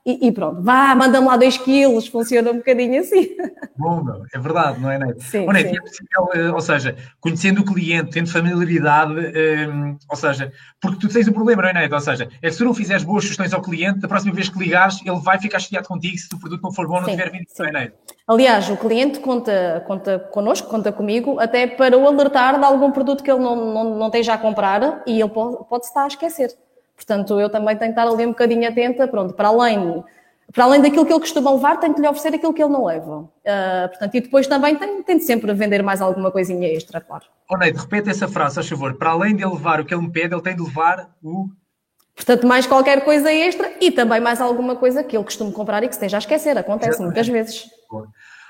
e, 0.03 0.27
e, 0.27 0.31
pronto, 0.31 0.63
vá, 0.63 0.95
manda-me 0.95 1.27
lá 1.27 1.37
dois 1.37 1.57
quilos, 1.57 2.07
funciona 2.07 2.49
um 2.49 2.57
bocadinho 2.57 2.99
assim. 2.99 3.35
Bom, 3.77 4.03
é 4.33 4.39
verdade, 4.39 4.79
não 4.79 4.89
é, 4.89 4.97
Neto? 4.97 5.21
Sim, 5.21 5.45
oh, 5.47 5.51
Neto, 5.51 5.69
sim. 5.69 5.77
É 5.77 5.81
possível, 5.81 6.29
eh, 6.33 6.51
ou 6.51 6.61
seja, 6.61 6.95
conhecendo 7.19 7.61
o 7.61 7.65
cliente, 7.65 8.09
tendo 8.09 8.27
familiaridade, 8.27 9.13
um, 9.13 9.19
eh, 9.19 9.95
ou 10.09 10.15
seja, 10.15 10.51
porque 10.81 10.99
tu 10.99 11.13
tens 11.13 11.27
um 11.27 11.33
problema, 11.33 11.61
não 11.61 11.69
é, 11.69 11.73
Neto? 11.73 11.93
Ou 11.93 11.99
seja, 11.99 12.29
é 12.41 12.47
que 12.47 12.51
se 12.51 12.57
tu 12.57 12.65
não 12.65 12.73
fizeres 12.73 13.03
boas 13.03 13.23
sugestões 13.23 13.53
ao 13.53 13.61
cliente, 13.61 13.99
da 13.99 14.07
próxima 14.07 14.33
vez 14.33 14.49
que 14.49 14.57
ligares, 14.57 14.99
ele 15.05 15.19
vai 15.19 15.39
ficar 15.39 15.59
chateado 15.59 15.87
contigo 15.87 16.17
se 16.17 16.33
o 16.33 16.39
produto 16.39 16.63
não 16.63 16.73
for 16.73 16.87
bom, 16.87 16.95
não 16.99 17.05
sim, 17.05 17.11
tiver 17.11 17.29
vindo, 17.29 17.45
não 17.59 17.65
é, 17.67 17.71
Neto? 17.71 17.97
Aliás, 18.27 18.69
o 18.69 18.77
cliente 18.77 19.19
conta, 19.19 19.83
conta 19.85 20.17
connosco, 20.17 20.67
conta 20.67 20.91
comigo, 20.91 21.39
até 21.39 21.67
para 21.67 21.95
o 21.95 22.07
alertar 22.07 22.57
de 22.57 22.65
algum 22.65 22.91
produto 22.91 23.23
que 23.23 23.29
ele 23.29 23.41
não, 23.41 23.55
não, 23.55 23.95
não 23.97 24.07
esteja 24.07 24.33
a 24.33 24.37
comprar 24.37 25.03
e 25.05 25.19
ele 25.19 25.29
pode, 25.29 25.57
pode 25.69 25.85
estar 25.85 26.05
a 26.05 26.07
esquecer. 26.07 26.49
Portanto, 27.01 27.39
eu 27.39 27.49
também 27.49 27.75
tenho 27.75 27.91
que 27.91 27.99
estar 27.99 28.07
ali 28.07 28.27
um 28.27 28.29
bocadinho 28.29 28.69
atenta, 28.69 29.07
pronto, 29.07 29.33
para 29.33 29.47
além, 29.47 30.03
para 30.53 30.65
além 30.65 30.83
daquilo 30.83 31.03
que 31.03 31.11
ele 31.11 31.19
costuma 31.19 31.51
levar, 31.51 31.77
tenho 31.77 31.95
que 31.95 31.99
lhe 31.99 32.07
oferecer 32.07 32.35
aquilo 32.35 32.53
que 32.53 32.61
ele 32.61 32.71
não 32.71 32.85
leva. 32.85 33.21
Uh, 33.21 33.89
portanto, 33.89 34.15
e 34.15 34.21
depois 34.21 34.45
também 34.45 34.75
tenho, 34.75 35.03
tenho 35.03 35.19
sempre 35.19 35.51
vender 35.51 35.81
mais 35.81 35.99
alguma 35.99 36.29
coisinha 36.29 36.67
extra, 36.67 37.01
claro. 37.01 37.25
Oh, 37.49 37.57
Neide, 37.57 37.79
repete 37.79 38.11
essa 38.11 38.27
frase, 38.27 38.59
a 38.59 38.63
favor. 38.63 38.93
Para 38.93 39.09
além 39.09 39.35
de 39.35 39.43
ele 39.43 39.51
levar 39.51 39.79
o 39.79 39.85
que 39.85 39.95
ele 39.95 40.03
me 40.03 40.11
pede, 40.11 40.35
ele 40.35 40.43
tem 40.43 40.55
de 40.55 40.61
levar 40.61 41.09
o... 41.23 41.49
Portanto, 42.15 42.45
mais 42.45 42.67
qualquer 42.67 43.03
coisa 43.03 43.33
extra 43.33 43.71
e 43.81 43.89
também 43.89 44.21
mais 44.21 44.39
alguma 44.39 44.75
coisa 44.75 45.03
que 45.03 45.17
ele 45.17 45.23
costuma 45.23 45.51
comprar 45.51 45.83
e 45.83 45.87
que 45.87 45.95
esteja 45.95 46.17
a 46.17 46.19
esquecer. 46.19 46.55
Acontece 46.55 47.01
muitas 47.01 47.27
vezes. 47.27 47.65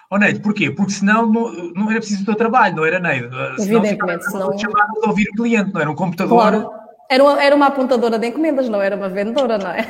Oh, 0.09 0.17
Neide, 0.17 0.41
porquê? 0.41 0.69
Porque 0.69 0.91
senão 0.91 1.25
não, 1.25 1.53
não 1.73 1.89
era 1.89 1.99
preciso 2.01 2.23
o 2.23 2.25
teu 2.25 2.35
trabalho, 2.35 2.75
não 2.75 2.83
era, 2.83 2.99
Neide? 2.99 3.29
Evidentemente, 3.57 4.25
senão... 4.25 4.59
Chamar 4.59 4.87
de 4.87 5.07
ouvir 5.07 5.29
o 5.29 5.35
cliente, 5.37 5.73
não 5.73 5.79
era 5.79 5.89
um 5.89 5.95
computador... 5.95 6.37
Claro. 6.37 6.80
Era 7.11 7.23
uma, 7.23 7.43
era 7.43 7.53
uma 7.53 7.67
apontadora 7.67 8.17
de 8.17 8.27
encomendas, 8.27 8.69
não 8.69 8.81
era 8.81 8.95
uma 8.95 9.09
vendedora, 9.09 9.57
não 9.57 9.69
é? 9.69 9.81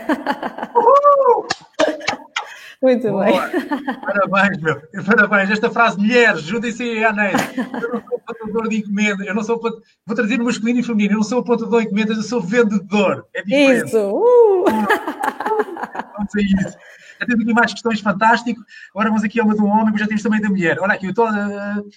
Uhul! 0.74 1.48
Muito 2.82 3.12
Boa. 3.12 3.26
bem. 3.26 3.40
Parabéns, 4.02 4.58
meu. 4.60 4.82
Parabéns. 5.06 5.52
Esta 5.52 5.70
frase, 5.70 6.00
mulheres, 6.00 6.42
juntem-se 6.42 6.82
aí 6.82 7.06
à 7.06 7.14
Neide. 7.14 7.38
Eu 7.58 7.94
não 7.94 8.02
sou 8.02 8.18
apontador 8.18 8.70
de 8.70 8.78
encomendas, 8.78 9.28
eu 9.28 9.36
não 9.36 9.44
sou. 9.44 9.60
Vou 9.60 10.16
trazer 10.16 10.40
no 10.40 10.46
masculino 10.46 10.80
e 10.80 10.84
feminino. 10.84 11.14
Eu 11.14 11.18
não 11.18 11.24
sou 11.24 11.42
apontador 11.42 11.82
de 11.82 11.86
encomendas, 11.86 12.18
eu 12.18 12.24
sou 12.24 12.42
vendedor. 12.42 13.28
É 13.36 13.44
diferente. 13.44 13.86
Isso. 13.86 14.00
Uh. 14.00 14.66
Vamos 16.18 16.36
a 16.36 16.42
isso. 16.42 16.78
Já 17.20 17.28
temos 17.28 17.44
aqui 17.44 17.54
mais 17.54 17.72
questões 17.72 18.00
fantásticas. 18.00 18.64
Agora 18.96 19.10
vamos 19.10 19.24
aqui 19.24 19.40
a 19.40 19.44
uma 19.44 19.54
do 19.54 19.68
homem, 19.68 19.92
mas 19.92 20.00
já 20.00 20.08
temos 20.08 20.24
também 20.24 20.42
da 20.42 20.50
mulher. 20.50 20.80
Olha 20.80 20.96
aqui, 20.96 21.06
eu 21.06 21.12
estou. 21.12 21.30
Uh... 21.30 21.88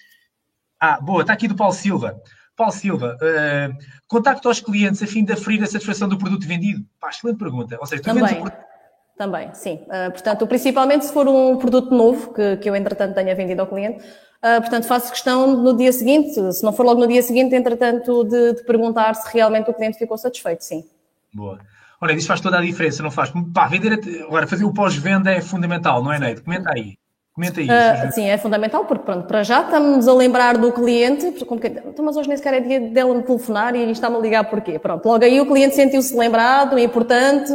Ah, 0.79 1.01
boa, 1.01 1.23
está 1.23 1.33
aqui 1.33 1.49
do 1.49 1.57
Paulo 1.57 1.73
Silva. 1.73 2.21
Paulo 2.57 2.73
Silva, 2.73 3.17
uh, 3.21 3.77
contacto 4.07 4.49
aos 4.49 4.61
clientes 4.61 5.03
a 5.03 5.07
fim 5.07 5.25
de 5.25 5.33
aferir 5.33 5.63
a 5.63 5.67
satisfação 5.67 6.09
do 6.09 6.19
produto 6.19 6.47
vendido? 6.47 6.85
Pá, 7.01 7.11
excelente 7.11 7.39
pergunta. 7.39 7.77
Ou 7.81 7.87
seja, 7.87 8.03
tu 8.03 8.07
Também. 8.07 8.25
vendes 8.25 8.43
o 8.43 8.75
também, 9.17 9.55
sim. 9.55 9.75
Uh, 9.85 10.11
portanto, 10.11 10.47
principalmente 10.47 11.05
se 11.05 11.13
for 11.13 11.29
um 11.29 11.57
produto 11.57 11.95
novo 11.95 12.35
que, 12.35 12.57
que 12.57 12.69
eu, 12.69 12.75
entretanto, 12.75 13.15
tenha 13.15 13.35
vendido 13.35 13.61
ao 13.61 13.67
cliente, 13.69 14.05
uh, 14.05 14.61
portanto, 14.61 14.87
faço 14.87 15.11
questão 15.11 15.57
no 15.57 15.77
dia 15.77 15.93
seguinte, 15.93 16.53
se 16.53 16.65
não 16.65 16.73
for 16.73 16.85
logo 16.85 17.01
no 17.01 17.07
dia 17.07 17.23
seguinte, 17.23 17.55
entretanto, 17.55 18.25
de, 18.25 18.55
de 18.55 18.65
perguntar 18.65 19.15
se 19.15 19.33
realmente 19.33 19.71
o 19.71 19.75
cliente 19.75 19.99
ficou 19.99 20.19
satisfeito, 20.19 20.65
sim. 20.65 20.85
Boa. 21.33 21.61
Olha, 22.01 22.13
isso 22.13 22.27
faz 22.27 22.41
toda 22.41 22.59
a 22.59 22.61
diferença, 22.61 23.03
não 23.03 23.11
faz? 23.11 23.33
Pá, 23.55 23.69
vender, 23.69 24.01
agora, 24.25 24.49
fazer 24.49 24.65
o 24.65 24.75
pós-venda 24.75 25.31
é 25.31 25.41
fundamental, 25.41 26.03
não 26.03 26.13
é, 26.13 26.19
Neide? 26.19 26.43
Comenta 26.43 26.73
aí. 26.75 26.99
Comenta 27.35 27.61
aí. 27.61 27.67
Uh, 27.67 28.13
sim, 28.13 28.29
é 28.29 28.39
fundamental, 28.39 28.85
porque 28.85 29.05
pronto, 29.05 29.27
para 29.27 29.43
já 29.43 29.63
estamos 29.63 30.07
a 30.07 30.15
lembrar 30.15 30.57
do 30.57 30.71
cliente, 30.71 31.33
porque, 31.45 31.67
então, 31.67 32.05
mas 32.05 32.17
hoje 32.17 32.29
nem 32.29 32.37
sequer 32.37 32.55
é 32.55 32.61
dia 32.61 32.81
dela 32.81 33.13
me 33.13 33.25
telefonar 33.25 33.75
e 33.75 33.91
está-me 33.91 34.17
a 34.17 34.21
ligar 34.21 34.49
porquê? 34.49 34.79
Pronto, 34.79 35.05
logo 35.05 35.25
aí 35.25 35.41
o 35.41 35.47
cliente 35.47 35.75
sentiu-se 35.75 36.17
lembrado, 36.17 36.79
importante, 36.79 37.53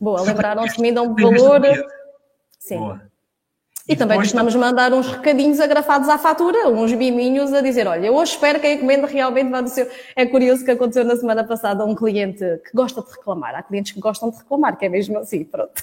Boa, 0.00 0.22
lembraram-se 0.22 0.76
de 0.76 0.82
mim, 0.82 0.94
dão 0.94 1.06
um 1.06 1.14
valor. 1.14 1.60
Sim. 2.58 2.78
Boa. 2.78 3.09
E, 3.88 3.96
também 3.96 4.18
costumamos 4.18 4.54
mandar 4.54 4.92
uns 4.92 5.08
recadinhos 5.08 5.58
agrafados 5.58 6.08
à 6.08 6.16
fatura, 6.16 6.68
uns 6.68 6.92
biminhos 6.92 7.52
a 7.52 7.60
dizer, 7.60 7.88
olha, 7.88 8.06
eu 8.06 8.14
hoje 8.14 8.32
espero 8.32 8.60
que 8.60 8.66
a 8.66 8.72
encomenda 8.74 9.06
realmente 9.06 9.50
vá 9.50 9.60
do 9.60 9.68
seu... 9.68 9.88
É 10.14 10.24
curioso 10.26 10.64
que 10.64 10.70
aconteceu 10.70 11.04
na 11.04 11.16
semana 11.16 11.42
passada 11.42 11.84
um 11.84 11.94
cliente 11.94 12.38
que 12.38 12.70
gosta 12.72 13.02
de 13.02 13.10
reclamar. 13.10 13.54
Há 13.54 13.62
clientes 13.62 13.92
que 13.92 14.00
gostam 14.00 14.30
de 14.30 14.38
reclamar, 14.38 14.76
que 14.76 14.84
é 14.84 14.88
mesmo 14.88 15.18
assim, 15.18 15.44
pronto. 15.44 15.82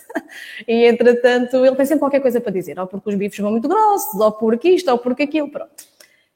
E, 0.67 0.85
entretanto, 0.85 1.57
ele 1.57 1.75
tem 1.75 1.85
sempre 1.85 1.99
qualquer 1.99 2.21
coisa 2.21 2.39
para 2.39 2.51
dizer, 2.51 2.79
ou 2.79 2.87
porque 2.87 3.09
os 3.09 3.15
bifes 3.15 3.39
vão 3.39 3.51
muito 3.51 3.67
grossos, 3.67 4.19
ou 4.19 4.31
porque 4.31 4.69
isto, 4.69 4.89
ou 4.89 4.97
porque 4.97 5.23
aquilo, 5.23 5.49
pronto. 5.49 5.71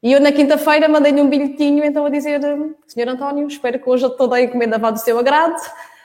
E 0.04 0.12
eu, 0.12 0.20
na 0.20 0.32
quinta-feira, 0.32 0.90
mandei-lhe 0.90 1.22
um 1.22 1.30
bilhetinho, 1.30 1.86
então, 1.86 2.06
a 2.06 2.10
dizer, 2.10 2.42
Senhor 2.88 3.08
António, 3.08 3.48
espero 3.48 3.80
que 3.80 3.90
hoje 3.90 4.10
toda 4.18 4.36
a 4.36 4.42
encomenda 4.42 4.78
vá 4.78 4.92
do 4.92 5.00
seu 5.00 5.18
agrado, 5.18 5.62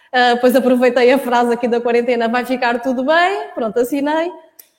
Uh, 0.06 0.36
depois 0.36 0.54
aproveitei 0.56 1.12
a 1.12 1.18
frase 1.18 1.52
aqui 1.52 1.68
da 1.68 1.80
quarentena, 1.80 2.28
vai 2.28 2.44
ficar 2.44 2.80
tudo 2.80 3.04
bem, 3.04 3.50
pronto, 3.54 3.78
assinei. 3.78 4.32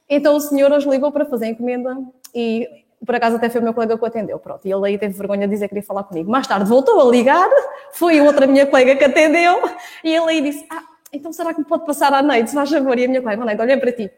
Então 0.09 0.35
o 0.35 0.39
senhor 0.39 0.71
hoje 0.71 0.89
ligou 0.89 1.11
para 1.11 1.25
fazer 1.25 1.45
a 1.45 1.49
encomenda 1.49 1.97
e 2.33 2.67
por 3.05 3.15
acaso 3.15 3.35
até 3.35 3.49
foi 3.49 3.61
o 3.61 3.63
meu 3.63 3.73
colega 3.73 3.97
que 3.97 4.03
o 4.03 4.07
atendeu, 4.07 4.39
pronto. 4.39 4.61
E 4.65 4.71
ele 4.71 4.87
aí 4.87 4.97
teve 4.97 5.13
vergonha 5.13 5.47
de 5.47 5.53
dizer 5.53 5.65
que 5.65 5.75
queria 5.75 5.83
falar 5.83 6.03
comigo. 6.03 6.31
Mais 6.31 6.47
tarde 6.47 6.67
voltou 6.67 6.99
a 6.99 7.11
ligar, 7.11 7.49
foi 7.91 8.19
outra 8.21 8.47
minha 8.47 8.65
colega 8.65 8.95
que 8.95 9.03
atendeu 9.03 9.61
e 10.03 10.15
ele 10.15 10.29
aí 10.29 10.41
disse, 10.41 10.65
ah, 10.69 10.83
então 11.11 11.31
será 11.31 11.53
que 11.53 11.59
me 11.59 11.65
pode 11.65 11.85
passar 11.85 12.13
à 12.13 12.21
noite, 12.21 12.49
se 12.49 12.55
faz 12.55 12.69
favor? 12.69 12.97
E 12.97 13.05
a 13.05 13.07
minha 13.07 13.21
colega, 13.21 13.45
Neide, 13.45 13.61
olha 13.61 13.79
para 13.79 13.91
ti, 13.91 14.11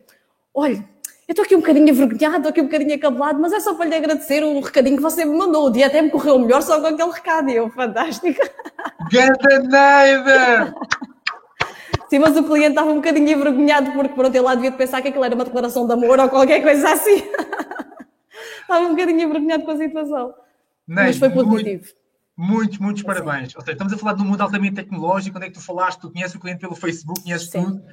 olha, 0.53 0.83
eu 1.27 1.33
estou 1.33 1.45
aqui 1.45 1.55
um 1.55 1.59
bocadinho 1.59 1.89
envergonhado, 1.89 2.37
estou 2.37 2.49
aqui 2.49 2.61
um 2.61 2.65
bocadinho 2.65 2.95
acabulado, 2.95 3.39
mas 3.39 3.53
é 3.53 3.59
só 3.59 3.75
para 3.75 3.85
lhe 3.85 3.95
agradecer 3.95 4.43
o 4.43 4.59
recadinho 4.61 4.95
que 4.95 5.03
você 5.03 5.23
me 5.23 5.37
mandou. 5.37 5.67
O 5.67 5.69
dia 5.69 5.85
até 5.85 6.01
me 6.01 6.09
correu 6.09 6.39
melhor 6.39 6.63
só 6.63 6.81
com 6.81 6.87
aquele 6.87 7.11
recado. 7.11 7.51
E 7.51 7.55
eu, 7.55 7.69
fantástico. 7.69 8.41
Ganda 9.11 9.59
Neida! 9.59 10.73
Sim, 12.09 12.19
mas 12.19 12.35
o 12.35 12.43
cliente 12.43 12.69
estava 12.69 12.89
um 12.91 12.95
bocadinho 12.95 13.29
envergonhado 13.29 13.91
porque, 13.91 14.13
pronto, 14.13 14.33
ele 14.33 14.43
lá 14.43 14.55
devia 14.55 14.71
pensar 14.71 15.01
que 15.01 15.09
aquilo 15.09 15.23
era 15.23 15.35
uma 15.35 15.45
declaração 15.45 15.85
de 15.85 15.93
amor 15.93 16.19
ou 16.19 16.29
qualquer 16.29 16.61
coisa 16.61 16.91
assim. 16.91 17.21
estava 18.61 18.85
um 18.85 18.91
bocadinho 18.91 19.21
envergonhado 19.21 19.63
com 19.63 19.71
a 19.71 19.77
situação. 19.77 20.33
Mas 20.87 21.17
foi 21.17 21.29
positivo. 21.29 21.85
Muitos, 22.35 22.79
muitos 22.79 23.03
parabéns. 23.03 23.53
Ou 23.55 23.61
seja, 23.61 23.73
estamos 23.73 23.93
a 23.93 23.97
falar 23.97 24.13
de 24.13 24.21
um 24.23 24.25
mundo 24.25 24.41
altamente 24.41 24.75
tecnológico, 24.75 25.37
onde 25.37 25.47
é 25.47 25.49
que 25.49 25.55
tu 25.55 25.61
falaste, 25.61 25.99
tu 25.99 26.09
conheces 26.09 26.33
o 26.33 26.39
cliente 26.39 26.61
pelo 26.61 26.75
Facebook, 26.75 27.21
conheces 27.21 27.49
Sim. 27.49 27.63
tudo, 27.63 27.83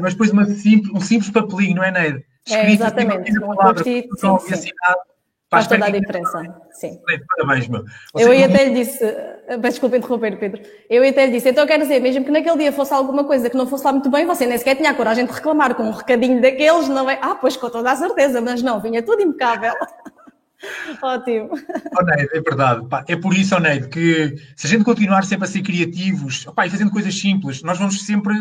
mas 0.00 0.12
depois 0.12 0.30
uma 0.30 0.46
simples, 0.46 0.94
um 0.94 1.00
simples 1.00 1.30
papelinho, 1.30 1.76
não 1.76 1.84
é, 1.84 1.90
Neide? 1.90 2.24
É, 2.48 2.72
exatamente. 2.72 3.36
Um 3.38 3.54
palavra, 3.54 3.84
sim, 3.84 4.04
Assinado, 5.50 5.50
Faz 5.50 5.66
toda 5.66 5.86
a 5.86 5.90
diferença. 5.90 6.62
Sim. 6.72 7.00
Parabéns, 7.36 7.68
meu. 7.68 7.80
Ou 8.12 8.20
eu 8.20 8.28
seja, 8.28 8.44
até 8.44 8.64
lhe 8.66 8.74
disse, 8.74 8.98
peço 9.46 9.60
desculpa 9.60 9.96
interromper, 9.96 10.38
Pedro. 10.38 10.60
Eu 10.90 11.08
até 11.08 11.24
lhe 11.24 11.32
disse, 11.32 11.48
então 11.48 11.66
quero 11.66 11.82
dizer, 11.82 12.00
mesmo 12.00 12.22
que 12.22 12.30
naquele 12.30 12.58
dia 12.58 12.72
fosse 12.72 12.92
alguma 12.92 13.24
coisa 13.24 13.48
que 13.48 13.56
não 13.56 13.66
fosse 13.66 13.84
lá 13.84 13.92
muito 13.92 14.10
bem, 14.10 14.26
você 14.26 14.44
nem 14.44 14.58
sequer 14.58 14.76
tinha 14.76 14.90
a 14.90 14.94
coragem 14.94 15.24
de 15.24 15.32
reclamar 15.32 15.74
com 15.74 15.84
um 15.84 15.90
recadinho 15.90 16.42
daqueles, 16.42 16.88
não 16.88 17.08
é? 17.08 17.18
Ah, 17.22 17.34
pois 17.34 17.56
com 17.56 17.70
toda 17.70 17.90
a 17.90 17.96
certeza, 17.96 18.42
mas 18.42 18.62
não, 18.62 18.78
vinha 18.78 19.02
tudo 19.02 19.22
impecável. 19.22 19.72
Ótimo. 21.02 21.50
Oh, 21.98 22.02
Neide, 22.04 22.36
é 22.36 22.40
verdade. 22.42 22.86
Pá, 22.86 23.04
é 23.08 23.16
por 23.16 23.32
isso, 23.32 23.56
oh, 23.56 23.60
Neide, 23.60 23.88
que 23.88 24.36
se 24.54 24.66
a 24.66 24.70
gente 24.70 24.84
continuar 24.84 25.24
sempre 25.24 25.46
a 25.46 25.50
ser 25.50 25.62
criativos 25.62 26.44
pá, 26.54 26.66
e 26.66 26.70
fazendo 26.70 26.90
coisas 26.90 27.18
simples, 27.18 27.62
nós 27.62 27.78
vamos 27.78 28.04
sempre 28.04 28.34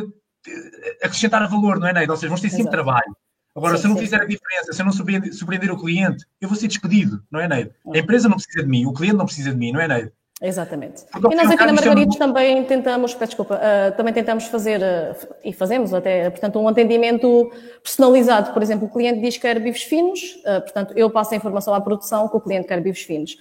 eh, 0.45 1.05
acrescentar 1.05 1.47
valor, 1.47 1.79
não 1.79 1.87
é, 1.87 1.93
Neide? 1.93 2.11
Ou 2.11 2.17
seja, 2.17 2.27
vamos 2.27 2.41
ter 2.41 2.49
sempre 2.49 2.63
Exato. 2.63 2.75
trabalho. 2.75 3.15
Agora, 3.57 3.75
sim, 3.75 3.81
se 3.81 3.87
eu 3.87 3.89
não 3.89 3.97
sim. 3.97 4.03
fizer 4.03 4.21
a 4.21 4.25
diferença, 4.25 4.71
se 4.71 4.79
eu 4.79 4.85
não 4.85 4.93
surpreender, 4.93 5.33
surpreender, 5.33 5.71
o 5.71 5.77
cliente, 5.77 6.23
eu 6.39 6.47
vou 6.47 6.55
ser 6.55 6.67
despedido, 6.67 7.23
não 7.31 7.39
é, 7.39 7.47
Neide? 7.47 7.71
A 7.91 7.97
empresa 7.97 8.29
não 8.29 8.35
precisa 8.35 8.61
de 8.61 8.69
mim, 8.69 8.85
o 8.85 8.93
cliente 8.93 9.17
não 9.17 9.25
precisa 9.25 9.49
de 9.49 9.57
mim, 9.57 9.71
não 9.71 9.81
é, 9.81 9.87
Neide? 9.87 10.11
Exatamente. 10.39 11.03
Porque, 11.11 11.33
e 11.33 11.35
nós 11.35 11.49
aqui 11.49 11.65
na 11.65 11.73
Margaridos 11.73 12.15
chama... 12.15 12.33
também 12.33 12.63
tentamos, 12.65 13.15
peço 13.15 13.31
desculpa, 13.31 13.55
uh, 13.55 13.97
também 13.97 14.13
tentamos 14.13 14.45
fazer, 14.45 14.79
uh, 14.79 15.33
e 15.43 15.51
fazemos 15.51 15.91
até, 15.91 16.29
portanto, 16.29 16.59
um 16.59 16.67
atendimento 16.67 17.51
personalizado. 17.81 18.53
Por 18.53 18.61
exemplo, 18.61 18.87
o 18.87 18.91
cliente 18.91 19.19
diz 19.19 19.35
que 19.35 19.41
quer 19.41 19.59
bifes 19.59 19.81
finos, 19.81 20.21
uh, 20.45 20.61
portanto, 20.61 20.93
eu 20.95 21.09
passo 21.09 21.33
a 21.33 21.37
informação 21.37 21.73
à 21.73 21.81
produção 21.81 22.29
que 22.29 22.37
o 22.37 22.39
cliente 22.39 22.67
quer 22.67 22.79
bifes 22.79 23.01
finos. 23.01 23.35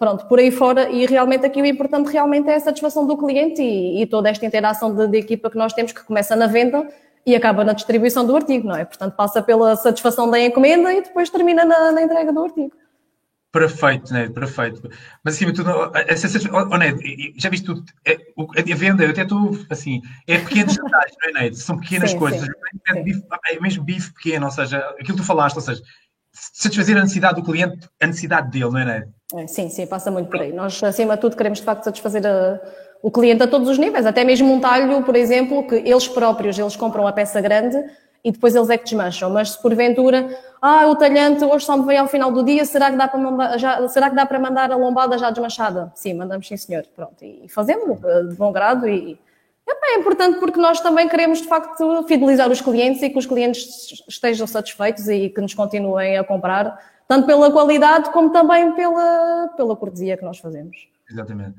pronto, 0.00 0.26
por 0.26 0.40
aí 0.40 0.50
fora, 0.50 0.90
e 0.90 1.06
realmente 1.06 1.46
aqui 1.46 1.62
o 1.62 1.66
importante 1.66 2.10
realmente 2.10 2.48
é 2.48 2.56
a 2.56 2.60
satisfação 2.60 3.06
do 3.06 3.16
cliente 3.16 3.62
e, 3.62 4.02
e 4.02 4.06
toda 4.06 4.28
esta 4.28 4.44
interação 4.44 4.92
de, 4.92 5.06
de 5.06 5.18
equipa 5.18 5.48
que 5.48 5.56
nós 5.56 5.72
temos, 5.72 5.92
que 5.92 6.02
começa 6.02 6.34
na 6.34 6.48
venda 6.48 6.88
e 7.26 7.34
acaba 7.34 7.64
na 7.64 7.72
distribuição 7.72 8.24
do 8.24 8.36
artigo, 8.36 8.68
não 8.68 8.76
é? 8.76 8.84
Portanto, 8.84 9.14
passa 9.14 9.42
pela 9.42 9.74
satisfação 9.74 10.30
da 10.30 10.40
encomenda 10.40 10.94
e 10.94 11.02
depois 11.02 11.28
termina 11.28 11.64
na, 11.64 11.90
na 11.90 12.02
entrega 12.02 12.32
do 12.32 12.44
artigo. 12.44 12.72
Perfeito, 13.50 14.12
Ned, 14.12 14.34
perfeito. 14.34 14.88
Mas 15.24 15.34
acima 15.34 15.50
de 15.50 15.56
tudo, 15.64 15.90
essa, 15.94 16.28
oh, 16.52 16.76
Ned, 16.76 17.34
já 17.38 17.48
viste 17.48 17.64
tudo? 17.64 17.82
É, 18.04 18.18
a 18.38 18.76
venda, 18.76 19.02
eu 19.02 19.10
até 19.10 19.22
estou 19.22 19.58
assim, 19.70 20.02
é 20.26 20.38
pequenos 20.38 20.76
detalhes, 20.76 21.14
não 21.22 21.30
é, 21.30 21.32
Ned? 21.32 21.56
São 21.56 21.78
pequenas 21.78 22.10
sim, 22.10 22.18
coisas. 22.18 22.42
Sim, 22.42 22.48
é, 22.88 23.02
bife, 23.02 23.22
é 23.46 23.58
mesmo 23.58 23.82
bife 23.82 24.12
pequeno, 24.12 24.44
ou 24.44 24.52
seja, 24.52 24.78
aquilo 24.90 25.16
que 25.16 25.22
tu 25.22 25.24
falaste, 25.24 25.56
ou 25.56 25.62
seja, 25.62 25.82
satisfazer 26.52 26.96
a 26.96 27.00
necessidade 27.00 27.40
do 27.40 27.42
cliente, 27.42 27.88
a 28.00 28.06
necessidade 28.06 28.50
dele, 28.50 28.70
não 28.70 28.78
é, 28.78 28.84
Ned? 28.84 29.08
É, 29.34 29.46
sim, 29.46 29.68
sim, 29.68 29.86
passa 29.86 30.10
muito 30.10 30.30
por 30.30 30.40
aí. 30.40 30.52
Nós, 30.52 30.82
acima 30.82 31.14
de 31.14 31.20
tudo, 31.20 31.36
queremos 31.36 31.58
de 31.58 31.64
facto 31.64 31.84
satisfazer 31.84 32.26
a 32.26 32.60
o 33.02 33.10
cliente 33.10 33.42
a 33.42 33.46
todos 33.46 33.68
os 33.68 33.78
níveis, 33.78 34.06
até 34.06 34.24
mesmo 34.24 34.52
um 34.52 34.60
talho, 34.60 35.02
por 35.02 35.16
exemplo, 35.16 35.66
que 35.66 35.76
eles 35.76 36.08
próprios, 36.08 36.58
eles 36.58 36.76
compram 36.76 37.06
a 37.06 37.12
peça 37.12 37.40
grande 37.40 37.76
e 38.24 38.32
depois 38.32 38.56
eles 38.56 38.68
é 38.68 38.76
que 38.76 38.84
desmancham, 38.84 39.30
mas 39.30 39.50
se 39.50 39.62
porventura, 39.62 40.28
ah, 40.60 40.88
o 40.88 40.96
talhante 40.96 41.44
hoje 41.44 41.64
só 41.64 41.76
me 41.76 41.86
veio 41.86 42.00
ao 42.00 42.08
final 42.08 42.32
do 42.32 42.42
dia, 42.42 42.64
será 42.64 42.90
que 42.90 42.96
dá 42.96 43.06
para 43.06 43.20
mandar, 43.20 43.58
já, 43.58 43.86
será 43.88 44.10
que 44.10 44.16
dá 44.16 44.26
para 44.26 44.40
mandar 44.40 44.72
a 44.72 44.76
lombada 44.76 45.16
já 45.18 45.30
desmanchada? 45.30 45.92
Sim, 45.94 46.14
mandamos 46.14 46.48
sim 46.48 46.56
senhor, 46.56 46.84
pronto, 46.96 47.22
e 47.22 47.46
fazemos 47.48 48.00
de 48.28 48.34
bom 48.34 48.50
grado 48.50 48.88
e 48.88 49.16
é 49.68 49.98
importante 49.98 50.38
porque 50.38 50.60
nós 50.60 50.80
também 50.80 51.08
queremos 51.08 51.40
de 51.40 51.48
facto 51.48 52.04
fidelizar 52.06 52.50
os 52.50 52.60
clientes 52.60 53.02
e 53.02 53.10
que 53.10 53.18
os 53.18 53.26
clientes 53.26 54.02
estejam 54.08 54.46
satisfeitos 54.46 55.08
e 55.08 55.30
que 55.30 55.40
nos 55.40 55.54
continuem 55.54 56.18
a 56.18 56.24
comprar, 56.24 56.78
tanto 57.08 57.26
pela 57.26 57.50
qualidade 57.50 58.10
como 58.10 58.32
também 58.32 58.74
pela, 58.74 59.48
pela 59.56 59.76
cortesia 59.76 60.16
que 60.16 60.24
nós 60.24 60.38
fazemos. 60.38 60.88
Exatamente. 61.10 61.56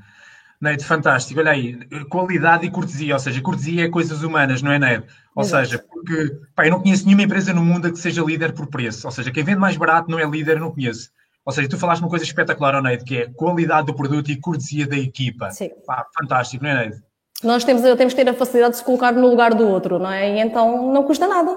Neide, 0.60 0.84
fantástico. 0.84 1.40
Olha 1.40 1.52
aí, 1.52 1.78
qualidade 2.10 2.66
e 2.66 2.72
cortesia, 2.72 3.14
ou 3.14 3.20
seja, 3.20 3.42
cortesia 3.42 3.86
é 3.86 3.90
coisas 3.90 4.24
humanas, 4.24 4.62
não 4.62 4.72
é, 4.72 4.80
Neide? 4.80 5.06
Ou 5.36 5.44
Exato. 5.44 5.66
seja, 5.66 5.86
porque 5.88 6.40
pá, 6.56 6.66
eu 6.66 6.72
não 6.72 6.82
conheço 6.82 7.06
nenhuma 7.06 7.24
empresa 7.24 7.54
no 7.54 7.64
mundo 7.64 7.92
que 7.92 8.00
seja 8.00 8.24
líder 8.24 8.54
por 8.54 8.68
preço. 8.68 9.06
Ou 9.06 9.12
seja, 9.12 9.32
quem 9.32 9.44
vende 9.44 9.60
mais 9.60 9.78
barato 9.78 10.10
não 10.10 10.20
é 10.20 10.26
líder, 10.26 10.60
não 10.60 10.72
conheço. 10.72 11.12
Ou 11.46 11.54
seja, 11.54 11.70
tu 11.70 11.78
falaste 11.78 12.02
uma 12.02 12.10
coisa 12.10 12.26
espetacular, 12.26 12.76
oh, 12.76 12.82
Neide, 12.82 13.06
que 13.06 13.18
é 13.18 13.30
qualidade 13.34 13.88
do 13.88 13.94
produto 13.94 14.32
e 14.32 14.40
cortesia 14.40 14.88
da 14.88 14.98
equipa. 14.98 15.52
Sim. 15.52 15.70
Pá, 15.86 16.08
fantástico, 16.20 16.64
não 16.64 16.72
é, 16.72 16.76
Neide? 16.76 17.07
Nós 17.44 17.64
temos, 17.64 17.82
temos 17.82 18.14
que 18.14 18.24
ter 18.24 18.30
a 18.30 18.34
facilidade 18.34 18.74
de 18.74 18.78
se 18.78 18.84
colocar 18.84 19.12
no 19.14 19.28
lugar 19.28 19.54
do 19.54 19.68
outro, 19.68 20.00
não 20.00 20.12
é? 20.12 20.38
E 20.38 20.40
então 20.40 20.92
não 20.92 21.04
custa 21.04 21.28
nada. 21.28 21.56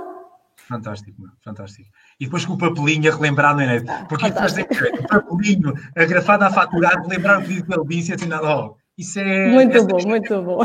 Fantástico, 0.68 1.22
fantástico. 1.42 1.88
E 2.20 2.26
depois 2.26 2.44
com 2.44 2.52
o 2.52 2.58
papelinho 2.58 3.10
a 3.10 3.16
relembrar, 3.16 3.54
não 3.54 3.62
é, 3.62 3.66
Neide? 3.66 3.86
Porque 4.08 4.30
depois 4.30 4.52
o 4.56 5.08
papelinho 5.08 5.74
agrafado 5.96 6.44
à 6.44 6.46
a 6.46 7.02
relembrar 7.02 7.40
o 7.40 7.42
pedido 7.42 7.84
disse 7.88 8.12
e 8.12 8.14
assim, 8.14 8.28
oh, 8.32 8.76
isso 8.96 9.18
é. 9.18 9.48
Muito 9.48 9.78
é 9.78 9.82
bom, 9.82 10.06
muito 10.06 10.42
bom. 10.42 10.58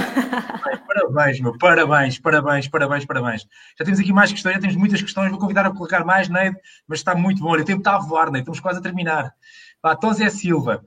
Parabéns, 0.86 1.40
meu, 1.40 1.58
parabéns, 1.58 2.20
parabéns, 2.20 2.68
parabéns, 2.68 3.06
parabéns. 3.06 3.48
Já 3.80 3.86
temos 3.86 4.00
aqui 4.00 4.12
mais 4.12 4.32
questões, 4.32 4.56
já 4.56 4.60
temos 4.60 4.76
muitas 4.76 5.02
questões, 5.02 5.32
vou 5.32 5.40
convidar 5.40 5.66
a 5.66 5.72
colocar 5.72 6.04
mais, 6.04 6.28
Neide, 6.28 6.58
mas 6.88 7.00
está 7.00 7.16
muito 7.16 7.42
bom. 7.42 7.54
O 7.54 7.64
tempo 7.64 7.80
está 7.80 7.96
a 7.96 8.00
voar, 8.00 8.26
Neide, 8.26 8.40
estamos 8.40 8.60
quase 8.60 8.80
a 8.80 8.82
terminar. 8.82 9.34
Vá, 9.82 9.96
Tosé 9.96 10.30
Silva. 10.30 10.84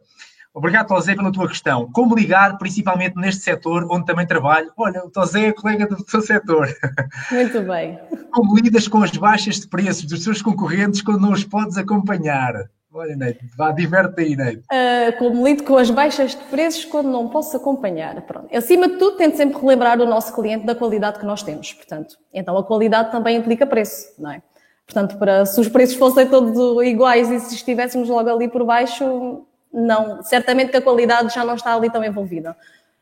Obrigado, 0.55 0.89
Tosé, 0.89 1.15
pela 1.15 1.31
tua 1.31 1.47
questão. 1.47 1.89
Como 1.93 2.17
ligar, 2.17 2.59
principalmente 2.59 3.17
neste 3.17 3.43
setor 3.43 3.87
onde 3.91 4.07
também 4.07 4.27
trabalho? 4.27 4.73
Olha, 4.77 5.05
o 5.05 5.11
Tosé 5.11 5.47
é 5.47 5.53
colega 5.53 5.87
do 5.87 6.03
teu 6.03 6.21
setor. 6.21 6.69
Muito 7.31 7.63
bem. 7.63 7.99
Como 8.33 8.57
lidas 8.57 8.89
com 8.89 9.03
as 9.03 9.11
baixas 9.17 9.61
de 9.61 9.69
preços 9.69 10.05
dos 10.05 10.25
seus 10.25 10.43
concorrentes 10.43 11.03
quando 11.03 11.21
não 11.21 11.33
os 11.33 11.45
podes 11.45 11.77
acompanhar? 11.77 12.69
Olha, 12.93 13.15
Neide, 13.15 13.41
vá, 13.57 13.71
diverte 13.71 14.21
aí, 14.21 14.35
Neide. 14.35 14.63
Uh, 14.73 15.17
como 15.19 15.47
lido 15.47 15.63
com 15.63 15.77
as 15.77 15.91
baixas 15.91 16.31
de 16.31 16.43
preços 16.45 16.87
quando 16.87 17.11
não 17.11 17.29
posso 17.29 17.57
acompanhar. 17.57 18.21
Pronto. 18.23 18.49
Acima 18.57 18.89
de 18.89 18.97
tudo, 18.97 19.17
tento 19.17 19.37
sempre 19.37 19.61
relembrar 19.61 20.01
o 20.01 20.07
nosso 20.07 20.35
cliente 20.35 20.65
da 20.65 20.75
qualidade 20.75 21.19
que 21.19 21.27
nós 21.27 21.43
temos. 21.43 21.73
Portanto, 21.75 22.17
então 22.33 22.57
a 22.57 22.65
qualidade 22.65 23.13
também 23.13 23.37
implica 23.37 23.67
preço, 23.67 24.09
não 24.19 24.33
é? 24.33 24.43
Portanto, 24.87 25.19
para, 25.19 25.45
se 25.45 25.61
os 25.61 25.69
preços 25.69 25.97
fossem 25.97 26.27
todos 26.27 26.83
iguais 26.83 27.31
e 27.31 27.39
se 27.41 27.55
estivéssemos 27.55 28.09
logo 28.09 28.31
ali 28.31 28.49
por 28.49 28.65
baixo, 28.65 29.47
não. 29.73 30.23
Certamente 30.23 30.71
que 30.71 30.77
a 30.77 30.83
qualidade 30.83 31.35
já 31.35 31.45
não 31.45 31.55
está 31.55 31.75
ali 31.75 31.91
tão 31.91 32.05
envolvida. 32.05 32.57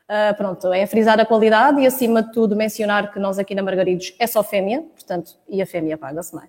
Uh, 0.07 0.35
pronto, 0.37 0.71
é 0.71 0.85
frisar 0.87 1.19
a 1.19 1.25
qualidade 1.25 1.81
e, 1.81 1.85
acima 1.85 2.23
de 2.23 2.31
tudo, 2.31 2.55
mencionar 2.55 3.11
que 3.11 3.19
nós 3.19 3.37
aqui 3.37 3.53
na 3.53 3.61
Margaridos 3.61 4.15
é 4.17 4.25
só 4.25 4.41
fêmea, 4.41 4.81
portanto, 4.81 5.31
e 5.49 5.61
a 5.61 5.65
fêmea 5.65 5.97
paga-se, 5.97 6.33
não 6.33 6.41
é? 6.41 6.45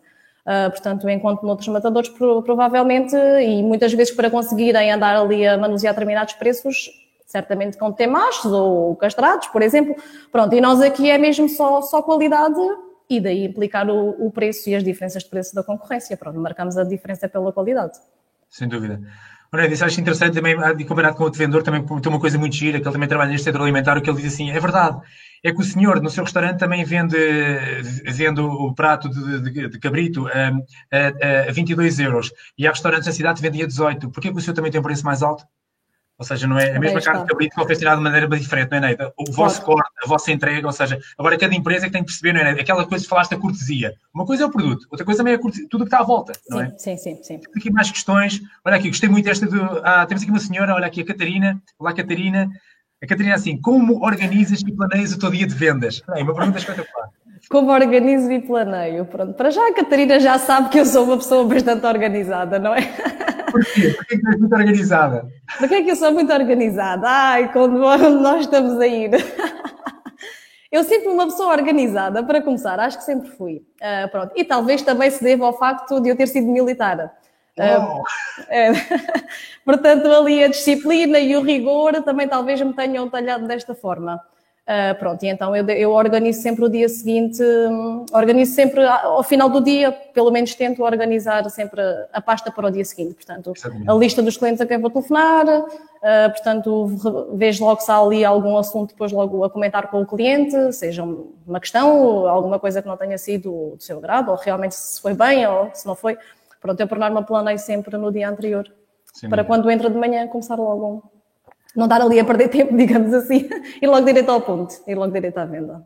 Uh, 0.66 0.70
portanto, 0.70 1.08
enquanto 1.08 1.42
noutros 1.42 1.68
matadores, 1.68 2.08
provavelmente, 2.08 3.16
e 3.16 3.62
muitas 3.62 3.92
vezes 3.92 4.14
para 4.14 4.30
conseguirem 4.30 4.92
andar 4.92 5.16
ali 5.16 5.46
a 5.46 5.58
manusear 5.58 5.92
determinados 5.92 6.34
preços, 6.34 6.88
certamente 7.26 7.76
com 7.76 7.92
ter 7.92 8.06
machos 8.06 8.46
ou 8.46 8.96
castrados, 8.96 9.48
por 9.48 9.60
exemplo. 9.60 9.94
Pronto, 10.32 10.54
e 10.54 10.60
nós 10.60 10.80
aqui 10.80 11.10
é 11.10 11.18
mesmo 11.18 11.48
só, 11.48 11.82
só 11.82 12.00
qualidade 12.00 12.60
e 13.10 13.20
daí 13.20 13.44
implicar 13.44 13.90
o, 13.90 14.26
o 14.26 14.30
preço 14.30 14.70
e 14.70 14.74
as 14.74 14.84
diferenças 14.84 15.22
de 15.24 15.30
preço 15.30 15.54
da 15.54 15.62
concorrência. 15.62 16.16
Pronto, 16.16 16.38
marcamos 16.38 16.78
a 16.78 16.84
diferença 16.84 17.28
pela 17.28 17.52
qualidade. 17.52 17.98
Sem 18.48 18.68
dúvida. 18.68 19.00
Olha, 19.50 19.64
acho 19.66 20.00
interessante 20.00 20.34
também, 20.34 20.56
de 20.76 20.84
combinar 20.84 21.14
com 21.14 21.24
outro 21.24 21.38
vendedor, 21.38 21.62
também 21.62 21.82
tem 21.82 22.12
uma 22.12 22.20
coisa 22.20 22.36
muito 22.38 22.54
gira, 22.54 22.78
que 22.78 22.86
ele 22.86 22.92
também 22.92 23.08
trabalha 23.08 23.30
neste 23.30 23.44
setor 23.44 23.62
alimentar, 23.62 23.96
o 23.96 24.02
que 24.02 24.10
ele 24.10 24.20
diz 24.20 24.34
assim, 24.34 24.50
é 24.50 24.60
verdade, 24.60 25.00
é 25.42 25.50
que 25.50 25.60
o 25.60 25.64
senhor 25.64 26.02
no 26.02 26.10
seu 26.10 26.22
restaurante 26.22 26.58
também 26.58 26.84
vende, 26.84 27.16
vende 28.04 28.40
o 28.40 28.74
prato 28.74 29.08
de, 29.08 29.40
de, 29.40 29.68
de 29.68 29.78
cabrito 29.78 30.26
a, 30.28 30.48
a, 30.92 31.48
a 31.48 31.52
22 31.52 31.98
euros 31.98 32.30
e 32.58 32.66
há 32.66 32.70
restaurantes 32.70 33.06
na 33.06 33.12
cidade 33.12 33.36
que 33.36 33.42
vendem 33.42 33.62
a 33.62 33.66
18. 33.66 34.10
Porquê 34.10 34.30
que 34.30 34.36
o 34.36 34.40
senhor 34.40 34.54
também 34.54 34.70
tem 34.70 34.80
um 34.80 34.84
preço 34.84 35.04
mais 35.04 35.22
alto? 35.22 35.44
Ou 36.18 36.24
seja, 36.24 36.48
não 36.48 36.58
é 36.58 36.76
a 36.76 36.80
mesma 36.80 37.00
carne 37.00 37.22
de 37.22 37.28
cabrito 37.28 37.54
que 37.54 37.60
oferecerá 37.60 37.94
de 37.94 38.02
maneira 38.02 38.26
diferente, 38.28 38.70
não 38.70 38.78
é, 38.78 38.80
Neida? 38.80 39.12
O 39.16 39.30
vosso 39.30 39.62
corte, 39.62 39.88
a 40.04 40.08
vossa 40.08 40.32
entrega, 40.32 40.66
ou 40.66 40.72
seja, 40.72 40.98
agora 41.16 41.38
cada 41.38 41.54
empresa 41.54 41.86
é 41.86 41.88
que 41.88 41.92
tem 41.92 42.02
que 42.02 42.08
perceber, 42.08 42.32
não 42.32 42.40
é, 42.40 42.44
Neida? 42.44 42.60
Aquela 42.60 42.84
coisa 42.84 43.04
que 43.04 43.08
falaste 43.08 43.30
da 43.30 43.36
cortesia. 43.36 43.94
Uma 44.12 44.26
coisa 44.26 44.42
é 44.42 44.46
o 44.46 44.50
produto, 44.50 44.84
outra 44.90 45.06
coisa 45.06 45.18
também 45.18 45.34
é 45.34 45.38
cortesia, 45.38 45.68
tudo 45.70 45.82
o 45.82 45.84
que 45.84 45.94
está 45.94 46.02
à 46.02 46.06
volta, 46.06 46.32
não 46.50 46.60
é? 46.60 46.74
Sim, 46.76 46.96
sim, 46.96 47.22
sim. 47.22 47.38
Temos 47.38 47.56
aqui 47.56 47.70
mais 47.70 47.90
questões. 47.90 48.40
Olha 48.64 48.76
aqui, 48.76 48.88
gostei 48.88 49.08
muito 49.08 49.26
desta 49.26 49.46
do. 49.46 49.62
Ah, 49.84 50.04
temos 50.06 50.22
aqui 50.22 50.30
uma 50.32 50.40
senhora, 50.40 50.74
olha 50.74 50.86
aqui 50.88 51.02
a 51.02 51.06
Catarina. 51.06 51.62
Olá, 51.78 51.92
Catarina. 51.92 52.50
A 53.00 53.06
Catarina, 53.06 53.36
assim, 53.36 53.56
como 53.60 54.04
organizas 54.04 54.60
e 54.60 54.72
planeias 54.72 55.12
o 55.12 55.20
teu 55.20 55.30
dia 55.30 55.46
de 55.46 55.54
vendas? 55.54 56.02
É 56.16 56.22
uma 56.24 56.34
pergunta 56.34 56.58
espetacular. 56.58 57.10
Como 57.48 57.70
organizo 57.70 58.30
e 58.32 58.40
planeio? 58.40 59.04
Pronto, 59.06 59.34
para 59.34 59.50
já 59.50 59.68
a 59.68 59.72
Catarina 59.72 60.18
já 60.18 60.36
sabe 60.36 60.68
que 60.68 60.80
eu 60.80 60.84
sou 60.84 61.04
uma 61.04 61.16
pessoa 61.16 61.46
bastante 61.46 61.86
organizada, 61.86 62.58
não 62.58 62.74
é? 62.74 62.82
Porquê? 63.50 63.90
Porquê 63.90 64.18
que 64.18 64.28
és 64.28 64.38
muito 64.38 64.54
organizada? 64.54 65.26
Porquê 65.58 65.82
que 65.82 65.90
eu 65.90 65.96
sou 65.96 66.12
muito 66.12 66.32
organizada? 66.32 67.06
Ai, 67.08 67.52
quando 67.52 67.78
nós 68.20 68.40
estamos 68.42 68.80
a 68.80 68.86
ir. 68.86 69.10
Eu 70.70 70.84
sempre 70.84 71.08
uma 71.08 71.24
pessoa 71.24 71.52
organizada, 71.52 72.22
para 72.22 72.42
começar, 72.42 72.78
acho 72.78 72.98
que 72.98 73.04
sempre 73.04 73.30
fui. 73.30 73.66
Uh, 73.80 74.08
pronto. 74.10 74.32
E 74.36 74.44
talvez 74.44 74.82
também 74.82 75.10
se 75.10 75.24
deva 75.24 75.46
ao 75.46 75.56
facto 75.56 75.98
de 75.98 76.10
eu 76.10 76.16
ter 76.16 76.26
sido 76.26 76.46
militar. 76.46 77.10
Uh, 77.58 78.02
é, 78.48 78.70
portanto, 79.64 80.06
ali 80.06 80.44
a 80.44 80.48
disciplina 80.48 81.18
e 81.18 81.34
o 81.36 81.42
rigor 81.42 82.02
também 82.02 82.28
talvez 82.28 82.60
me 82.60 82.74
tenham 82.74 83.08
talhado 83.08 83.48
desta 83.48 83.74
forma. 83.74 84.20
Uh, 84.68 84.94
pronto, 84.98 85.22
e 85.22 85.28
então 85.28 85.56
eu, 85.56 85.66
eu, 85.70 85.90
organizo 85.92 86.42
sempre 86.42 86.62
o 86.62 86.68
dia 86.68 86.90
seguinte, 86.90 87.42
um, 87.42 88.04
organizo 88.12 88.52
sempre 88.52 88.84
ao 88.84 89.22
final 89.22 89.48
do 89.48 89.62
dia, 89.62 89.90
pelo 89.90 90.30
menos 90.30 90.54
tento 90.54 90.82
organizar 90.82 91.48
sempre 91.48 91.80
a 92.12 92.20
pasta 92.20 92.52
para 92.52 92.66
o 92.66 92.70
dia 92.70 92.84
seguinte. 92.84 93.14
Portanto, 93.14 93.54
a 93.86 93.94
lista 93.94 94.20
dos 94.20 94.36
clientes 94.36 94.60
a 94.60 94.66
quem 94.66 94.78
vou 94.78 94.90
telefonar, 94.90 95.46
uh, 95.48 96.30
portanto, 96.32 96.86
vejo 97.32 97.64
logo 97.64 97.80
se 97.80 97.90
há 97.90 97.98
ali 97.98 98.26
algum 98.26 98.58
assunto 98.58 98.90
depois 98.90 99.10
logo 99.10 99.42
a 99.42 99.48
comentar 99.48 99.90
com 99.90 100.02
o 100.02 100.06
cliente, 100.06 100.70
seja 100.74 101.02
uma 101.02 101.60
questão, 101.60 102.28
alguma 102.28 102.58
coisa 102.58 102.82
que 102.82 102.88
não 102.88 102.98
tenha 102.98 103.16
sido 103.16 103.74
do 103.74 103.82
seu 103.82 103.96
agrado, 103.96 104.30
ou 104.30 104.36
realmente 104.36 104.74
se 104.74 105.00
foi 105.00 105.14
bem 105.14 105.46
ou 105.46 105.70
se 105.72 105.86
não 105.86 105.94
foi. 105.94 106.18
Pronto, 106.60 106.78
eu 106.78 106.86
por 106.86 106.98
norma 106.98 107.22
planeio 107.22 107.58
sempre 107.58 107.96
no 107.96 108.12
dia 108.12 108.28
anterior, 108.28 108.70
Sim, 109.14 109.30
para 109.30 109.44
quando 109.44 109.70
entra 109.70 109.88
de 109.88 109.96
manhã 109.96 110.28
começar 110.28 110.56
logo 110.56 111.10
não 111.74 111.86
estar 111.86 112.00
ali 112.00 112.18
a 112.18 112.24
perder 112.24 112.48
tempo, 112.48 112.74
digamos 112.76 113.12
assim, 113.12 113.48
e 113.80 113.86
logo 113.86 114.04
direito 114.04 114.30
ao 114.30 114.40
ponto, 114.40 114.74
e 114.86 114.94
logo 114.94 115.12
direito 115.12 115.38
à 115.38 115.44
venda. 115.44 115.82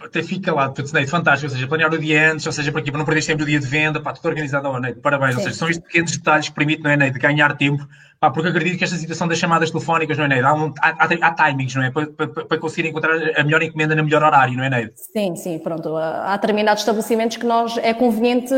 Até 0.00 0.22
fica 0.22 0.54
lá, 0.54 0.72
fantástico, 1.08 1.50
ou 1.50 1.56
seja, 1.56 1.66
planear 1.66 1.92
o 1.92 1.98
dia 1.98 2.30
antes, 2.32 2.46
ou 2.46 2.52
seja, 2.52 2.70
para 2.70 2.80
aqui, 2.80 2.90
para 2.90 2.98
não 2.98 3.04
perder 3.04 3.26
tempo 3.26 3.40
do 3.40 3.46
dia 3.46 3.58
de 3.58 3.66
venda, 3.66 4.00
pá, 4.00 4.12
tudo 4.12 4.28
organizado, 4.28 4.68
oh, 4.68 4.78
Neide, 4.78 5.00
parabéns, 5.00 5.34
Sim. 5.34 5.38
ou 5.38 5.44
seja, 5.44 5.56
são 5.56 5.68
estes 5.68 5.84
pequenos 5.84 6.16
detalhes 6.16 6.48
que 6.48 6.54
permitem, 6.54 6.84
não 6.84 6.90
é, 6.92 6.96
Neide, 6.96 7.18
ganhar 7.18 7.56
tempo 7.56 7.84
Pá, 8.20 8.32
porque 8.32 8.48
acredito 8.48 8.76
que 8.76 8.82
esta 8.82 8.96
situação 8.96 9.28
das 9.28 9.38
chamadas 9.38 9.70
telefónicas, 9.70 10.18
não 10.18 10.24
é, 10.24 10.28
Neide? 10.28 10.44
Há, 10.44 10.52
um, 10.52 10.74
há, 10.80 11.04
há, 11.04 11.34
timings, 11.34 11.74
não 11.76 11.84
é? 11.84 11.90
Para, 11.90 12.06
para, 12.08 12.26
para, 12.26 12.58
conseguir 12.58 12.88
encontrar 12.88 13.14
a 13.14 13.44
melhor 13.44 13.62
encomenda 13.62 13.94
no 13.94 14.02
melhor 14.02 14.24
horário, 14.24 14.56
não 14.56 14.64
é, 14.64 14.70
Neide? 14.70 14.92
Sim, 14.96 15.36
sim, 15.36 15.58
pronto. 15.60 15.96
Há 15.96 16.36
determinados 16.36 16.82
estabelecimentos 16.82 17.36
que 17.36 17.46
nós 17.46 17.78
é 17.78 17.94
conveniente 17.94 18.52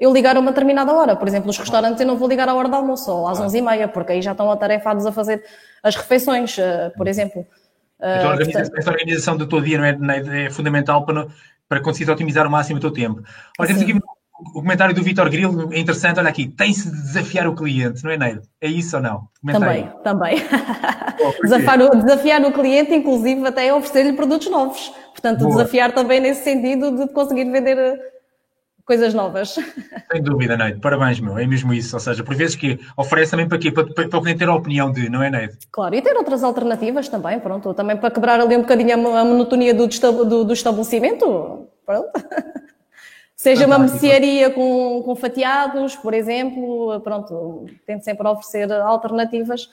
eu 0.00 0.12
ligar 0.12 0.36
a 0.36 0.40
uma 0.40 0.50
determinada 0.50 0.92
hora. 0.92 1.14
Por 1.14 1.28
exemplo, 1.28 1.50
os 1.50 1.56
restaurantes 1.56 2.00
eu 2.00 2.06
não 2.06 2.16
vou 2.16 2.28
ligar 2.28 2.48
à 2.48 2.54
hora 2.54 2.68
do 2.68 2.74
almoço, 2.74 3.12
ou 3.12 3.28
às 3.28 3.38
onze 3.38 3.60
11h30, 3.60 3.88
porque 3.88 4.12
aí 4.12 4.22
já 4.22 4.32
estão 4.32 4.50
atarefados 4.50 5.06
a 5.06 5.12
fazer 5.12 5.44
as 5.84 5.94
refeições, 5.94 6.56
por 6.96 7.06
exemplo. 7.06 7.46
Então, 8.00 8.30
organização, 8.30 8.76
essa 8.76 8.90
organização 8.90 9.36
do 9.36 9.46
teu 9.46 9.60
dia 9.60 9.78
não 9.78 10.10
é, 10.10 10.46
é, 10.46 10.50
fundamental 10.50 11.06
para, 11.06 11.28
para 11.68 11.80
conseguir 11.80 12.10
otimizar 12.10 12.44
ao 12.44 12.50
máximo 12.50 12.78
o 12.78 12.80
teu 12.80 12.90
tempo. 12.90 13.22
Olha, 13.58 13.68
temos 13.68 13.82
aqui 13.82 13.94
o 14.38 14.52
comentário 14.52 14.94
do 14.94 15.02
Vitor 15.02 15.28
Grilo 15.30 15.72
é 15.72 15.78
interessante. 15.78 16.18
Olha 16.18 16.28
aqui, 16.28 16.46
tem-se 16.46 16.90
de 16.90 17.02
desafiar 17.02 17.46
o 17.46 17.54
cliente, 17.54 18.04
não 18.04 18.10
é, 18.10 18.16
Neide? 18.16 18.42
É 18.60 18.68
isso 18.68 18.96
ou 18.96 19.02
não? 19.02 19.28
Também, 19.44 19.90
também. 20.02 20.36
Desafiar, 21.42 21.80
o, 21.80 21.90
desafiar 21.96 22.44
o 22.44 22.52
cliente, 22.52 22.94
inclusive, 22.94 23.46
até 23.46 23.72
oferecer-lhe 23.72 24.12
produtos 24.12 24.50
novos. 24.50 24.92
Portanto, 25.12 25.38
Boa. 25.40 25.50
desafiar 25.50 25.92
também 25.92 26.20
nesse 26.20 26.44
sentido 26.44 26.94
de 26.94 27.12
conseguir 27.12 27.50
vender 27.50 27.78
eh, 27.78 27.98
coisas 28.84 29.14
novas. 29.14 29.54
Sem 30.12 30.22
dúvida, 30.22 30.58
Neide. 30.58 30.78
Parabéns, 30.78 31.18
meu. 31.18 31.38
É 31.38 31.46
mesmo 31.46 31.72
isso. 31.72 31.96
Ou 31.96 32.00
seja, 32.00 32.22
por 32.22 32.34
vezes 32.34 32.54
que 32.54 32.78
oferece 32.98 33.30
também 33.30 33.48
para 33.48 33.58
quê? 33.58 33.72
Para, 33.72 33.86
para, 33.86 34.08
para 34.08 34.18
o 34.18 34.22
cliente 34.22 34.40
ter 34.40 34.48
a 34.48 34.54
opinião 34.54 34.92
de, 34.92 35.08
não 35.08 35.22
é, 35.22 35.30
Neide? 35.30 35.56
Claro, 35.72 35.94
e 35.94 36.02
ter 36.02 36.14
outras 36.14 36.44
alternativas 36.44 37.08
também, 37.08 37.40
pronto. 37.40 37.72
Também 37.72 37.96
para 37.96 38.10
quebrar 38.10 38.38
ali 38.38 38.56
um 38.56 38.60
bocadinho 38.60 38.92
a 38.92 39.24
monotonia 39.24 39.72
do, 39.72 39.86
do, 39.86 40.44
do 40.44 40.52
estabelecimento. 40.52 41.66
Pronto. 41.86 42.10
Seja 43.46 43.64
uma 43.64 43.78
mercearia 43.78 44.50
com, 44.50 45.04
com 45.04 45.14
fatiados, 45.14 45.94
por 45.94 46.12
exemplo, 46.12 47.00
pronto, 47.00 47.66
tento 47.86 48.02
sempre 48.02 48.26
oferecer 48.26 48.72
alternativas. 48.72 49.66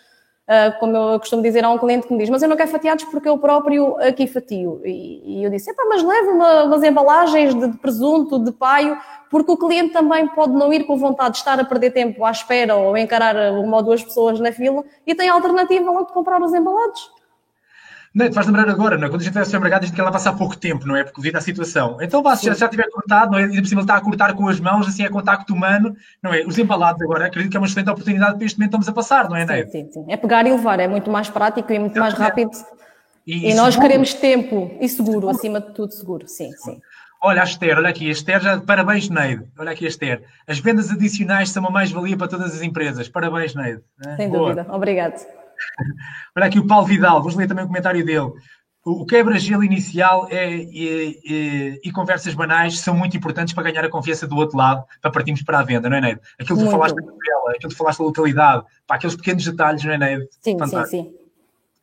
Uh, 0.44 0.78
como 0.80 0.96
eu 0.96 1.20
costumo 1.20 1.42
dizer 1.42 1.66
a 1.66 1.70
um 1.72 1.80
cliente 1.80 2.06
que 2.06 2.14
me 2.14 2.20
diz, 2.20 2.30
mas 2.30 2.44
eu 2.44 2.50
não 2.50 2.56
quero 2.56 2.70
fatiados 2.70 3.06
porque 3.06 3.28
eu 3.28 3.36
próprio 3.40 3.98
aqui 3.98 4.28
fatio. 4.28 4.80
E, 4.86 5.40
e 5.40 5.44
eu 5.44 5.50
disse, 5.50 5.74
mas 5.90 6.04
leve 6.04 6.28
uma, 6.28 6.66
umas 6.66 6.84
embalagens 6.84 7.56
de, 7.56 7.68
de, 7.70 7.78
presunto, 7.80 8.38
de 8.38 8.52
paio, 8.52 8.96
porque 9.32 9.52
o 9.52 9.58
cliente 9.58 9.92
também 9.92 10.28
pode 10.28 10.54
não 10.54 10.72
ir 10.72 10.84
com 10.84 10.96
vontade 10.96 11.32
de 11.32 11.38
estar 11.40 11.60
a 11.60 11.66
perder 11.66 11.90
tempo 11.94 12.24
à 12.24 12.30
espera 12.30 12.76
ou 12.76 12.96
encarar 12.96 13.54
uma 13.54 13.78
ou 13.78 13.84
duas 13.84 14.04
pessoas 14.04 14.40
na 14.40 14.52
fila 14.52 14.84
e 15.08 15.16
tem 15.16 15.30
a 15.30 15.34
alternativa 15.34 15.90
logo 15.90 16.06
de 16.06 16.14
comprar 16.14 16.40
os 16.44 16.54
embalados. 16.54 17.10
Não, 18.14 18.30
te 18.30 18.36
faz 18.36 18.46
lembrar 18.46 18.70
agora, 18.70 18.96
não 18.96 19.08
é? 19.08 19.10
quando 19.10 19.22
a 19.22 19.24
gente 19.24 19.34
vai 19.34 19.42
ao 19.42 19.46
supermercado, 19.46 19.84
a 19.84 19.86
gente 19.88 19.96
quer 19.96 20.04
lá 20.04 20.12
passar 20.12 20.34
pouco 20.34 20.56
tempo, 20.56 20.86
não 20.86 20.96
é? 20.96 21.04
Porque 21.04 21.20
devido 21.20 21.36
à 21.36 21.42
situação. 21.42 21.98
Então, 22.00 22.22
vá, 22.22 22.36
se 22.36 22.46
já, 22.46 22.54
já 22.54 22.68
tiver 22.68 22.88
cortado, 22.92 23.32
não 23.32 23.40
é? 23.40 23.46
E 23.46 23.60
por 23.60 23.68
cima 23.68 23.82
está 23.82 23.96
a 23.96 24.02
cortar 24.02 24.36
com 24.36 24.48
as 24.48 24.60
mãos, 24.60 24.88
assim 24.88 25.04
é 25.04 25.10
contacto 25.10 25.52
humano, 25.52 25.96
não 26.22 26.32
é? 26.32 26.46
Os 26.46 26.58
embalados 26.60 27.02
agora, 27.02 27.26
acredito 27.26 27.50
que 27.50 27.58
é 27.58 27.60
uma 27.60 27.66
excelente 27.66 27.90
oportunidade 27.90 28.38
para 28.38 28.46
este 28.46 28.60
momento 28.60 28.70
estamos 28.70 28.90
a 28.90 28.94
passar, 28.94 29.28
não 29.28 29.36
é, 29.36 29.66
Sim, 29.66 29.72
sim, 29.72 29.92
sim. 29.92 30.06
É 30.10 30.16
pegar 30.16 30.46
e 30.46 30.52
levar, 30.52 30.80
é 30.80 30.88
muito 30.88 31.10
mais 31.10 31.28
prático 31.28 31.74
e 31.74 31.80
muito 31.80 32.00
mais 32.00 32.14
rápido. 32.14 32.52
E, 33.26 33.50
e 33.50 33.54
nós 33.56 33.76
queremos 33.76 34.14
tempo 34.14 34.78
e 34.80 34.88
seguro, 34.88 35.14
seguro, 35.14 35.30
acima 35.30 35.60
de 35.60 35.74
tudo 35.74 35.92
seguro, 35.92 36.28
sim, 36.28 36.52
sim. 36.52 36.80
Olha 37.26 37.42
a 37.42 37.46
Esther, 37.46 37.78
olha 37.78 37.90
aqui, 37.90 38.10
a 38.10 38.12
Esther, 38.12 38.42
já, 38.42 38.60
parabéns, 38.60 39.10
Neide. 39.10 39.46
Olha 39.58 39.72
aqui 39.72 39.86
a 39.86 39.88
Esther. 39.88 40.24
As 40.46 40.60
vendas 40.60 40.92
adicionais 40.92 41.50
são 41.50 41.64
uma 41.64 41.72
mais-valia 41.72 42.18
para 42.18 42.28
todas 42.28 42.54
as 42.54 42.62
empresas. 42.62 43.08
Parabéns, 43.08 43.56
Neide. 43.56 43.82
Sem 44.18 44.30
Boa. 44.30 44.54
dúvida, 44.54 44.76
obrigado. 44.76 45.26
Olha 46.36 46.48
aqui 46.48 46.60
o 46.60 46.68
Paulo 46.68 46.86
Vidal, 46.86 47.20
vamos 47.20 47.36
ler 47.36 47.48
também 47.48 47.64
o 47.64 47.68
comentário 47.68 48.06
dele 48.06 48.32
o 48.86 49.06
quebra-gelo 49.06 49.64
inicial 49.64 50.28
é, 50.30 50.56
é, 50.56 50.60
é, 50.60 51.80
e 51.84 51.92
conversas 51.92 52.34
banais 52.34 52.80
são 52.80 52.94
muito 52.94 53.16
importantes 53.16 53.54
para 53.54 53.64
ganhar 53.64 53.86
a 53.86 53.90
confiança 53.90 54.28
do 54.28 54.36
outro 54.36 54.58
lado, 54.58 54.84
para 55.02 55.10
partirmos 55.10 55.42
para 55.42 55.60
a 55.60 55.64
venda, 55.64 55.90
não 55.90 55.98
é, 55.98 56.02
Neide? 56.02 56.22
Aquilo 56.40 56.60
que 56.60 56.66
tu 56.66 56.72
falaste 56.72 56.96
da 56.96 57.02
tabela, 57.02 57.52
aquilo 57.52 57.70
que 57.70 57.76
tu 57.76 57.78
falaste 57.78 58.00
da 58.00 58.06
localidade, 58.06 58.64
para 58.86 58.98
aqueles 58.98 59.16
pequenos 59.16 59.46
detalhes, 59.46 59.84
não 59.86 59.94
é, 59.94 59.98
Neide? 59.98 60.28
Sim, 60.42 60.60
Fantástico. 60.60 60.86
sim, 60.88 61.04
sim. 61.04 61.24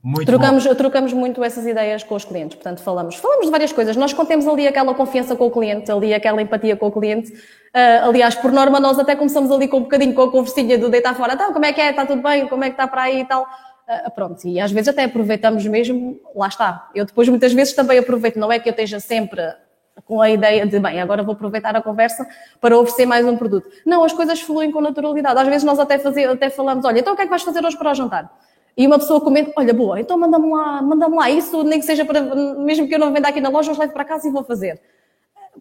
Muito 0.03 0.27
trocamos, 0.27 0.67
bom. 0.67 0.75
trocamos 0.75 1.13
muito 1.13 1.45
essas 1.45 1.67
ideias 1.67 2.03
com 2.03 2.15
os 2.15 2.25
clientes, 2.25 2.55
portanto, 2.55 2.81
falamos, 2.83 3.17
falamos 3.17 3.45
de 3.45 3.51
várias 3.51 3.71
coisas. 3.71 3.97
Nós 3.97 4.15
contemos 4.15 4.47
ali 4.47 4.67
aquela 4.67 4.95
confiança 4.95 5.37
com 5.37 5.47
o 5.47 5.51
cliente, 5.51 5.93
ali 5.93 6.15
aquela 6.15 6.41
empatia 6.41 6.75
com 6.75 6.87
o 6.87 6.93
cliente. 6.93 7.31
Uh, 7.33 8.09
aliás, 8.09 8.35
por 8.35 8.51
norma, 8.51 8.81
nós 8.81 8.99
até 8.99 9.15
começamos 9.15 9.51
ali 9.51 9.69
com 9.69 9.77
um 9.77 9.83
bocadinho 9.83 10.15
com 10.15 10.23
a 10.23 10.31
conversinha 10.31 10.79
do 10.79 10.89
deitar 10.89 11.15
fora, 11.15 11.35
então, 11.35 11.53
como 11.53 11.67
é 11.67 11.73
que 11.75 11.83
é? 11.83 11.91
Está 11.91 12.07
tudo 12.07 12.23
bem? 12.23 12.49
Como 12.49 12.65
é 12.65 12.69
que 12.69 12.75
está 12.75 12.89
para 12.89 13.03
aí 13.03 13.21
e 13.21 13.25
tal? 13.27 13.47
Uh, 13.91 14.09
pronto, 14.13 14.47
e 14.47 14.61
às 14.61 14.71
vezes 14.71 14.87
até 14.87 15.03
aproveitamos 15.03 15.67
mesmo, 15.67 16.21
lá 16.37 16.47
está. 16.47 16.89
Eu 16.95 17.05
depois 17.05 17.29
muitas 17.29 17.53
vezes 17.53 17.75
também 17.75 17.99
aproveito, 17.99 18.37
não 18.37 18.53
é 18.53 18.61
que 18.61 18.69
eu 18.69 18.71
esteja 18.71 19.01
sempre 19.01 19.43
com 20.05 20.23
a 20.23 20.31
ideia 20.31 20.65
de, 20.65 20.79
bem, 20.79 21.01
agora 21.01 21.25
vou 21.25 21.33
aproveitar 21.35 21.75
a 21.75 21.83
conversa 21.83 22.25
para 22.61 22.79
oferecer 22.79 23.05
mais 23.05 23.27
um 23.27 23.37
produto. 23.37 23.69
Não, 23.85 24.05
as 24.05 24.13
coisas 24.13 24.41
fluem 24.41 24.71
com 24.71 24.81
naturalidade. 24.81 25.41
Às 25.41 25.49
vezes 25.49 25.65
nós 25.65 25.81
até, 25.81 25.99
fazer, 25.99 26.29
até 26.29 26.49
falamos, 26.51 26.85
olha, 26.85 27.01
então 27.01 27.15
o 27.15 27.17
que 27.17 27.23
é 27.23 27.25
que 27.25 27.31
vais 27.31 27.43
fazer 27.43 27.65
hoje 27.65 27.77
para 27.77 27.91
o 27.91 27.95
jantar? 27.95 28.33
E 28.77 28.87
uma 28.87 28.99
pessoa 28.99 29.21
comenta, 29.21 29.53
olha, 29.57 29.75
boa, 29.75 30.01
então 30.01 30.17
manda-me 30.17 30.49
lá, 30.51 30.81
manda-me 30.81 31.17
lá 31.17 31.29
isso, 31.29 31.65
nem 31.65 31.81
que 31.81 31.85
seja 31.85 32.05
para, 32.05 32.21
mesmo 32.23 32.87
que 32.87 32.95
eu 32.95 32.99
não 33.01 33.13
venda 33.13 33.29
aqui 33.29 33.41
na 33.41 33.49
loja, 33.49 33.73
eu 33.73 33.77
levo 33.77 33.93
para 33.93 34.05
casa 34.05 34.29
e 34.29 34.31
vou 34.31 34.45
fazer. 34.45 34.81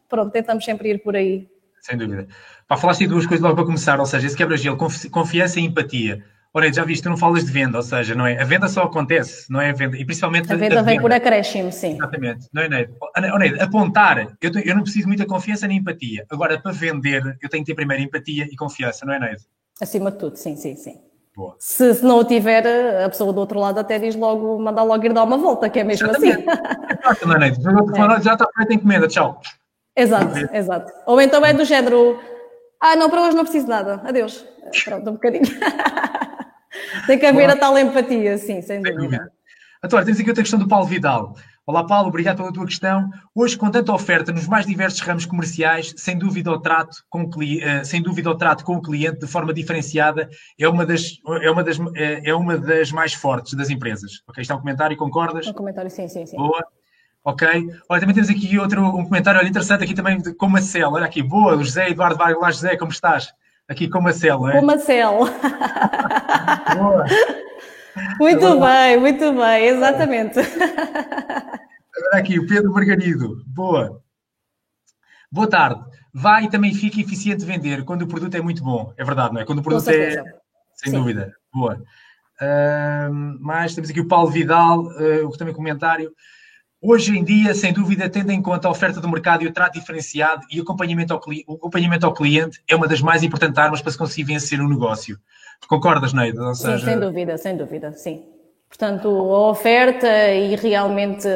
Pronto, 0.07 0.31
tentamos 0.31 0.63
sempre 0.63 0.91
ir 0.91 0.99
por 0.99 1.15
aí. 1.15 1.49
Sem 1.81 1.97
dúvida. 1.97 2.27
Para 2.67 2.77
falaste 2.77 2.99
de 2.99 3.07
duas 3.07 3.25
coisas 3.25 3.43
logo 3.43 3.55
para 3.55 3.65
começar, 3.65 3.99
ou 3.99 4.05
seja, 4.05 4.27
esse 4.27 4.37
quebra-gelo, 4.37 4.77
confiança 5.11 5.59
e 5.59 5.63
empatia. 5.63 6.23
Ora, 6.51 6.73
já 6.73 6.83
viste, 6.83 7.03
tu 7.03 7.09
não 7.09 7.17
falas 7.17 7.45
de 7.45 7.51
venda, 7.51 7.77
ou 7.77 7.83
seja, 7.83 8.15
não 8.15 8.25
é? 8.25 8.41
A 8.41 8.43
venda 8.43 8.67
só 8.67 8.81
acontece, 8.83 9.51
não 9.51 9.61
é 9.61 9.69
a 9.69 9.73
venda. 9.73 9.95
E 9.95 10.03
principalmente 10.03 10.51
a 10.51 10.55
venda 10.55 10.79
a 10.79 10.81
vem 10.81 10.95
venda. 10.95 11.01
por 11.01 11.11
acréscimo, 11.11 11.71
sim. 11.71 11.93
Exatamente. 11.93 12.47
Não 12.51 12.63
é, 12.63 12.69
Neide? 12.69 12.93
Neide, 13.37 13.61
apontar, 13.61 14.35
eu, 14.41 14.51
eu 14.65 14.75
não 14.75 14.81
preciso 14.81 15.07
muita 15.07 15.27
confiança 15.27 15.67
nem 15.67 15.77
empatia. 15.77 16.25
Agora, 16.29 16.59
para 16.59 16.71
vender, 16.71 17.37
eu 17.39 17.49
tenho 17.49 17.63
que 17.63 17.71
ter 17.71 17.75
primeiro 17.75 18.01
empatia 18.01 18.45
e 18.45 18.55
confiança, 18.55 19.05
não 19.05 19.13
é, 19.13 19.19
Neide? 19.19 19.43
Acima 19.79 20.11
de 20.11 20.17
tudo, 20.17 20.37
sim, 20.37 20.55
sim, 20.55 20.75
sim. 20.75 20.99
Boa. 21.35 21.55
Se, 21.59 21.93
se, 21.93 22.03
não 22.03 22.17
o 22.17 22.23
tiver, 22.23 22.65
a 23.05 23.07
pessoa 23.09 23.31
do 23.31 23.39
outro 23.39 23.59
lado 23.59 23.79
até 23.79 23.99
diz 23.99 24.15
logo, 24.15 24.59
manda 24.59 24.81
logo 24.81 25.05
ir 25.05 25.13
dar 25.13 25.23
uma 25.23 25.37
volta, 25.37 25.69
que 25.69 25.79
é 25.79 25.83
mesmo 25.83 26.07
Exatamente. 26.07 26.49
assim. 26.49 26.99
Exato, 26.99 27.27
não 27.27 27.35
é, 27.35 27.39
Neide? 27.39 27.59
É. 27.59 28.21
Já 28.23 28.33
está 28.33 28.47
feita 28.55 28.73
a 28.73 28.75
encomenda, 28.75 29.07
tchau. 29.07 29.39
Exato, 29.95 30.35
exato. 30.51 30.91
Ou 31.05 31.21
então 31.21 31.45
é 31.45 31.53
do 31.53 31.63
género, 31.63 32.19
ah, 32.81 32.95
não, 32.95 33.07
para 33.07 33.21
hoje 33.21 33.35
não 33.35 33.43
preciso 33.43 33.67
nada, 33.67 34.01
adeus. 34.03 34.43
Pronto, 34.83 35.09
um 35.11 35.13
bocadinho. 35.13 35.43
Tem 37.07 37.17
que 37.17 37.25
haver 37.25 37.47
Boa. 37.47 37.53
a 37.53 37.57
tal 37.57 37.77
empatia, 37.77 38.37
sim, 38.37 38.61
sem 38.61 38.81
dúvida. 38.81 39.01
dúvida. 39.01 39.31
Agora, 39.81 40.03
temos 40.03 40.19
aqui 40.19 40.29
outra 40.29 40.43
questão 40.43 40.59
do 40.59 40.67
Paulo 40.67 40.85
Vidal. 40.85 41.35
Olá, 41.65 41.85
Paulo, 41.85 42.09
obrigado 42.09 42.37
pela 42.37 42.51
tua 42.51 42.65
questão. 42.65 43.09
Hoje, 43.33 43.55
com 43.55 43.69
tanta 43.69 43.93
oferta 43.93 44.31
nos 44.31 44.47
mais 44.47 44.65
diversos 44.65 44.99
ramos 45.01 45.25
comerciais, 45.25 45.93
sem 45.95 46.17
dúvida 46.17 46.51
o 46.51 46.59
trato 46.59 46.97
com 47.07 47.21
o, 47.21 47.25
uh, 47.25 47.85
sem 47.85 48.01
dúvida 48.01 48.29
o 48.29 48.35
trato 48.35 48.65
com 48.65 48.75
o 48.75 48.81
cliente 48.81 49.19
de 49.19 49.27
forma 49.27 49.53
diferenciada 49.53 50.27
é 50.59 50.67
uma 50.67 50.85
das, 50.85 51.19
é 51.43 51.51
uma 51.51 51.63
das, 51.63 51.77
é, 51.95 52.29
é 52.31 52.33
uma 52.33 52.57
das 52.57 52.91
mais 52.91 53.13
fortes 53.13 53.53
das 53.53 53.69
empresas. 53.69 54.23
Ok, 54.27 54.41
está 54.41 54.55
um 54.55 54.59
comentário, 54.59 54.97
concordas? 54.97 55.45
Um 55.47 55.53
comentário, 55.53 55.91
sim, 55.91 56.07
sim, 56.07 56.25
sim. 56.25 56.35
Boa. 56.35 56.65
Ok. 57.23 57.47
Olha, 57.87 57.99
também 57.99 58.15
temos 58.15 58.29
aqui 58.29 58.57
outro 58.57 58.83
um 58.83 59.05
comentário 59.05 59.39
olha, 59.39 59.47
interessante 59.47 59.83
aqui 59.83 59.93
também 59.93 60.19
com 60.33 60.45
a 60.47 60.49
Marcelo. 60.49 60.95
Olha 60.95 61.05
aqui, 61.05 61.21
boa, 61.21 61.55
José 61.57 61.89
Eduardo 61.89 62.17
Vargas 62.17 62.55
José, 62.55 62.77
como 62.77 62.91
estás? 62.91 63.31
Aqui 63.69 63.87
com 63.87 64.01
Marcelo, 64.01 64.49
é? 64.49 64.59
Com 64.59 64.65
Marcelo. 64.65 65.25
muito 68.19 68.47
Agora, 68.47 68.73
bem, 68.73 68.99
muito 68.99 69.33
bem, 69.33 69.65
exatamente. 69.67 70.39
Agora 70.39 72.17
aqui, 72.17 72.39
o 72.39 72.47
Pedro 72.47 72.73
Margarido. 72.73 73.43
Boa. 73.45 74.01
Boa 75.31 75.47
tarde. 75.47 75.85
Vai 76.11 76.45
e 76.45 76.49
também 76.49 76.73
fica 76.73 76.99
eficiente 76.99 77.45
vender 77.45 77.85
quando 77.85 78.01
o 78.01 78.07
produto 78.07 78.33
é 78.33 78.41
muito 78.41 78.63
bom. 78.63 78.91
É 78.97 79.03
verdade, 79.03 79.35
não 79.35 79.41
é? 79.41 79.45
Quando 79.45 79.59
o 79.59 79.63
produto 79.63 79.87
é. 79.89 80.15
Sem 80.73 80.91
Sim. 80.91 80.97
dúvida. 80.97 81.31
Boa. 81.53 81.79
Uh, 82.41 83.13
mais 83.39 83.75
temos 83.75 83.91
aqui 83.91 84.01
o 84.01 84.07
Paulo 84.07 84.31
Vidal, 84.31 84.85
uh, 84.85 85.25
o 85.27 85.31
que 85.31 85.37
também 85.37 85.53
comentário. 85.53 86.11
Hoje 86.81 87.17
em 87.17 87.25
dia, 87.25 87.53
sem 87.53 87.73
dúvida, 87.73 88.09
tendo 88.09 88.31
em 88.31 88.41
conta 88.41 88.69
a 88.69 88.71
oferta 88.71 89.01
do 89.01 89.09
mercado 89.09 89.43
e 89.43 89.47
o 89.47 89.51
trato 89.51 89.73
diferenciado 89.73 90.45
e 90.49 90.59
o 90.59 90.63
acompanhamento 90.63 91.13
ao, 91.13 91.19
o 91.45 91.55
acompanhamento 91.55 92.05
ao 92.05 92.13
cliente, 92.13 92.61
é 92.69 92.73
uma 92.73 92.87
das 92.87 93.01
mais 93.01 93.21
importantes 93.21 93.57
armas 93.57 93.81
para 93.81 93.91
se 93.91 93.97
conseguir 93.97 94.23
vencer 94.23 94.61
um 94.61 94.69
negócio. 94.69 95.19
Concordas, 95.67 96.13
Neide? 96.13 96.39
Ou 96.39 96.55
seja... 96.55 96.79
Sim, 96.79 96.85
sem 96.85 96.99
dúvida, 96.99 97.37
sem 97.37 97.57
dúvida, 97.57 97.91
sim. 97.91 98.25
Portanto, 98.69 99.09
a 99.09 99.49
oferta 99.49 100.07
e 100.31 100.55
realmente. 100.55 101.27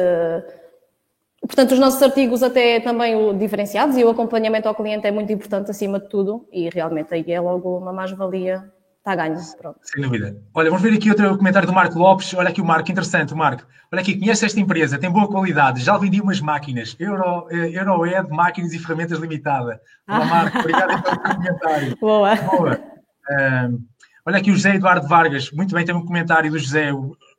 Portanto, 1.42 1.72
os 1.72 1.78
nossos 1.78 2.02
artigos 2.02 2.42
até 2.42 2.80
também 2.80 3.36
diferenciados 3.36 3.98
e 3.98 4.04
o 4.04 4.08
acompanhamento 4.08 4.66
ao 4.66 4.74
cliente 4.74 5.06
é 5.06 5.10
muito 5.10 5.30
importante 5.30 5.70
acima 5.70 6.00
de 6.00 6.08
tudo 6.08 6.48
e 6.50 6.70
realmente 6.70 7.12
aí 7.12 7.24
é 7.28 7.38
logo 7.38 7.76
uma 7.76 7.92
mais-valia 7.92 8.72
está 9.04 9.14
ganho. 9.14 9.38
Pronto. 9.60 9.78
Sem 9.82 10.02
dúvida. 10.02 10.36
Olha, 10.54 10.70
vamos 10.70 10.82
ver 10.82 10.94
aqui 10.94 11.10
outro 11.10 11.36
comentário 11.36 11.68
do 11.68 11.74
Marco 11.74 11.98
Lopes. 11.98 12.32
Olha 12.32 12.48
aqui 12.48 12.62
o 12.62 12.64
Marco, 12.64 12.90
interessante, 12.90 13.34
o 13.34 13.36
Marco. 13.36 13.66
Olha 13.92 14.00
aqui, 14.00 14.18
conhece 14.18 14.46
esta 14.46 14.58
empresa, 14.58 14.98
tem 14.98 15.10
boa 15.10 15.28
qualidade, 15.28 15.80
já 15.82 15.96
vendi 15.98 16.20
umas 16.20 16.40
máquinas, 16.40 16.96
Euro, 16.98 17.46
eh, 17.50 17.78
Euroed, 17.78 18.28
máquinas 18.30 18.72
e 18.72 18.78
ferramentas 18.78 19.20
limitada. 19.20 19.80
Olá, 20.08 20.24
Marco, 20.24 20.58
obrigado 20.58 21.02
pelo 21.02 21.20
comentário. 21.20 21.96
Boa. 22.00 22.34
Boa. 22.34 22.80
olha 24.26 24.38
aqui 24.38 24.50
o 24.50 24.54
José 24.54 24.74
Eduardo 24.74 25.06
Vargas, 25.06 25.50
muito 25.52 25.74
bem, 25.74 25.84
tem 25.84 25.94
um 25.94 26.04
comentário 26.04 26.50
do 26.50 26.58
José. 26.58 26.90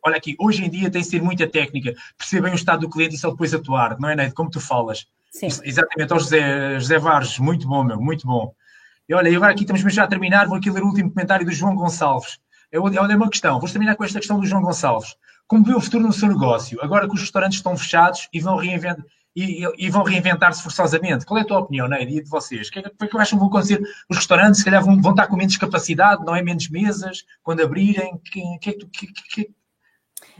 Olha 0.05 0.15
aqui, 0.15 0.35
hoje 0.39 0.63
em 0.63 0.69
dia 0.69 0.89
tem 0.89 1.01
de 1.01 1.07
ser 1.07 1.21
muita 1.21 1.47
técnica, 1.47 1.93
perceber 2.17 2.43
bem 2.43 2.53
o 2.53 2.55
estado 2.55 2.81
do 2.81 2.89
cliente 2.89 3.15
e 3.15 3.17
só 3.17 3.31
depois 3.31 3.53
atuar, 3.53 3.99
não 3.99 4.07
é, 4.07 4.15
Neide? 4.15 4.33
Como 4.33 4.49
tu 4.49 4.61
falas. 4.61 5.07
Sim. 5.31 5.47
Exatamente, 5.47 6.13
ao 6.13 6.19
José, 6.19 6.79
José 6.79 6.99
Vargas, 6.99 7.37
muito 7.39 7.67
bom, 7.67 7.83
meu, 7.83 7.99
muito 7.99 8.25
bom. 8.25 8.53
E 9.07 9.13
olha, 9.13 9.29
e 9.29 9.35
agora 9.35 9.51
aqui 9.51 9.61
estamos 9.61 9.83
mesmo 9.83 9.95
já 9.95 10.03
a 10.03 10.07
terminar, 10.07 10.47
vou 10.47 10.57
aqui 10.57 10.69
ler 10.69 10.83
o 10.83 10.87
último 10.87 11.11
comentário 11.11 11.45
do 11.45 11.51
João 11.51 11.75
Gonçalves. 11.75 12.39
É 12.71 12.79
olha 12.79 13.15
uma 13.15 13.29
questão, 13.29 13.59
vou 13.59 13.69
terminar 13.69 13.95
com 13.95 14.03
esta 14.03 14.19
questão 14.19 14.39
do 14.39 14.45
João 14.45 14.61
Gonçalves. 14.61 15.15
Como 15.47 15.63
vê 15.63 15.73
o 15.73 15.79
futuro 15.79 16.03
no 16.03 16.13
seu 16.13 16.27
negócio, 16.27 16.79
agora 16.81 17.07
que 17.07 17.13
os 17.13 17.21
restaurantes 17.21 17.59
estão 17.59 17.77
fechados 17.77 18.27
e 18.33 18.39
vão 18.39 18.57
reinventar, 18.57 19.05
e, 19.35 19.63
e, 19.77 19.89
vão 19.89 20.03
reinventar-se 20.03 20.63
forçosamente. 20.63 21.25
Qual 21.25 21.37
é 21.37 21.41
a 21.41 21.45
tua 21.45 21.59
opinião, 21.59 21.89
Neide, 21.89 22.17
e 22.17 22.23
de 22.23 22.29
vocês? 22.29 22.69
O 22.69 22.71
que 22.71 22.79
é 22.79 22.81
que, 22.83 22.89
é 23.01 23.07
que 23.07 23.17
acham 23.17 23.37
que 23.37 23.43
vão 23.43 23.49
acontecer? 23.49 23.81
Os 24.09 24.15
restaurantes, 24.15 24.59
se 24.59 24.65
calhar, 24.65 24.81
vão, 24.83 24.99
vão, 25.01 25.11
estar 25.11 25.27
com 25.27 25.35
menos 25.35 25.57
capacidade, 25.57 26.23
não 26.23 26.33
é? 26.33 26.41
Menos 26.41 26.69
mesas, 26.69 27.25
quando 27.43 27.61
abrirem? 27.61 28.17
Que, 28.23 28.41
que, 28.59 28.73
que, 28.87 29.07
que, 29.07 29.55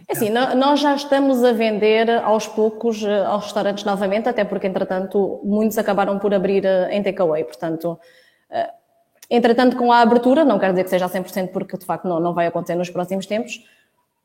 é 0.08 0.14
assim, 0.14 0.30
nós 0.30 0.80
já 0.80 0.96
estamos 0.96 1.44
a 1.44 1.52
vender 1.52 2.10
aos 2.10 2.48
poucos 2.48 3.04
eh, 3.04 3.26
aos 3.26 3.46
restaurantes 3.46 3.84
novamente, 3.84 4.30
até 4.30 4.44
porque, 4.44 4.68
entretanto, 4.68 5.42
muitos 5.44 5.78
acabaram 5.78 6.20
por 6.20 6.34
abrir 6.34 6.66
eh, 6.66 6.96
em 6.96 7.04
takeaway. 7.04 7.44
Portanto, 7.44 8.00
entretanto, 9.30 9.76
com 9.76 9.92
a 9.92 10.02
abertura, 10.02 10.46
não 10.46 10.60
quero 10.60 10.74
dizer 10.74 10.84
que 10.84 10.90
seja 10.90 11.06
a 11.06 11.10
100%, 11.10 11.50
porque 11.50 11.78
de 11.78 11.86
facto 11.86 12.08
não, 12.08 12.20
não 12.20 12.34
vai 12.34 12.48
acontecer 12.48 12.76
nos 12.76 12.90
próximos 12.90 13.26
tempos, 13.26 13.64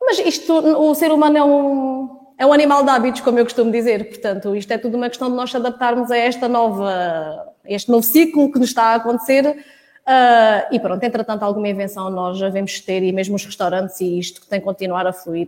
mas 0.01 0.19
isto, 0.19 0.53
o 0.53 0.95
ser 0.95 1.13
humano 1.13 1.37
é 1.37 1.45
um, 1.45 2.21
é 2.39 2.47
um 2.47 2.53
animal 2.53 2.83
de 2.83 2.91
hábitos, 2.91 3.21
como 3.21 3.39
eu 3.39 3.45
costumo 3.45 3.71
dizer. 3.71 4.09
Portanto, 4.09 4.57
isto 4.57 4.73
é 4.73 4.79
tudo 4.79 4.97
uma 4.97 5.09
questão 5.09 5.31
de 5.31 5.37
nós 5.37 5.55
adaptarmos 5.55 6.11
a 6.11 6.17
esta 6.17 6.49
nova, 6.49 7.55
este 7.65 7.91
novo 7.91 8.03
ciclo 8.03 8.51
que 8.51 8.59
nos 8.59 8.69
está 8.69 8.85
a 8.85 8.95
acontecer. 8.95 9.47
Uh, 9.47 10.75
e 10.75 10.81
pronto, 10.81 11.05
entretanto, 11.05 11.43
alguma 11.43 11.69
invenção 11.69 12.11
nós 12.11 12.39
já 12.39 12.47
devemos 12.47 12.81
ter, 12.81 13.03
e 13.03 13.13
mesmo 13.13 13.37
os 13.37 13.45
restaurantes, 13.45 14.01
e 14.01 14.19
isto 14.19 14.45
tem 14.49 14.59
que 14.59 14.65
continuar 14.65 15.07
a 15.07 15.13
fluir, 15.13 15.47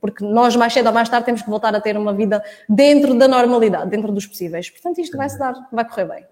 porque 0.00 0.24
nós, 0.24 0.54
mais 0.56 0.72
cedo 0.72 0.88
ou 0.88 0.92
mais 0.92 1.08
tarde, 1.08 1.24
temos 1.24 1.40
que 1.40 1.48
voltar 1.48 1.74
a 1.74 1.80
ter 1.80 1.96
uma 1.96 2.12
vida 2.12 2.42
dentro 2.68 3.14
da 3.14 3.28
normalidade, 3.28 3.88
dentro 3.88 4.12
dos 4.12 4.26
possíveis. 4.26 4.68
Portanto, 4.68 5.00
isto 5.00 5.16
vai 5.16 5.30
se 5.30 5.38
dar, 5.38 5.54
vai 5.72 5.88
correr 5.88 6.04
bem. 6.06 6.31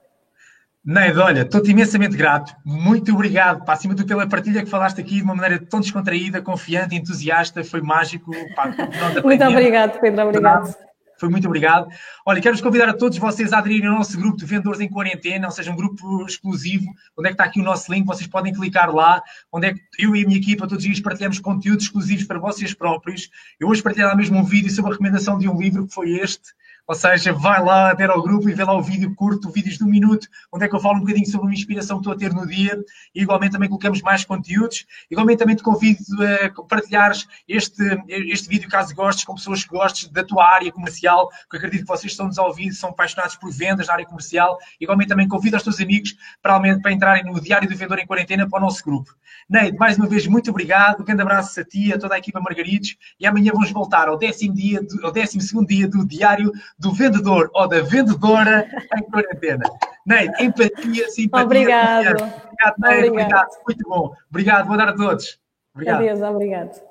Neide, 0.82 1.18
olha, 1.18 1.42
estou-te 1.42 1.70
imensamente 1.70 2.16
grato. 2.16 2.54
Muito 2.64 3.12
obrigado, 3.12 3.64
pá, 3.64 3.74
acima 3.74 3.94
de 3.94 4.00
tudo 4.00 4.08
pela 4.08 4.26
partilha 4.26 4.62
que 4.62 4.70
falaste 4.70 5.00
aqui 5.00 5.16
de 5.16 5.22
uma 5.22 5.34
maneira 5.34 5.62
tão 5.64 5.80
descontraída, 5.80 6.40
confiante, 6.40 6.94
entusiasta. 6.94 7.62
Foi 7.62 7.82
mágico. 7.82 8.30
Pá, 8.54 8.72
muito 9.22 9.44
obrigado, 9.44 10.00
Pedro. 10.00 10.28
Obrigado. 10.28 10.74
Foi 11.20 11.28
muito 11.28 11.46
obrigado. 11.46 11.86
Olha, 12.24 12.40
quero-vos 12.40 12.62
convidar 12.62 12.88
a 12.88 12.94
todos 12.94 13.18
vocês 13.18 13.52
a 13.52 13.58
aderirem 13.58 13.88
ao 13.88 13.96
nosso 13.96 14.18
grupo 14.18 14.38
de 14.38 14.46
vendedores 14.46 14.80
em 14.80 14.88
quarentena, 14.88 15.48
ou 15.48 15.52
seja, 15.52 15.70
um 15.70 15.76
grupo 15.76 16.24
exclusivo. 16.24 16.86
Onde 17.14 17.28
é 17.28 17.30
que 17.30 17.34
está 17.34 17.44
aqui 17.44 17.60
o 17.60 17.62
nosso 17.62 17.92
link? 17.92 18.06
Vocês 18.06 18.26
podem 18.26 18.54
clicar 18.54 18.90
lá. 18.90 19.22
Onde 19.52 19.66
é 19.66 19.74
que 19.74 19.80
eu 19.98 20.16
e 20.16 20.24
a 20.24 20.26
minha 20.26 20.38
equipa 20.38 20.66
todos 20.66 20.82
os 20.82 20.84
dias 20.84 20.98
partilhamos 20.98 21.38
conteúdos 21.38 21.84
exclusivos 21.84 22.24
para 22.24 22.38
vocês 22.38 22.72
próprios. 22.72 23.28
Eu 23.60 23.68
hoje 23.68 23.82
partilhar 23.82 24.16
mesmo 24.16 24.38
um 24.38 24.44
vídeo 24.44 24.70
sobre 24.70 24.92
a 24.92 24.94
recomendação 24.94 25.36
de 25.36 25.46
um 25.46 25.60
livro 25.60 25.86
que 25.86 25.92
foi 25.92 26.12
este. 26.12 26.54
Ou 26.90 26.96
seja, 26.96 27.33
vai 27.33 27.62
lá 27.62 27.92
até 27.92 28.05
ao 28.05 28.20
grupo 28.20 28.48
e 28.48 28.53
vê 28.53 28.64
lá 28.64 28.76
o 28.76 28.83
vídeo 28.83 29.14
curto, 29.14 29.48
vídeos 29.48 29.79
de 29.79 29.85
um 29.85 29.87
minuto, 29.87 30.26
onde 30.53 30.64
é 30.64 30.68
que 30.68 30.74
eu 30.74 30.81
falo 30.81 30.96
um 30.96 31.00
bocadinho 31.03 31.24
sobre 31.24 31.48
a 31.48 31.53
inspiração 31.53 31.98
que 31.98 32.00
estou 32.00 32.12
a 32.12 32.16
ter 32.16 32.35
no 32.35 32.44
dia. 32.44 32.76
E 33.14 33.22
igualmente 33.22 33.53
também 33.53 33.68
colocamos 33.68 34.03
mais 34.03 34.24
conteúdos. 34.24 34.85
Igualmente 35.09 35.38
também 35.38 35.55
te 35.55 35.62
convido 35.62 36.00
a 36.20 36.64
partilhares 36.64 37.29
este, 37.46 37.81
este 38.09 38.48
vídeo, 38.48 38.68
caso 38.68 38.92
gostes, 38.92 39.24
com 39.24 39.37
pessoas 39.37 39.62
que 39.62 39.70
gostes 39.70 40.09
da 40.09 40.24
tua 40.24 40.44
área 40.44 40.72
comercial, 40.72 41.29
porque 41.42 41.59
acredito 41.59 41.83
que 41.83 41.87
vocês 41.87 42.11
estão 42.11 42.26
nos 42.26 42.40
a 42.40 42.42
ouvir, 42.42 42.72
são 42.72 42.90
apaixonados 42.90 43.37
por 43.37 43.53
vendas 43.53 43.87
na 43.87 43.92
área 43.92 44.05
comercial. 44.05 44.59
Igualmente 44.81 45.11
também 45.11 45.29
convido 45.29 45.57
os 45.57 45.62
teus 45.62 45.79
amigos 45.79 46.16
para, 46.42 46.59
para 46.81 46.90
entrarem 46.90 47.22
no 47.22 47.40
Diário 47.40 47.68
do 47.68 47.76
Vendedor 47.76 48.00
em 48.00 48.07
Quarentena 48.07 48.48
para 48.48 48.59
o 48.59 48.62
nosso 48.62 48.83
grupo. 48.85 49.14
Neide, 49.48 49.79
mais 49.79 49.96
uma 49.96 50.09
vez, 50.09 50.26
muito 50.26 50.50
obrigado. 50.50 51.03
Um 51.03 51.05
grande 51.05 51.22
abraço 51.22 51.61
a 51.61 51.64
ti, 51.64 51.92
a 51.92 51.98
toda 51.98 52.16
a 52.16 52.18
equipa 52.18 52.40
Margaridos. 52.40 52.96
E 53.20 53.29
amanhã 53.29 53.53
vamos 53.53 53.70
voltar 53.70 54.09
ao 54.09 54.18
décimo, 54.18 54.55
dia, 54.55 54.81
ao 55.05 55.12
décimo 55.12 55.40
segundo 55.40 55.68
dia 55.68 55.87
do 55.87 56.05
Diário 56.05 56.50
do 56.80 56.92
vendedor 56.92 57.50
ou 57.54 57.68
da 57.68 57.82
vendedora 57.82 58.66
em 58.96 59.02
quarentena. 59.02 59.64
Neide, 60.06 60.42
empatia, 60.42 61.08
simpatia. 61.10 61.44
Obrigado. 61.44 62.06
Obrigado, 62.08 62.74
Neide. 62.78 63.08
Obrigado. 63.10 63.48
Muito 63.66 63.88
bom. 63.88 64.14
Obrigado. 64.30 64.66
Boa 64.66 64.78
tarde 64.78 64.92
a 64.92 64.96
todos. 64.96 65.40
Obrigado. 65.74 65.96
Adeus, 65.96 66.22
obrigado. 66.22 66.89